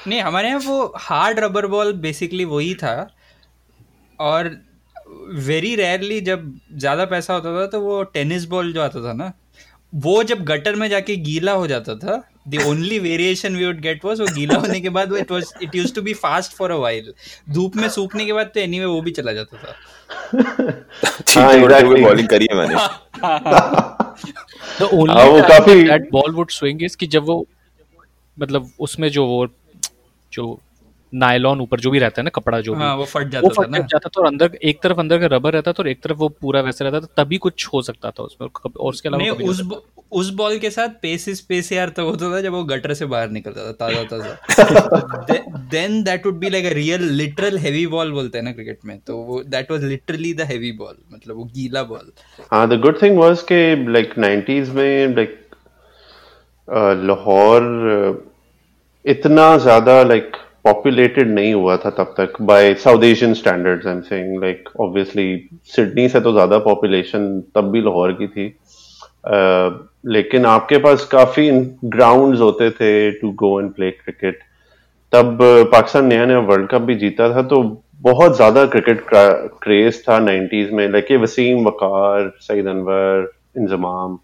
नहीं 0.07 0.21
हमारे 0.21 0.49
यहाँ 0.49 0.61
वो 0.61 0.93
हार्ड 0.97 1.41
रबर 1.41 1.67
बॉल 1.67 1.93
बेसिकली 1.93 2.45
वही 2.45 2.75
था 2.75 2.97
और 4.19 4.51
वेरी 5.47 5.75
रेयरली 5.77 6.21
जब 6.21 6.53
ज़्यादा 6.75 7.05
पैसा 7.05 7.35
होता 7.35 7.61
था 7.61 7.67
तो 7.67 7.81
वो 7.81 8.03
टेनिस 8.15 8.45
बॉल 8.45 8.73
जो 8.73 8.83
आता 8.83 9.09
था 9.09 9.13
ना 9.13 9.33
वो 9.93 10.23
जब 10.23 10.45
गटर 10.45 10.75
में 10.75 10.89
जाके 10.89 11.17
गीला 11.29 11.53
हो 11.53 11.67
जाता 11.67 11.95
था 11.95 12.23
the 12.49 12.63
only 12.67 12.99
variation 12.99 13.57
we 13.57 13.65
would 13.65 13.81
get 13.81 14.05
was 14.05 14.21
वो 14.21 14.27
गीला 14.35 14.59
होने 14.59 14.81
के 14.81 14.89
बाद 14.89 15.11
वो 15.11 15.17
it 15.17 15.31
was 15.31 15.53
it 15.63 15.75
used 15.75 15.95
to 15.95 16.03
be 16.03 16.15
fast 16.15 16.53
for 16.57 16.71
a 16.71 16.77
while 16.77 17.13
धूप 17.51 17.77
में 17.77 17.89
सूखने 17.89 18.27
के 18.27 18.33
बाद 18.33 18.51
तो 18.55 18.61
एनीवे 18.61 18.85
वो 18.87 19.01
भी 19.03 19.11
चला 19.11 19.33
जाता 19.33 19.57
था. 19.57 19.75
बॉलिंग 22.03 22.29
करी 22.29 22.47
है 22.51 22.57
मैंने। 22.57 22.75
द 24.81 24.89
ओनली 24.93 25.15
हाँ, 25.15 25.25
वो 25.27 25.41
काफी- 25.43 25.87
that 25.87 26.09
ball 26.13 26.35
would 26.35 26.51
swing 26.51 26.83
is 26.83 26.97
कि 26.97 27.07
जब 27.07 27.25
वो 27.25 27.47
मतलब 28.37 28.71
उसमें 28.81 29.09
जो 29.11 29.27
वो 29.27 29.47
जो 30.33 30.61
नायलॉन 31.13 31.61
ऊपर 31.61 31.81
जो 31.81 31.91
भी 31.91 31.99
रहता 31.99 32.21
है 32.21 32.25
ना 32.25 32.31
कपड़ा 32.35 32.61
जो 32.61 32.75
भी 32.75 32.81
हाँ 32.81 32.95
वो 32.97 33.05
फट 33.05 33.25
वो 33.25 33.31
जाता 33.31 33.49
था 33.49 33.63
फट 33.63 33.71
ना। 33.71 33.79
जब 33.79 33.87
जाता 33.87 34.09
था 34.09 34.21
और 34.21 34.27
अंदर 34.27 34.59
एक 34.65 34.83
तरफ़ 34.83 34.99
अंदर 34.99 35.19
का 35.21 35.27
रबर 35.37 35.53
रहता 35.53 35.73
था 35.73 35.83
और 35.83 35.89
एक 35.89 36.03
तरफ़ 36.03 36.17
वो 36.19 36.29
पूरा 36.41 36.61
वैसे 36.61 36.85
रहता 36.85 37.01
था 37.01 37.23
तभी 37.23 37.39
कुछ 37.39 37.67
हो 37.75 37.83
सकता 37.83 38.11
था 38.11 38.23
उसमें 38.23 38.49
और 38.49 38.89
उसके 38.89 39.09
अलावा 39.09 39.51
उस 39.51 39.61
ब- 39.63 39.81
उस 40.21 40.31
बॉल 40.35 40.59
के 40.59 40.71
साथ 40.71 40.89
पेस 41.03 41.29
इस 41.29 41.41
पेस 41.41 41.71
यार 41.73 41.89
तब 41.97 42.05
होता 42.05 42.31
था 42.33 42.41
जब 42.41 42.53
वो 42.53 42.63
गटर 42.65 42.95
से 42.95 43.07
बाहर 43.07 43.31
निकलता 43.31 43.65
था 43.65 43.73
ताज़ा 43.73 44.03
ताज़ा। 44.05 45.35
Then 45.71 46.03
that 46.05 46.27
would 46.27 46.39
be 46.39 46.51
like 46.51 46.67
a 46.67 46.73
real 46.75 47.03
literal 47.13 47.59
heavy 47.59 47.87
ball 47.87 48.13
बोलते 48.13 48.39
हैं 48.39 48.45
ना 48.45 48.53
क्रिकेट 48.53 48.79
में 48.85 48.99
तो 49.07 49.17
वो 49.23 49.43
that 49.55 49.71
was 49.71 49.85
literally 49.85 50.33
the 50.35 50.41
heavy 50.51 50.73
ball 50.73 50.97
मतलब 51.13 51.37
वो 51.37 51.45
गीला 51.55 51.83
बॉल 51.83 52.13
हाँ 52.53 52.69
द 52.69 52.81
गुड 52.81 53.01
थिंग 53.03 53.19
वाज 53.19 53.43
कि 53.53 53.61
लाइक 53.93 54.15
90s 54.19 54.75
में 54.75 55.15
लाइक 55.17 55.39
लाहौर 57.07 57.63
इतना 59.05 59.57
ज़्यादा 59.59 60.03
लाइक 60.03 60.37
पॉपुलेटेड 60.65 61.31
नहीं 61.35 61.53
हुआ 61.55 61.77
था 61.77 61.91
तब 61.91 62.15
तक 62.19 62.41
by 62.51 62.75
South 62.83 63.05
Asian 63.05 63.35
standards 63.35 63.87
I 63.87 63.93
am 63.93 64.01
saying 64.03 64.43
like 64.43 64.69
obviously 64.81 65.49
Sydney 65.77 66.09
से 66.09 66.21
तो 66.21 66.33
ज़्यादा 66.33 66.59
पॉपुलेशन 66.67 67.29
तब 67.55 67.71
भी 67.73 67.81
लाहौर 67.83 68.13
की 68.21 68.27
थी। 68.29 68.47
लेकिन 70.09 70.47
आपके 70.47 70.79
पास 70.79 71.05
काफ़ी 71.13 71.51
ग्राउंड्स 71.97 72.41
होते 72.41 72.71
थे 72.71 73.11
to 73.13 73.31
go 73.41 73.61
and 73.61 73.71
play 73.75 73.91
cricket 73.91 74.39
तब 75.13 75.39
पाकिस्तान 75.73 76.07
नया 76.07 76.25
नया 76.27 76.39
वर्ल्ड 76.49 76.69
कप 76.71 76.83
भी 76.83 76.95
जीता 76.97 77.35
था 77.35 77.43
तो 77.49 77.63
बहुत 78.03 78.37
ज़्यादा 78.37 78.65
क्रिकेट 78.67 79.05
क्रेज 79.11 80.03
था 80.03 80.19
90s 80.21 80.71
में। 80.73 80.89
लाइक 80.89 81.11
ये 81.11 81.17
वसीम, 81.17 81.65
वकार, 81.67 82.31
सईद 82.41 82.67
अनवर, 82.67 83.31
इंजमाम, 83.59 84.19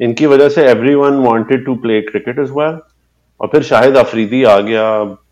इनकी 0.00 0.26
वजह 0.26 0.48
से 0.48 0.66
everyone 0.70 1.18
wanted 1.24 1.64
to 1.66 1.74
play 1.76 2.00
cricket 2.02 2.38
as 2.38 2.50
well 2.50 2.78
और 3.40 3.48
फिर 3.52 3.62
शाहिद 3.62 3.96
अफरीदी 3.96 4.42
आ 4.44 4.58
गया 4.60 4.86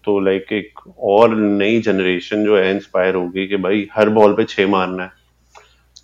तो 0.04 0.18
लाइक 0.20 0.52
एक 0.52 0.80
और 0.98 1.34
नई 1.36 1.80
जनरेशन 1.82 2.44
जो 2.44 2.56
है 2.58 2.70
इंस्पायर 2.74 3.14
होगी 3.14 3.46
कि 3.46 3.56
भाई 3.58 3.88
हर 3.94 4.08
बॉल 4.18 4.32
पे 4.34 4.44
छह 4.44 4.66
मारना 4.68 5.02
है। 5.02 5.20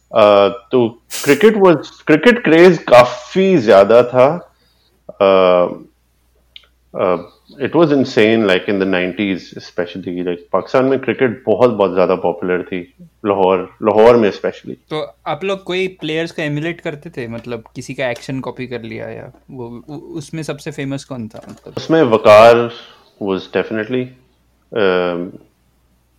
Uh, 0.09 0.51
तो 0.73 0.89
क्रिकेट 1.25 1.57
वाज 1.57 1.89
क्रिकेट 2.07 2.43
क्रेज 2.45 2.79
काफ़ी 2.89 3.57
ज़्यादा 3.59 4.03
था। 4.05 4.29
It 7.63 7.77
was 7.77 7.93
insane 7.93 8.47
like 8.47 8.65
in 8.69 8.79
the 8.79 8.85
90s 8.85 9.45
specially 9.63 10.23
like 10.23 10.47
Pakistan 10.53 10.85
में 10.85 10.99
क्रिकेट 11.01 11.43
बहुत 11.47 11.71
बहुत 11.71 11.93
ज़्यादा 11.95 12.15
पॉपुलर 12.25 12.63
थी 12.63 12.81
लाहौर 13.27 13.69
लाहौर 13.83 14.17
में 14.17 14.31
स्पेशली 14.31 14.75
तो 14.91 15.01
आप 15.27 15.45
लोग 15.45 15.63
कोई 15.65 15.87
प्लेयर्स 16.01 16.33
को 16.33 16.43
एमुलेट 16.43 16.81
करते 16.81 17.11
थे? 17.11 17.27
मतलब 17.29 17.65
किसी 17.77 17.95
का 17.95 18.11
एक्शन 18.11 18.41
कॉपी 18.41 18.67
कर 18.67 18.83
लिया 18.83 19.09
या 19.09 19.33
वो 19.51 19.69
उसमें 20.19 20.43
सबसे 20.43 20.71
फ़ेमस 20.71 21.05
कौन 21.05 21.29
था? 21.29 21.43
मतलब 21.49 21.75
उसमें 21.77 22.03
Waqar 22.13 22.71
was 23.23 23.49
definitely 23.55 24.03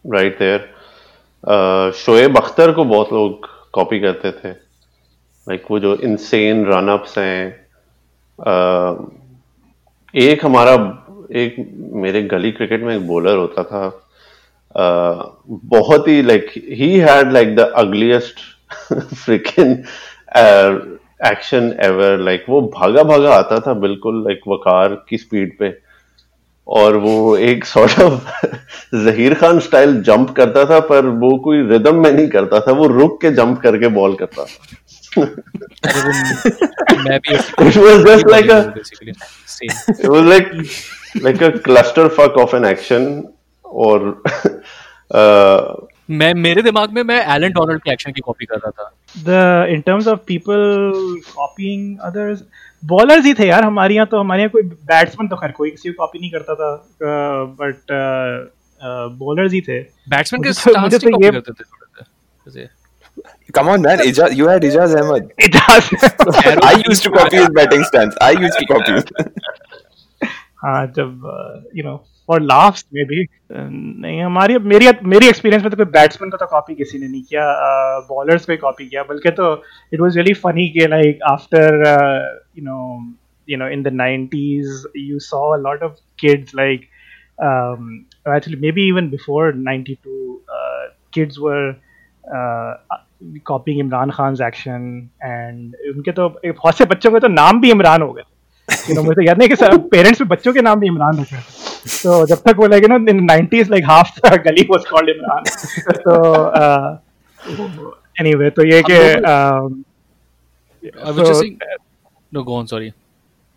right 0.05 0.39
there 0.39 1.91
Shoaib 1.95 2.37
Akhtar 2.37 2.71
को 2.71 2.83
बहुत 2.85 3.13
लोग 3.13 3.47
कॉपी 3.73 3.99
करते 3.99 4.31
थे। 4.31 4.51
लाइक 4.51 5.63
वो 5.71 5.79
जो 5.79 5.95
इंसेन 5.95 6.65
रन 6.65 6.87
अप्स 6.89 7.17
हैं 7.17 7.67
uh, 8.39 8.95
एक 10.13 10.45
हमारा 10.45 10.73
एक 11.35 11.55
मेरे 11.95 12.21
गली 12.21 12.51
क्रिकेट 12.51 12.83
में 12.83 12.95
एक 12.95 13.07
बॉलर 13.07 13.35
होता 13.37 13.63
था। 13.63 13.89
Uh, 14.75 15.25
बहुत 15.49 16.07
ही 16.07 16.21
like 16.21 16.51
he 16.71 16.89
had 16.99 17.31
like 17.33 17.55
the 17.55 17.59
ugliest 17.59 18.39
freaking 18.93 19.71
action 21.27 21.73
ever 21.83 22.17
like 22.19 22.45
वो 22.49 22.61
भागा 22.75 23.03
भागा 23.03 23.33
आता 23.33 23.59
था 23.59 23.73
बिल्कुल 23.79 24.23
लाइक 24.23 24.41
वकार 24.47 24.93
की 25.09 25.17
स्पीड 25.17 25.57
पे। 25.59 25.69
और 26.69 26.95
वो 26.95 27.37
एक 27.37 27.65
sort 27.65 27.99
of 27.99 28.45
Zaheer 28.95 29.33
Khan 29.33 29.59
style 29.59 30.01
jump 30.01 30.29
करता 30.29 30.65
था 30.65 30.79
पर 30.79 31.05
वो 31.05 31.37
कोई 31.37 31.67
रिदम 31.67 31.95
में 31.95 32.11
नहीं 32.11 32.27
करता 32.27 32.59
था 32.59 32.71
वो 32.71 32.87
रुक 32.87 33.21
के 33.21 33.31
जंप 33.31 33.59
करके 33.59 33.87
बॉल 33.87 34.15
करता 34.15 34.43
था। 34.43 34.55
मैं 46.11 46.33
मेरे 46.33 46.61
दिमाग 46.61 46.91
में 46.91 47.03
कॉपी 48.21 48.45
कर 48.45 48.55
रहा 48.55 48.71
था। 48.71 48.93
बॉलर्स 52.85 53.25
ही 53.25 53.33
थे 53.33 53.47
यार 53.47 53.63
हमारे 53.63 53.95
यहाँ 53.95 54.07
तो 54.07 54.19
हमारे 54.19 54.41
यहाँ 54.41 54.49
कोई 54.49 54.63
बैट्समैन 54.63 55.27
तो 55.27 55.35
खैर 55.35 55.51
कोई 55.51 55.71
किसी 55.71 55.89
को 55.89 56.05
कॉपी 56.05 56.19
नहीं 56.19 56.31
करता 56.31 56.55
था 56.55 56.75
बट 57.61 57.91
बॉलर्स 59.19 59.53
ही 59.53 59.61
थे 59.61 59.79
बैट्समैन 60.09 60.43
के 60.43 60.49
मुझे 60.49 60.61
तो- 60.61 60.73
स्टांस 60.73 61.03
तो 61.03 61.23
ये- 61.23 61.33
करते 61.33 61.51
थे 61.53 62.67
Come 63.55 63.69
on, 63.69 63.81
man. 63.81 63.99
Ijaz, 63.99 64.33
you 64.39 64.47
had 64.47 64.65
Ijaz 64.67 64.91
Ahmed. 64.97 65.31
Ijaz. 65.45 65.87
I 66.67 66.83
used 66.87 67.03
to 67.03 67.11
copy 67.11 67.37
his 67.37 67.49
batting 67.49 67.83
stance. 67.83 68.15
I 68.21 68.29
used 68.31 68.59
to 68.59 68.65
copy 68.65 68.93
हाँ 70.63 70.85
जब 70.95 71.21
यू 71.75 71.83
नो 71.83 71.95
फॉर 72.29 72.41
लास्ट 72.41 72.87
में 72.93 73.05
भी 73.05 73.27
नहीं 74.01 74.21
हमारी 74.21 74.57
मेरी 74.57 74.87
मेरी 75.03 75.27
एक्सपीरियंस 75.27 75.63
में 75.63 75.71
तो 75.71 75.77
कोई 75.77 75.85
बैट्समैन 75.85 76.29
को 76.29 76.37
तो 76.37 76.45
कॉपी 76.45 76.75
किसी 76.75 76.99
ने 76.99 77.07
नहीं 77.07 77.23
किया 77.23 77.43
बॉलर्स 77.99 78.45
को 78.45 78.57
कॉपी 78.57 78.87
किया 78.87 79.03
बल्कि 79.03 79.29
तो 79.29 79.63
इट 79.93 79.99
वाज 79.99 80.17
रियली 80.17 80.33
फनी 80.33 80.69
के 80.69 80.87
like 80.87 81.19
after 81.23 81.73
you 82.57 82.65
know 82.65 82.79
you 83.51 83.57
know 83.57 83.67
in 83.75 83.83
the 83.83 83.91
90s 83.91 84.65
you 84.93 85.19
saw 85.19 85.55
a 85.55 85.61
lot 85.61 85.81
of 85.81 85.93
kids 86.17 86.53
like 86.53 86.83
um, 87.45 88.05
actually 88.27 88.59
maybe 88.65 88.83
even 88.83 89.09
before 89.09 89.51
92 89.53 90.41
uh, 90.49 90.87
kids 91.11 91.39
were 91.39 91.75
Imran 93.67 94.11
Khan's 94.11 94.41
action 94.41 95.09
and 95.21 95.75
उनके 95.95 96.11
तो 96.11 96.29
बहुत 96.45 96.77
से 96.77 96.85
बच्चों 96.85 97.11
के 97.11 97.19
तो 97.19 97.27
नाम 97.27 97.61
भी 97.61 97.71
इमरान 97.71 98.01
हो 98.01 98.13
गए 98.13 98.23
you 98.93 99.05
मुझे 99.05 99.27
याद 99.27 99.37
नहीं 99.37 99.49
कि 99.49 99.55
पेरेंट्स 99.77 100.21
में 100.21 100.27
बच्चों 100.27 100.53
के 100.53 100.61
नाम 100.61 100.79
भी 100.79 100.87
इमरान 100.87 101.19
रखे 101.19 101.35
थे। 101.35 101.68
तो 101.87 102.25
जब 102.27 102.41
तक 102.47 102.55
वो 102.57 102.67
like 102.67 102.83
you 102.83 102.89
know 102.89 102.97
in 103.09 103.27
90s 103.29 103.69
like 103.73 103.85
half 103.89 104.09
the 104.15 104.37
gully 104.47 104.65
was 104.71 104.87
called 104.91 105.09
Imran 105.09 105.43
तो 106.05 106.13
uh, 106.61 106.89
anyway 108.23 108.49
तो 108.55 108.65
ये 108.65 108.81
कि 108.89 108.97
um, 109.33 109.77
I 110.83 111.11
was 111.11 111.15
just 111.17 111.27
so- 111.27 111.39
saying 111.41 111.57
no 112.31 112.43
go 112.43 112.55
on 112.55 112.67
sorry. 112.67 112.93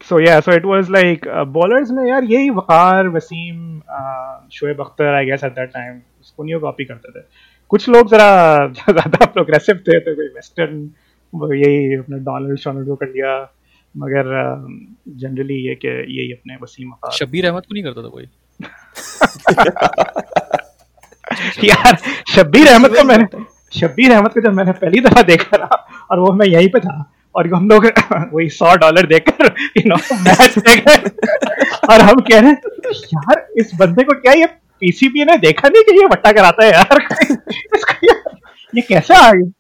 So 0.01 0.18
yeah 0.18 0.41
so 0.41 0.53
it 0.59 0.64
was 0.68 0.89
like 0.95 1.27
uh, 1.27 1.45
bowlers 1.57 1.91
में 1.91 2.05
यार 2.09 2.25
यही 2.25 2.51
Waqar 2.51 3.09
Wasim 3.16 3.81
Shoaib 4.53 4.81
Akhtar 4.81 5.14
I 5.14 5.25
guess 5.27 5.45
at 5.45 5.53
that 5.53 5.68
time 5.75 6.01
उसको 6.20 6.45
नहीं 6.45 6.61
copy 6.61 6.85
करते 6.85 7.20
थे। 7.20 7.25
कुछ 7.68 7.89
लोग 7.89 8.11
जरा 8.11 8.66
ज़्यादा 8.68 9.27
प्रोग्रेसिव 9.27 9.77
थे 9.89 9.99
तो 10.01 10.14
कोई 10.14 10.27
वेस्टर्न 10.27 10.91
यही 11.55 11.95
अपने 11.97 12.18
डोनाल्ड 12.18 12.59
शोनाल्ड 12.59 12.89
को 12.89 12.95
कर 12.95 13.07
लिया। 13.07 13.37
मगर 13.95 14.28
जनरली 15.20 15.55
ये 15.68 15.74
कि 15.74 15.88
यही 15.88 16.32
अपने 16.32 16.57
वसीम 16.62 16.90
वकार 16.90 17.12
शब्बीर 17.12 17.47
अहमद 17.47 17.62
को 17.62 17.74
नहीं 17.74 17.84
करता 17.84 18.03
था 18.03 18.09
कोई? 18.09 18.26
यार 21.68 21.97
शब्बीर 22.34 22.68
अहमद 22.68 22.97
को 22.97 23.05
मैंने 23.05 23.26
शब्बीर 23.72 24.12
अहमद 24.12 24.32
को 24.32 24.40
जब 24.40 24.53
मैंने 24.53 24.72
पहली 24.72 25.01
दफ़ा 25.01 25.22
देखा 25.22 25.57
था 25.57 25.86
और 26.11 26.18
वो 26.18 26.32
मैं 26.32 26.47
यहीं 26.47 26.68
पे 26.68 26.80
था 26.80 26.95
और 27.34 27.49
हम 27.55 27.68
लोग 27.68 27.86
वही 28.34 28.49
सौ 28.49 28.74
डॉलर 28.76 29.07
देकर 29.07 29.45
यू 29.76 29.82
नो 29.86 29.97
मैच 30.22 30.59
देख 30.59 30.84
रहे 30.88 30.97
और 31.93 32.01
हम 32.01 32.20
कह 32.20 32.40
रहे 32.40 32.51
हैं 32.51 32.59
यार 33.14 33.47
इस 33.59 33.70
बंदे 33.78 34.05
को 34.05 34.14
क्या 34.20 34.32
ये 34.32 34.47
पीसीबी 34.82 35.24
ने 35.24 35.36
देखा 35.38 35.68
नहीं 35.68 35.82
कि 35.82 35.99
ये 35.99 36.07
वट्टा 36.07 36.32
कराता 36.32 36.64
है 36.64 36.70
यार? 36.72 37.01
इसको 37.76 38.07
यार, 38.07 38.36
ये 38.72 38.82
कैसे 38.82 39.14
आ 39.14 39.32
गया 39.32 39.51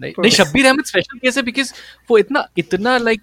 नहीं 0.00 0.12
नहीं 0.18 0.30
शब्बीर 0.30 0.66
अहमद 0.66 0.84
स्पेशल 0.84 1.18
केस 1.18 1.36
है 1.36 1.42
बिकॉज़ 1.42 1.72
वो 2.10 2.18
इतना 2.18 2.48
इतना 2.58 2.98
लाइक 2.98 3.20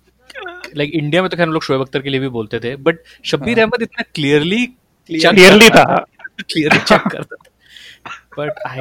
लाइक 0.75 0.91
इंडिया 0.93 1.21
में 1.21 1.29
तो 1.31 1.37
खैर 1.37 1.47
हम 1.47 1.53
लोग 1.53 1.63
शोएब 1.63 1.81
अख्तर 1.81 2.01
के 2.01 2.09
लिए 2.09 2.19
भी 2.19 2.29
बोलते 2.29 2.59
थे 2.59 2.75
बट 2.75 2.99
शब्बीर 3.25 3.59
अहमद 3.59 3.81
इतना 3.81 4.03
क्लियरली 4.15 4.65
क्लियरली 5.09 5.69
था। 5.69 6.05
क्लियरली 6.39 6.79
चेक 6.79 7.07
करता 7.11 7.35
था। 7.35 7.49
बट 8.39 8.53
आई 8.67 8.79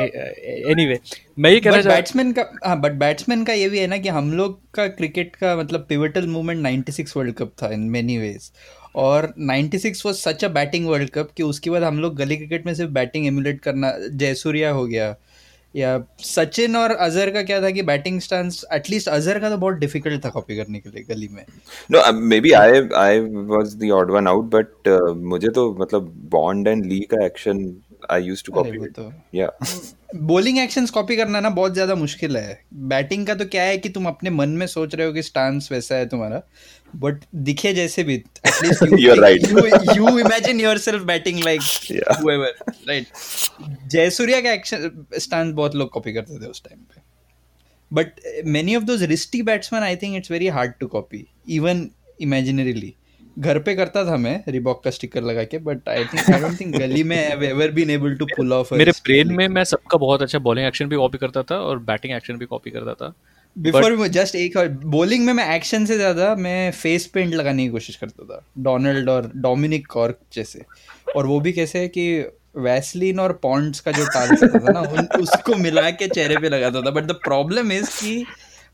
एनीवे 0.73 0.99
मैं 1.39 1.51
ये 1.51 1.61
कहना 1.61 1.77
बट 1.77 1.83
चाह 1.83 1.95
बैट्समैन 1.95 2.33
का 2.33 2.45
हाँ 2.67 2.81
बट 2.81 2.93
बैट्समैन 2.93 3.45
का 3.45 3.53
ये 3.53 3.69
भी 3.69 3.79
है 3.79 3.87
ना 3.87 3.99
कि 3.99 4.09
हम 4.09 4.33
लोग 4.33 4.61
का 4.75 4.87
क्रिकेट 4.87 5.37
का 5.37 5.57
मतलब 5.57 5.87
पिवटल 5.89 6.27
मूवमेंट 6.27 6.89
96 6.91 7.17
वर्ल्ड 7.17 7.35
कप 7.35 7.53
था 7.63 7.71
इन 7.73 7.81
मेनी 7.81 8.19
वेज 8.19 8.53
और 8.95 9.35
96 9.41 10.07
was 10.07 10.15
such 10.15 10.45
a 10.45 10.49
batting 10.49 10.87
world 10.87 11.11
cup 11.11 11.31
कि 11.37 11.43
उसके 11.43 11.71
बाद 11.71 11.83
हम 11.83 11.99
लोग 11.99 12.17
गली 12.17 12.37
क्रिकेट 12.37 12.67
में 12.67 12.75
सिर्फ़ 12.75 12.91
बैटिंग 12.91 13.27
एमुलेट 13.27 13.61
करना 13.61 13.93
जयसूर्या 14.13 14.71
हो 14.71 14.87
गया 14.87 15.17
या 15.77 16.05
सचिन 16.19 16.77
और 16.77 16.91
अजहर 16.91 17.31
का 17.31 17.43
क्या 17.43 17.63
था 17.63 17.71
कि 17.71 17.83
बैटिंग 17.83 18.21
स्टांस 18.21 18.65
एटलीस्ट 18.73 19.09
अजहर 19.09 19.39
का 19.39 19.51
तो 19.51 19.57
बहुत 19.57 19.75
डिफ़िकल्ट 19.75 20.25
था 20.25 20.29
कॉपी 20.29 20.57
करने 20.57 20.79
के 20.79 20.91
लिए 20.91 21.15
गली 21.15 21.29
में। 21.33 21.45
No 21.91 22.13
maybe 22.41 22.53
I 22.53 22.71
I 22.97 23.21
was 23.21 23.77
the 23.77 23.91
odd 23.91 24.11
one 24.11 24.29
out 24.29 24.55
uh, 24.89 25.17
मुझे 25.17 25.49
तो 25.49 25.77
मतलब 25.81 26.29
बॉन्ड 26.31 26.69
एंड 26.69 26.87
ली 26.87 27.01
का 27.01 27.25
एक्शन 27.27 27.77
I 28.11 28.19
used 28.25 28.47
to 28.47 28.53
अरे 28.59 28.71
copy 28.71 28.79
वो 28.79 28.87
तो 28.97 29.13
Yeah. 29.35 29.51
बॉलिंग 30.31 30.59
एक्शंस 30.59 30.91
कॉपी 30.91 31.17
करना 31.17 31.41
ना 31.41 31.51
बहुत 31.51 31.73
ज़्यादा 31.73 31.95
मुश्किल 31.95 32.37
है 32.37 32.59
बैटिंग 32.89 33.27
का 33.27 33.35
तो 33.35 33.45
क्या 33.45 33.63
है 33.63 33.77
कि 33.79 33.89
तुम 33.89 34.07
अपने 34.07 34.31
मन 34.31 34.49
में 34.49 34.67
सोच 34.67 34.95
रहे 34.95 35.07
हो 35.07 35.13
कि 35.13 35.23
स्टांस 35.23 35.69
वैसा 35.73 35.95
है 35.95 36.09
तुम्हारा 36.09 36.43
बट 36.97 37.25
दिखे 37.35 37.73
जैसे 37.75 38.05
भी 38.05 38.17
right. 39.21 39.47
you 39.51 39.65
you 39.97 40.11
imagine 40.25 40.61
yourself 40.65 41.07
batting 41.13 41.41
like 41.49 41.71
Yeah. 41.91 42.19
whoever 42.21 42.51
Jayasuriya 43.93 44.41
का 44.41 44.53
एक्शन 44.53 45.07
स्टांस 45.19 45.53
बहुत 45.55 45.75
लोग 45.75 45.91
कॉपी 45.91 46.13
करते 46.13 46.41
थे 46.43 46.47
उस 46.47 46.63
टाइम 46.65 46.81
पे 46.81 47.01
but 47.91 48.21
many 48.47 48.77
of 48.77 48.85
those 48.85 49.03
wristy 49.03 49.43
batsman 49.43 49.83
I 49.83 49.97
think 49.97 50.17
it's 50.17 50.31
very 50.31 50.49
hard 50.59 50.73
to 50.81 50.87
copy 50.87 51.27
even 51.49 51.89
imaginarily 52.21 52.95
घर 53.39 53.59
पे 53.59 53.75
करता 53.75 54.05
था 54.05 54.17
मैं 54.17 54.43
रिबॉक 54.49 54.83
का 54.85 54.91
स्टिकर 54.91 55.23
लगा 55.23 55.45
के 55.45 55.59
but 55.59 55.89
I 55.89 56.05
think 56.05 56.31
I 56.31 56.41
don't 56.41 56.61
think 56.61 56.77
गली 56.77 57.03
में 57.03 57.17
I 57.17 57.47
ever 57.47 57.71
been 57.71 57.91
able 57.91 58.15
to 58.15 58.27
pull 58.27 58.53
off 58.53 58.75
मेरे 58.75 58.93
ब्रेन 59.05 59.33
में 59.35 59.47
मैं 59.49 59.65
सबका 59.65 59.99
बहुत 59.99 60.23
अच्छा 60.23 60.39
बॉलिंग 60.39 60.67
एक्शन 60.67 60.89
भी 60.89 60.97
कॉपी 60.97 61.19
करता 61.19 61.43
था 61.43 61.59
और 61.61 61.79
बैटिंग 61.83 62.15
एक्शन 62.15 62.37
भी 62.37 62.47
कॉपी 62.47 62.71
करता 62.71 62.95
था. 62.95 63.13
बिफोर 63.57 64.07
जस्ट 64.09 64.35
एक 64.35 64.57
और 64.57 64.69
बॉलिंग 64.69 65.25
में 65.27 65.33
मैं 65.33 65.55
एक्शन 65.57 65.87
से 65.87 65.97
ज़्यादा 65.97 66.35
मैं 66.35 66.71
फेस 66.73 67.07
पेंट 67.07 67.35
लगाने 67.35 67.65
की 67.65 67.71
कोशिश 67.71 67.97
करता 67.97 68.25
था. 68.25 68.45
डोनाल्ड 68.59 69.09
और 69.09 69.31
डोमिनिक 69.37 69.87
कॉर्क 69.87 70.19
जैसे. 70.33 70.63
और 71.17 71.27
वो 71.27 71.41
भी 71.41 71.53
कैसे 71.53 71.79
है 71.79 71.89
कि 71.89 72.07
वैसलिन 72.59 73.21
और 73.21 73.33
पॉन्ड्स 73.43 73.81
का 73.81 73.93
जो 73.93 74.05
टाल 74.05 74.37
था 74.37 74.73
ना 74.73 74.81
उन, 74.81 75.09
उसको 75.21 75.57
मिला 75.57 75.91
के 75.91 76.09
चेहरे 76.09 76.37
पे 76.37 76.49
लगाता 76.49 76.81
था. 76.83 76.91
बट 76.91 77.05
द 77.05 77.19
प्रॉब्लम 77.25 77.73
इज़ 77.73 77.91
कि 78.01 78.25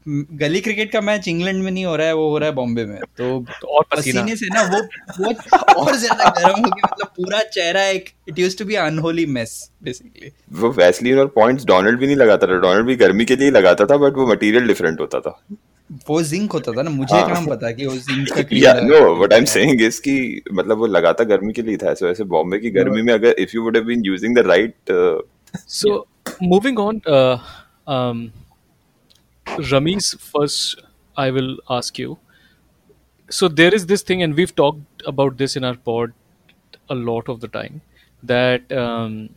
गली 0.07 0.61
क्रिकेट 0.61 0.91
का 0.93 1.01
मैच 1.01 1.27
इंग्लैंड 1.29 1.63
में 1.63 1.71
नहीं 1.71 1.85
हो 1.85 1.95
रहा 1.97 2.07
है 2.07 2.15
वो 2.15 2.29
हो 2.31 2.39
रहा 2.39 2.49
है 2.49 2.55
बॉम्बे 2.55 2.85
में। 2.85 2.99
तो 2.99 3.27
तो 3.61 3.69
और 3.69 3.85
पसीना। 3.93 4.23
पसीने 4.23 4.37
से 4.37 4.47
ना 4.55 4.63
वो 4.65 4.81
वो 5.19 5.85
और 5.85 5.97
ज़्यादा 5.97 6.29
गर्म 6.39 6.59
हो 6.59 6.71
गया 6.71 6.89
मतलब 6.93 7.13
पूरा 7.17 7.43
चेहरा 7.55 7.83
एक 7.87 8.09
it 8.29 8.39
used 8.39 8.59
to 8.59 8.65
be 8.65 8.75
unholy 8.83 9.27
mess 9.29 9.55
basically 9.85 10.33
वो 10.61 10.71
वैसलीन 10.73 11.19
और 11.19 11.27
पॉइंट्स 11.35 11.65
डोनाल्ड 11.67 12.01
भी 12.01 12.07
नहीं 12.07 12.17
लगाता 12.17 12.47
था। 12.47 12.59
डोनाल्ड 12.61 12.87
भी 12.87 12.97
गर्मी 12.97 13.25
के 13.25 13.37
लिए 13.37 13.51
लगाता 13.51 13.87
था 13.87 13.97
बट 13.97 14.17
वो 14.17 14.27
मटेरियल 14.27 14.67
डिफरेंट 14.67 15.01
होता 15.01 15.21
था। 15.21 15.39
वो 16.09 16.23
जिंक 16.23 16.53
होता 16.53 16.73
था 16.73 16.83
ना 16.83 16.91
मुझे 16.91 17.15
हाँ। 17.15 17.29
कहाँ 17.29 17.45
पता 17.47 17.71
कि 17.73 17.87
वो 17.87 17.95
जिंक 18.09 18.33
का 18.33 18.43
या 18.53 18.73
no 18.81 18.99
what 19.15 19.33
I 19.33 19.39
am 19.39 19.45
saying 19.53 19.83
is 19.83 20.01
कि 20.01 20.43
मतलब 20.53 20.79
वो 20.79 20.87
लगाता 20.89 21.25
गर्मी 21.27 21.53
के 21.53 21.63
लिए 21.63 21.77
था 21.77 21.91
ऐसे 21.91 22.07
वैसे 22.07 22.25
बॉम्बे 22.33 22.59
की 22.59 22.71
गर्मी 22.71 23.03
में 23.03 23.13
अगर 23.15 23.35
if 23.39 23.51
you 23.55 23.63
would 23.63 23.77
have 23.77 23.85
been 23.87 24.03
using 24.07 24.37
the 24.37 24.47
right 24.47 24.93
so 25.69 26.07
moving 26.43 26.79
um, 26.79 28.29
Rami's 29.72 30.14
first, 30.20 30.82
I 31.18 31.32
will 31.32 31.58
ask 31.70 31.98
you. 31.98 32.18
So, 33.30 33.48
there 33.48 33.74
is 33.74 33.86
this 33.88 34.02
thing, 34.02 34.22
and 34.24 34.36
we've 34.36 34.56
talked 34.56 35.04
about 35.06 35.38
this 35.38 35.56
in 35.56 35.64
our 35.64 35.76
pod 35.76 36.14
a 36.90 36.96
lot 36.96 37.30
of 37.30 37.40
the 37.40 37.48
time 37.48 37.82
that 38.22 38.72
um, 38.72 39.30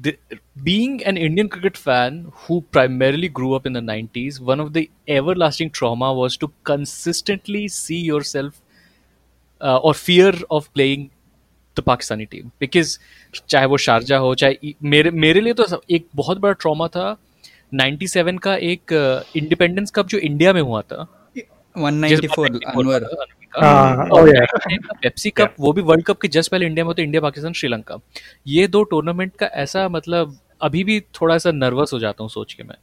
the, 0.00 0.16
being 0.62 1.02
an 1.04 1.16
Indian 1.16 1.48
cricket 1.48 1.76
fan 1.76 2.32
who 2.32 2.62
primarily 2.70 3.28
grew 3.28 3.54
up 3.54 3.66
in 3.66 3.72
the 3.72 3.80
90s, 3.80 4.40
one 4.40 4.60
of 4.60 4.72
the 4.72 4.90
everlasting 5.08 5.70
trauma 5.70 6.12
was 6.12 6.36
to 6.36 6.52
consistently 6.64 7.68
see 7.68 8.00
yourself 8.00 8.60
uh, 9.60 9.78
or 9.78 9.94
fear 9.94 10.32
of 10.50 10.72
playing 10.74 11.10
the 11.76 11.80
Pakistani 11.80 12.24
team 12.32 12.48
because 12.60 12.98
चाहे 13.48 13.66
वो 13.66 13.76
Sharjah 13.84 14.16
हो 14.18 14.34
चाहे 14.40 14.72
मेरे 14.94 15.10
मेरे 15.24 15.40
लिए 15.40 15.52
तो 15.60 15.82
एक 15.90 16.06
बहुत 16.16 16.38
बड़ा 16.38 16.52
ट्रॉमा 16.52 16.88
था 16.96 17.16
97 17.73 18.39
का 18.39 18.55
एक 18.55 18.91
इंडिपेंडेंस 19.35 19.91
कप 19.91 20.07
जो 20.07 20.17
इंडिया 20.17 20.53
में 20.53 20.61
हुआ 20.61 20.81
था? 20.81 21.07
194 21.75 22.63
अनवर। 22.67 23.07
पेप्सी 25.01 25.29
कप 25.29 25.55
वो 25.59 25.73
भी 25.73 25.81
वर्ल्ड 25.81 26.05
कप 26.05 26.19
के 26.21 26.27
जस्ट 26.27 26.51
पहले 26.51 26.65
इंडिया 26.65 26.85
में 26.85 26.87
होते 26.87 27.03
इंडिया 27.03 27.21
पाकिस्तान 27.21 27.53
श्रीलंका 27.53 27.97
ये 28.47 28.67
दो 28.67 28.83
टूर्नामेंट 28.83 29.35
का 29.35 29.45
ऐसा 29.45 29.89
मतलब 29.89 30.37
अभी 30.61 30.83
भी 30.83 30.99
थोड़ा 31.21 31.37
सा 31.37 31.51
नर्वस 31.51 31.93
हो 31.93 31.99
जाता 31.99 32.23
हूँ 32.23 32.29
सोच 32.29 32.53
के 32.53 32.63
मैं। 32.63 32.75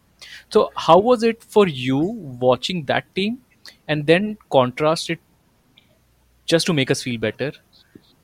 तो 0.52 0.72
how 0.78 1.00
was 1.00 1.26
it 1.26 1.38
for 1.40 1.68
you 1.70 2.00
watching 2.42 2.84
that 2.84 3.04
team 3.14 3.36
and 3.88 4.04
then 4.04 4.36
contrast 4.50 5.10
it 5.10 5.18
just 6.48 6.66
to 6.66 6.72
make 6.76 6.90
us 6.90 7.02
feel 7.02 7.18
better. 7.20 7.46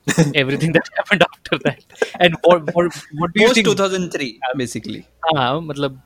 Everything 0.41 0.73
that 0.73 0.89
happened 0.97 1.23
after 1.23 1.57
that. 1.57 1.79
And 2.19 2.35
what 2.43 2.67
what, 2.75 2.97
what 3.21 3.33
do 3.33 3.41
you 3.41 3.47
post 3.47 3.55
think? 3.55 3.67
2003 3.67 4.27
basically. 4.57 5.01
हाँ 5.37 5.61
मतलब 5.61 6.01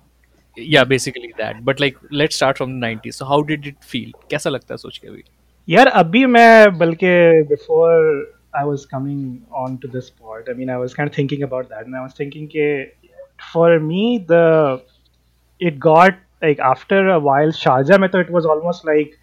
yeah 0.57 0.84
basically 0.84 1.32
that 1.38 1.64
but 1.64 1.80
like 1.80 1.97
let's 2.11 2.36
start 2.36 2.59
from 2.59 2.80
the 2.80 2.86
90s 2.86 3.14
so 3.14 3.24
how 3.24 3.43
did 3.43 3.66
it 3.66 3.84
feel 3.93 4.12
कैसा 4.30 4.51
लगता 4.51 4.74
है 4.74 4.78
सोच 4.78 4.99
के 4.99 5.09
अभी 5.09 5.24
यार 5.68 5.86
अभी 6.03 6.24
मैं 6.26 6.78
बल्कि 6.78 7.12
before 7.53 8.24
I 8.61 8.64
was 8.68 8.84
coming 8.93 9.43
on 9.64 9.78
to 9.82 9.88
this 9.88 10.11
part 10.11 10.49
I 10.49 10.55
mean 10.61 10.70
I 10.70 10.78
was 10.84 10.95
kind 10.95 11.09
of 11.09 11.14
thinking 11.14 11.45
about 11.49 11.68
that 11.68 11.86
and 11.86 11.97
I 11.97 12.03
was 12.07 12.16
thinking 12.20 12.49
के 12.57 12.70
for 13.53 13.68
me 13.91 14.03
the 14.32 14.80
it 15.68 15.78
got 15.78 16.18
like 16.43 16.59
after 16.70 17.01
a 17.09 17.18
while 17.28 17.55
Sharjah 17.61 17.99
में 18.01 18.09
तो 18.11 18.24
it 18.24 18.30
was 18.38 18.47
almost 18.55 18.84
like 18.91 19.16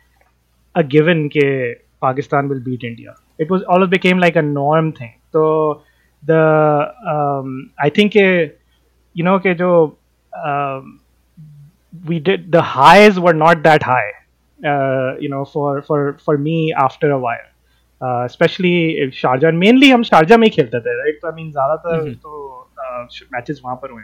a 0.76 0.84
given 0.96 1.30
के 1.36 1.48
Pakistan 2.02 2.48
will 2.48 2.60
beat 2.60 2.84
India. 2.84 3.16
It 3.40 3.50
was 3.50 3.64
always 3.64 3.90
became 3.90 4.20
like 4.20 4.36
a 4.36 4.42
norm 4.42 4.92
thing. 4.94 5.14
So 5.32 5.84
the 6.24 6.94
um, 7.14 7.72
I 7.80 7.90
think 7.90 8.16
uh, 8.16 8.54
you 9.14 9.24
know 9.24 9.36
okay, 9.36 9.56
jo, 9.56 9.98
um, 10.46 11.00
we 12.06 12.20
did 12.20 12.52
the 12.52 12.62
highs 12.62 13.20
were 13.20 13.34
not 13.34 13.64
that 13.64 13.84
high. 13.84 14.12
Uh, 14.60 15.16
you 15.20 15.30
know 15.30 15.46
for 15.46 15.82
for 15.82 16.18
for 16.26 16.38
me 16.38 16.74
after 16.74 17.12
a 17.12 17.20
while. 17.20 17.48
Uh, 18.02 18.24
especially 18.26 18.98
if 19.04 19.14
Sharjah 19.14 19.52
mainly 19.58 19.92
हम 19.92 20.04
Sharjah 20.04 20.38
में 20.38 20.48
ही 20.48 20.50
खेलते 20.56 20.80
थे 20.80 20.98
right 20.98 21.20
तो 21.22 21.28
I 21.28 21.34
mean 21.36 21.52
ज़्यादातर 21.52 22.14
तो 22.14 22.70
matches 23.34 23.62
वहाँ 23.64 23.76
पर 23.76 23.92
हुए 23.92 24.04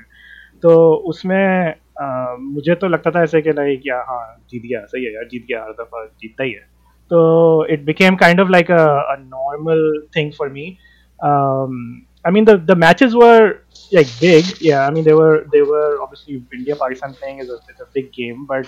तो 0.62 0.94
उसमें 1.12 1.74
uh, 1.74 2.36
मुझे 2.40 2.76
तो 2.76 2.88
लगता 2.88 3.12
था 3.12 3.24
ऐसे 3.24 3.42
कि 3.42 3.52
लाइक 3.52 3.82
या 3.88 3.98
हाँ 4.10 4.24
जीत 4.50 4.62
गया 4.62 4.86
सही 4.86 5.06
है 5.06 5.14
यार 5.14 5.28
जीत 5.32 5.46
गया 5.50 5.64
हर 5.64 5.72
दफ़ा 5.82 6.06
जीतता 6.06 6.44
ही 6.44 6.52
है 6.52 6.72
so 7.12 7.64
it 7.64 7.86
became 7.86 8.18
kind 8.18 8.40
of 8.40 8.50
like 8.50 8.70
a, 8.70 8.86
a 9.14 9.18
normal 9.24 9.82
thing 10.14 10.32
for 10.32 10.50
me 10.50 10.80
um, 11.20 12.06
i 12.26 12.32
mean 12.32 12.46
the, 12.46 12.58
the 12.58 12.76
matches 12.76 13.16
were 13.16 13.60
like 13.93 14.09
big. 14.21 14.45
Yeah 14.61 14.87
i 14.87 14.91
mean 14.91 15.05
they 15.05 15.15
were 15.15 15.47
they 15.53 15.63
were 15.63 16.01
obviously 16.03 16.43
india 16.53 16.77
pakistan 16.77 17.15
playing 17.15 17.39
is 17.39 17.49
a, 17.49 17.55
is 17.73 17.81
a 17.81 17.89
big 17.95 18.13
game 18.13 18.47
but 18.47 18.67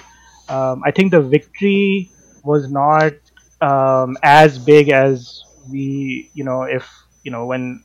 um, 0.49 0.83
i 0.85 0.91
think 0.91 1.11
the 1.11 1.21
victory 1.21 2.11
was 2.43 2.71
not 2.71 3.13
um, 3.61 4.17
as 4.23 4.59
big 4.59 4.89
as 4.89 5.43
we 5.69 6.31
you 6.35 6.45
know 6.45 6.63
if 6.63 6.89
you 7.23 7.31
know 7.31 7.45
when 7.47 7.85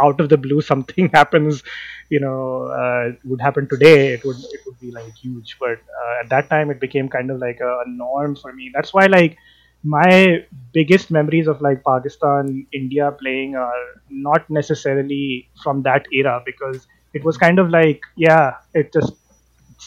out 0.00 0.20
of 0.20 0.28
the 0.28 0.36
blue 0.38 0.60
something 0.72 1.10
happens 1.12 1.62
you 2.10 2.20
know 2.20 2.64
uh, 2.80 3.12
would 3.24 3.40
happen 3.40 3.68
today 3.68 4.12
it 4.14 4.24
would 4.24 4.36
it 4.52 4.60
would 4.66 4.78
be 4.80 4.90
like 4.92 5.12
huge. 5.20 5.56
But 5.60 5.78
uh, 6.00 6.14
at 6.22 6.28
that 6.30 6.50
time 6.50 6.70
it 6.70 6.80
became 6.80 7.08
kind 7.08 7.30
of 7.30 7.38
like 7.38 7.60
a, 7.60 7.82
a 7.86 7.88
norm 7.88 8.36
for 8.36 8.52
me. 8.52 8.70
That's 8.74 8.92
why 8.94 9.06
like 9.06 9.36
my 9.83 10.45
biggest 10.73 11.11
memories 11.11 11.47
of 11.47 11.61
like 11.61 11.83
Pakistan, 11.83 12.65
India 12.73 13.11
playing 13.11 13.55
are 13.55 13.85
not 14.09 14.49
necessarily 14.49 15.49
from 15.63 15.81
that 15.83 16.05
era 16.11 16.41
because 16.45 16.87
it 17.13 17.23
was 17.23 17.37
kind 17.37 17.59
of 17.59 17.69
like, 17.69 18.01
yeah, 18.15 18.55
it 18.73 18.91
just 18.93 19.13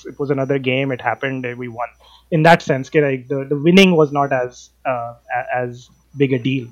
it 0.06 0.18
was 0.18 0.30
another 0.30 0.58
game. 0.58 0.92
It 0.92 1.00
happened, 1.00 1.46
we 1.58 1.68
won. 1.68 1.88
In 2.30 2.42
that 2.44 2.62
sense, 2.62 2.94
like 2.94 3.28
the, 3.28 3.44
the 3.48 3.56
winning 3.56 3.96
was 3.96 4.12
not 4.12 4.32
as 4.32 4.70
uh, 4.86 5.14
as 5.54 5.88
big 6.16 6.32
a 6.32 6.38
deal 6.38 6.68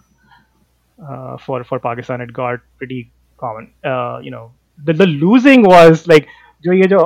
uh, 1.03 1.37
for 1.39 1.65
for 1.65 1.79
Pakistan. 1.79 2.21
It 2.21 2.33
got 2.33 2.61
pretty 2.77 3.11
common. 3.37 3.73
Uh, 3.85 4.19
you 4.23 4.31
know, 4.31 4.53
the, 4.85 4.93
the 4.93 5.07
losing 5.07 5.63
was 5.63 6.07
like 6.07 6.27
जो 6.65 6.73
ये 6.73 6.87
जो 6.89 7.01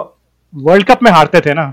world 0.66 0.86
cup 0.86 1.02
में 1.02 1.10
हारते 1.12 1.40
थे 1.46 1.54
ना 1.54 1.64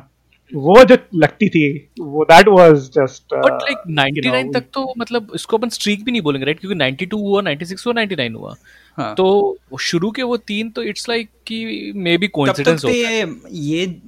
वो 0.52 0.82
जो 0.84 0.96
लगती 1.14 1.48
थी 1.48 1.66
वो 2.00 2.24
that 2.24 2.48
was 2.48 2.88
just 2.94 3.34
but 3.34 3.62
like 3.62 3.78
99 3.98 4.52
तक 4.54 4.64
तो 4.74 4.92
मतलब 4.98 5.32
इसको 5.34 5.56
अपन 5.56 5.68
स्ट्रीक 5.68 6.04
भी 6.04 6.12
नहीं 6.12 6.22
बोलेंगे 6.22 6.46
राइट 6.46 6.60
क्योंकि 6.60 6.78
92 6.78 7.20
हुआ 7.20 7.42
96 7.42 7.86
हुआ 7.86 7.94
99 7.94 8.34
हुआ। 8.34 8.54
हाँ. 8.98 9.14
तो 9.14 9.58
शुरू 9.80 10.10
के 10.10 10.22
वो 10.22 10.36
तीन 10.36 10.70
तो 10.70 10.82
इट्स 10.82 11.08
लाइक 11.08 11.28
कि 11.46 11.92
मे 11.96 12.16
बी 12.18 12.28
कोइंसिडेंस 12.28 12.84
होता 12.84 13.08
है। 13.08 13.24
ये 13.52 14.00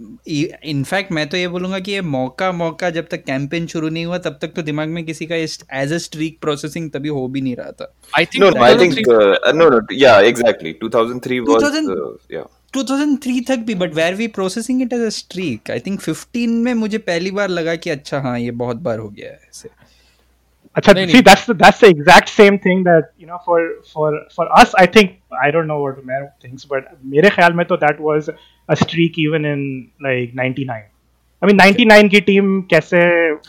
इनफैक्ट 0.65 1.13
मैं 1.13 1.29
तो 1.29 1.37
ये 1.37 1.49
बोलूँगा 1.49 1.79
कि 1.79 1.93
ये 1.93 2.01
मौका 2.01 2.51
मौका 2.53 2.91
जब 2.91 3.09
तक 3.11 3.25
कैंपेन 3.25 3.67
शुरू 3.67 3.89
नहीं 3.89 4.05
हुआ 4.07 4.19
तब 4.19 4.39
तक 4.43 4.53
तो 4.57 4.63
दिमाग 4.63 4.89
में 4.89 5.05
किसी 5.05 5.27
का 5.27 5.37
एज 5.37 5.93
अ 5.93 5.99
स्ट्रीक 5.99 6.39
प्रोसेसिंग 6.41 6.91
तभी 6.91 7.09
हो 7.09 7.27
भी 7.29 7.41
नहीं 7.41 7.57
रहा 7.57 7.71
था। 7.71 7.93
I 8.19 8.25
think 8.25 8.45
no 8.45 8.63
I 8.65 8.75
think 8.75 8.95
no 9.55 9.69
no 9.71 9.81
yeah 9.93 10.21
exactly 10.21 10.75
2003 10.85 11.41
was 11.49 12.17
या 12.33 12.47
2003 12.77 13.47
तक 13.49 13.65
भी 13.67 13.75
but 13.75 13.95
where 13.95 14.15
we 14.15 14.27
processing 14.39 14.83
it 14.83 14.93
as 14.93 15.01
a 15.01 15.09
streak 15.17 15.71
I 15.71 15.81
think 15.87 16.01
15 16.03 16.57
में 16.65 16.73
मुझे 16.75 16.99
पहली 17.11 17.31
बार 17.39 17.49
लगा 17.49 17.75
कि 17.85 17.91
अच्छा 17.91 18.21
हाँ 18.21 18.39
ये 18.39 18.51
बहुत 18.63 18.77
बार 18.89 18.99
हो 18.99 19.09
गया 19.09 19.31
है 19.31 19.39
ऐसे 19.49 19.69
अच्छा 20.77 20.93
see 20.93 21.21
that's 21.27 21.47
the, 21.47 21.55
that's 21.61 21.79
the 21.83 21.89
exact 21.89 22.29
same 22.29 22.59
thing 22.65 22.83
that 22.89 23.07
you 23.19 23.27
know 23.29 23.39
for 23.45 23.61
for 23.93 24.09
for 24.35 24.47
us 24.63 24.75
I 24.83 24.87
think 24.97 25.15
I 25.45 25.51
don't 25.55 25.71
know 25.73 25.79
what 25.85 26.03
Umair 26.03 26.25
thinks 26.45 26.67
but 26.73 26.91
मेरे 27.15 27.31
ख्याल 27.37 27.53
में 27.61 27.65
तो 27.67 27.79
that 27.85 28.03
was 28.09 28.29
a 28.75 28.77
streak 28.83 29.19
even 29.25 29.49
in 29.53 29.63
like 30.09 30.35
99 30.41 30.83
I 31.43 31.51
mean 31.51 31.61
99 31.61 32.11
की 32.11 32.21
team 32.29 32.61
कैसे 32.75 32.99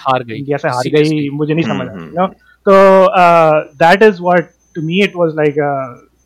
हार 0.06 0.24
गई 0.24 0.38
India 0.38 0.58
से 0.58 0.70
हार 0.78 0.90
गई 0.96 1.30
मुझे 1.42 1.54
नहीं 1.54 1.66
समझ 1.66 1.88
आया 1.88 2.06
you 2.06 2.20
know 2.20 2.30
तो 2.70 2.78
uh, 3.24 3.58
that 3.84 4.08
is 4.10 4.24
what 4.30 4.56
to 4.78 4.86
me 4.92 5.02
it 5.10 5.20
was 5.24 5.36
like 5.42 5.60
a 5.68 5.74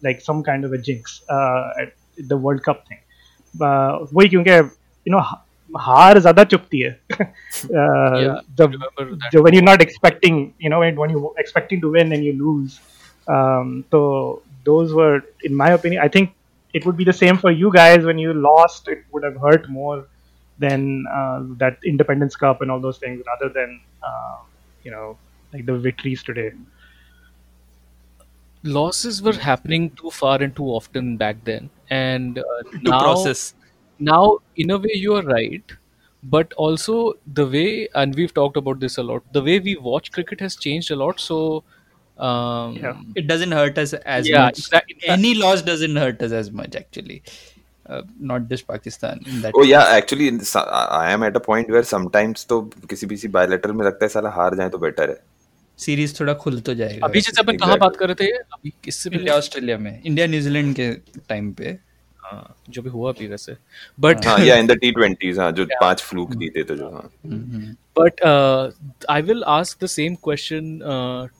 like 0.07 0.23
some 0.29 0.45
kind 0.51 0.69
of 0.69 0.77
a 0.77 0.81
jinx 0.89 1.19
uh, 1.37 1.65
the 2.20 2.32
world 2.32 2.62
cup 2.64 2.82
thing 2.90 2.98
वही 4.16 4.28
क्योंकि 4.28 4.50
यू 4.50 5.12
नो 5.12 5.20
हार 5.78 6.18
ज्यादा 6.18 6.44
चुपती 6.44 6.80
है 6.80 6.98
जब 8.58 8.72
जो 9.32 9.42
when 9.42 9.54
you 9.54 9.60
not 9.60 9.82
expecting 9.82 10.46
you 10.64 10.70
know 10.70 10.80
when 10.80 11.10
you 11.10 11.34
expecting 11.38 11.82
to 11.82 11.90
win 11.92 12.12
and 12.12 12.24
you 12.24 12.32
lose 12.32 12.78
तो 13.92 14.02
those 14.66 14.92
were 14.98 15.22
in 15.48 15.54
my 15.54 15.70
opinion 15.74 16.02
i 16.02 16.08
think 16.14 16.32
it 16.78 16.84
would 16.84 16.96
be 17.00 17.04
the 17.08 17.16
same 17.18 17.38
for 17.42 17.50
you 17.50 17.72
guys 17.72 18.04
when 18.04 18.18
you 18.18 18.32
lost 18.46 18.88
it 18.94 19.04
would 19.12 19.26
have 19.26 19.36
hurt 19.36 19.68
more 19.68 19.98
than 20.58 21.04
uh, 21.18 21.38
that 21.62 21.78
independence 21.84 22.36
cup 22.36 22.60
and 22.60 22.70
all 22.70 22.80
those 22.80 22.98
things 22.98 23.22
rather 23.26 23.48
than 23.58 23.80
uh, 24.02 24.38
you 24.84 24.90
know 24.90 25.16
like 25.52 25.64
the 25.66 25.76
victories 25.88 26.22
today 26.22 26.50
losses 28.62 29.22
were 29.22 29.32
happening 29.32 29.90
too 30.02 30.10
far 30.10 30.42
and 30.42 30.54
too 30.56 30.64
often 30.64 31.16
back 31.16 31.36
then 31.44 31.70
and 31.90 32.38
uh, 32.38 32.62
to 32.84 32.90
now, 32.90 33.00
process 33.00 33.54
now 33.98 34.38
in 34.56 34.70
a 34.70 34.78
way 34.78 34.90
you 34.94 35.14
are 35.14 35.22
right 35.22 35.72
but 36.22 36.52
also 36.54 37.14
the 37.34 37.46
way 37.46 37.88
and 37.94 38.14
we've 38.14 38.34
talked 38.34 38.56
about 38.56 38.80
this 38.80 38.96
a 38.98 39.02
lot 39.02 39.22
the 39.32 39.42
way 39.42 39.58
we 39.60 39.76
watch 39.76 40.10
cricket 40.10 40.40
has 40.40 40.56
changed 40.56 40.90
a 40.90 40.96
lot 40.96 41.20
so 41.20 41.62
um, 42.18 42.76
Yeah. 42.82 42.96
it 43.14 43.26
doesn't 43.28 43.52
hurt 43.52 43.78
us 43.78 43.92
as 44.18 44.28
Yeah, 44.28 44.44
much 44.46 44.58
exact- 44.58 44.92
any 45.06 45.34
loss 45.34 45.62
doesn't 45.62 45.94
hurt 45.96 46.20
us 46.22 46.32
as 46.32 46.50
much 46.50 46.74
actually 46.74 47.22
uh, 47.88 48.02
not 48.18 48.48
just 48.48 48.66
pakistan 48.66 49.20
in 49.26 49.42
that 49.42 49.52
Oh 49.54 49.62
yeah, 49.62 49.84
actually 50.00 50.26
in 50.28 50.38
this- 50.38 50.56
I 50.56 51.12
am 51.12 51.22
at 51.22 51.36
a 51.36 51.40
point 51.40 51.68
where 51.70 51.84
sometimes 51.84 52.44
तो 52.52 52.60
किसी 52.90 53.06
किसी 53.06 53.28
bilateral 53.36 53.72
में 53.72 53.84
लगता 53.86 54.04
है 54.04 54.08
साला 54.08 54.30
हार 54.30 54.54
जाए 54.56 54.68
तो 54.68 54.78
बेटर 54.78 55.10
है 55.10 55.18
सीरीज़ 55.81 56.19
थोड़ा 56.19 56.33
खुल 56.33 56.59
तो 56.61 56.73
जाएगा। 56.73 57.07
अभी 57.07 57.21
जैसे 57.21 57.41
अपन 57.41 57.57
कहाँ 57.57 57.77
बात 57.77 57.95
कर 57.95 58.07
रहे 58.07 58.25
थे 58.25 58.31
अभी 58.31 58.73
किससे 58.83 59.09
पहले 59.09 59.31
ऑस्ट्रेलिया 59.31 59.77
में? 59.77 60.01
इंडिया 60.05 60.27
न्यूजीलैंड 60.27 60.75
के 60.75 60.91
टाइम 61.29 61.51
पे। 61.51 61.77
हाँ, 62.23 62.55
जो 62.69 62.81
भी 62.81 62.89
हुआ 62.89 63.11
अभी 63.11 63.27
वैसे। 63.27 63.55
बट 63.99 64.25
हाँ, 64.25 64.37
या 64.39 64.55
इन 64.55 64.67
द 64.67 64.71
टी 64.71 64.91
ट्वेंटीज 64.91 65.39
जो 65.55 65.65
पाँच 65.81 66.01
फ्लूक 66.01 66.33
दी 66.33 66.47
hmm. 66.47 66.55
थे 66.55 66.63
तो 66.63 66.75
जो 66.75 66.89
हाँ। 66.89 67.09
But 67.99 68.21
I 69.09 69.21
will 69.21 69.43
ask 69.43 69.83
the 69.83 69.87
same 69.87 70.15
question 70.23 70.79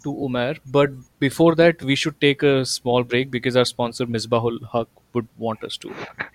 to 0.04 0.12
Umar 0.26 0.60
but 0.68 0.90
before 1.22 1.56
that 1.56 1.84
we 1.84 1.96
should 1.96 2.14
take 2.22 2.46
a 2.46 2.62
small 2.72 3.04
break 3.04 3.30
because 3.32 3.58
our 3.58 3.66
sponsor 3.66 4.06
Misbahul 4.18 4.60
Haq 4.76 4.88
would 5.16 5.28
want 5.42 5.66
us 5.66 5.80
to 5.82 5.90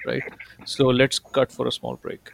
right 0.07 0.31
so 0.67 0.91
let's 0.93 1.23
cut 1.35 1.51
for 1.51 1.67
a 1.67 1.71
small 1.71 1.97
break 2.07 2.31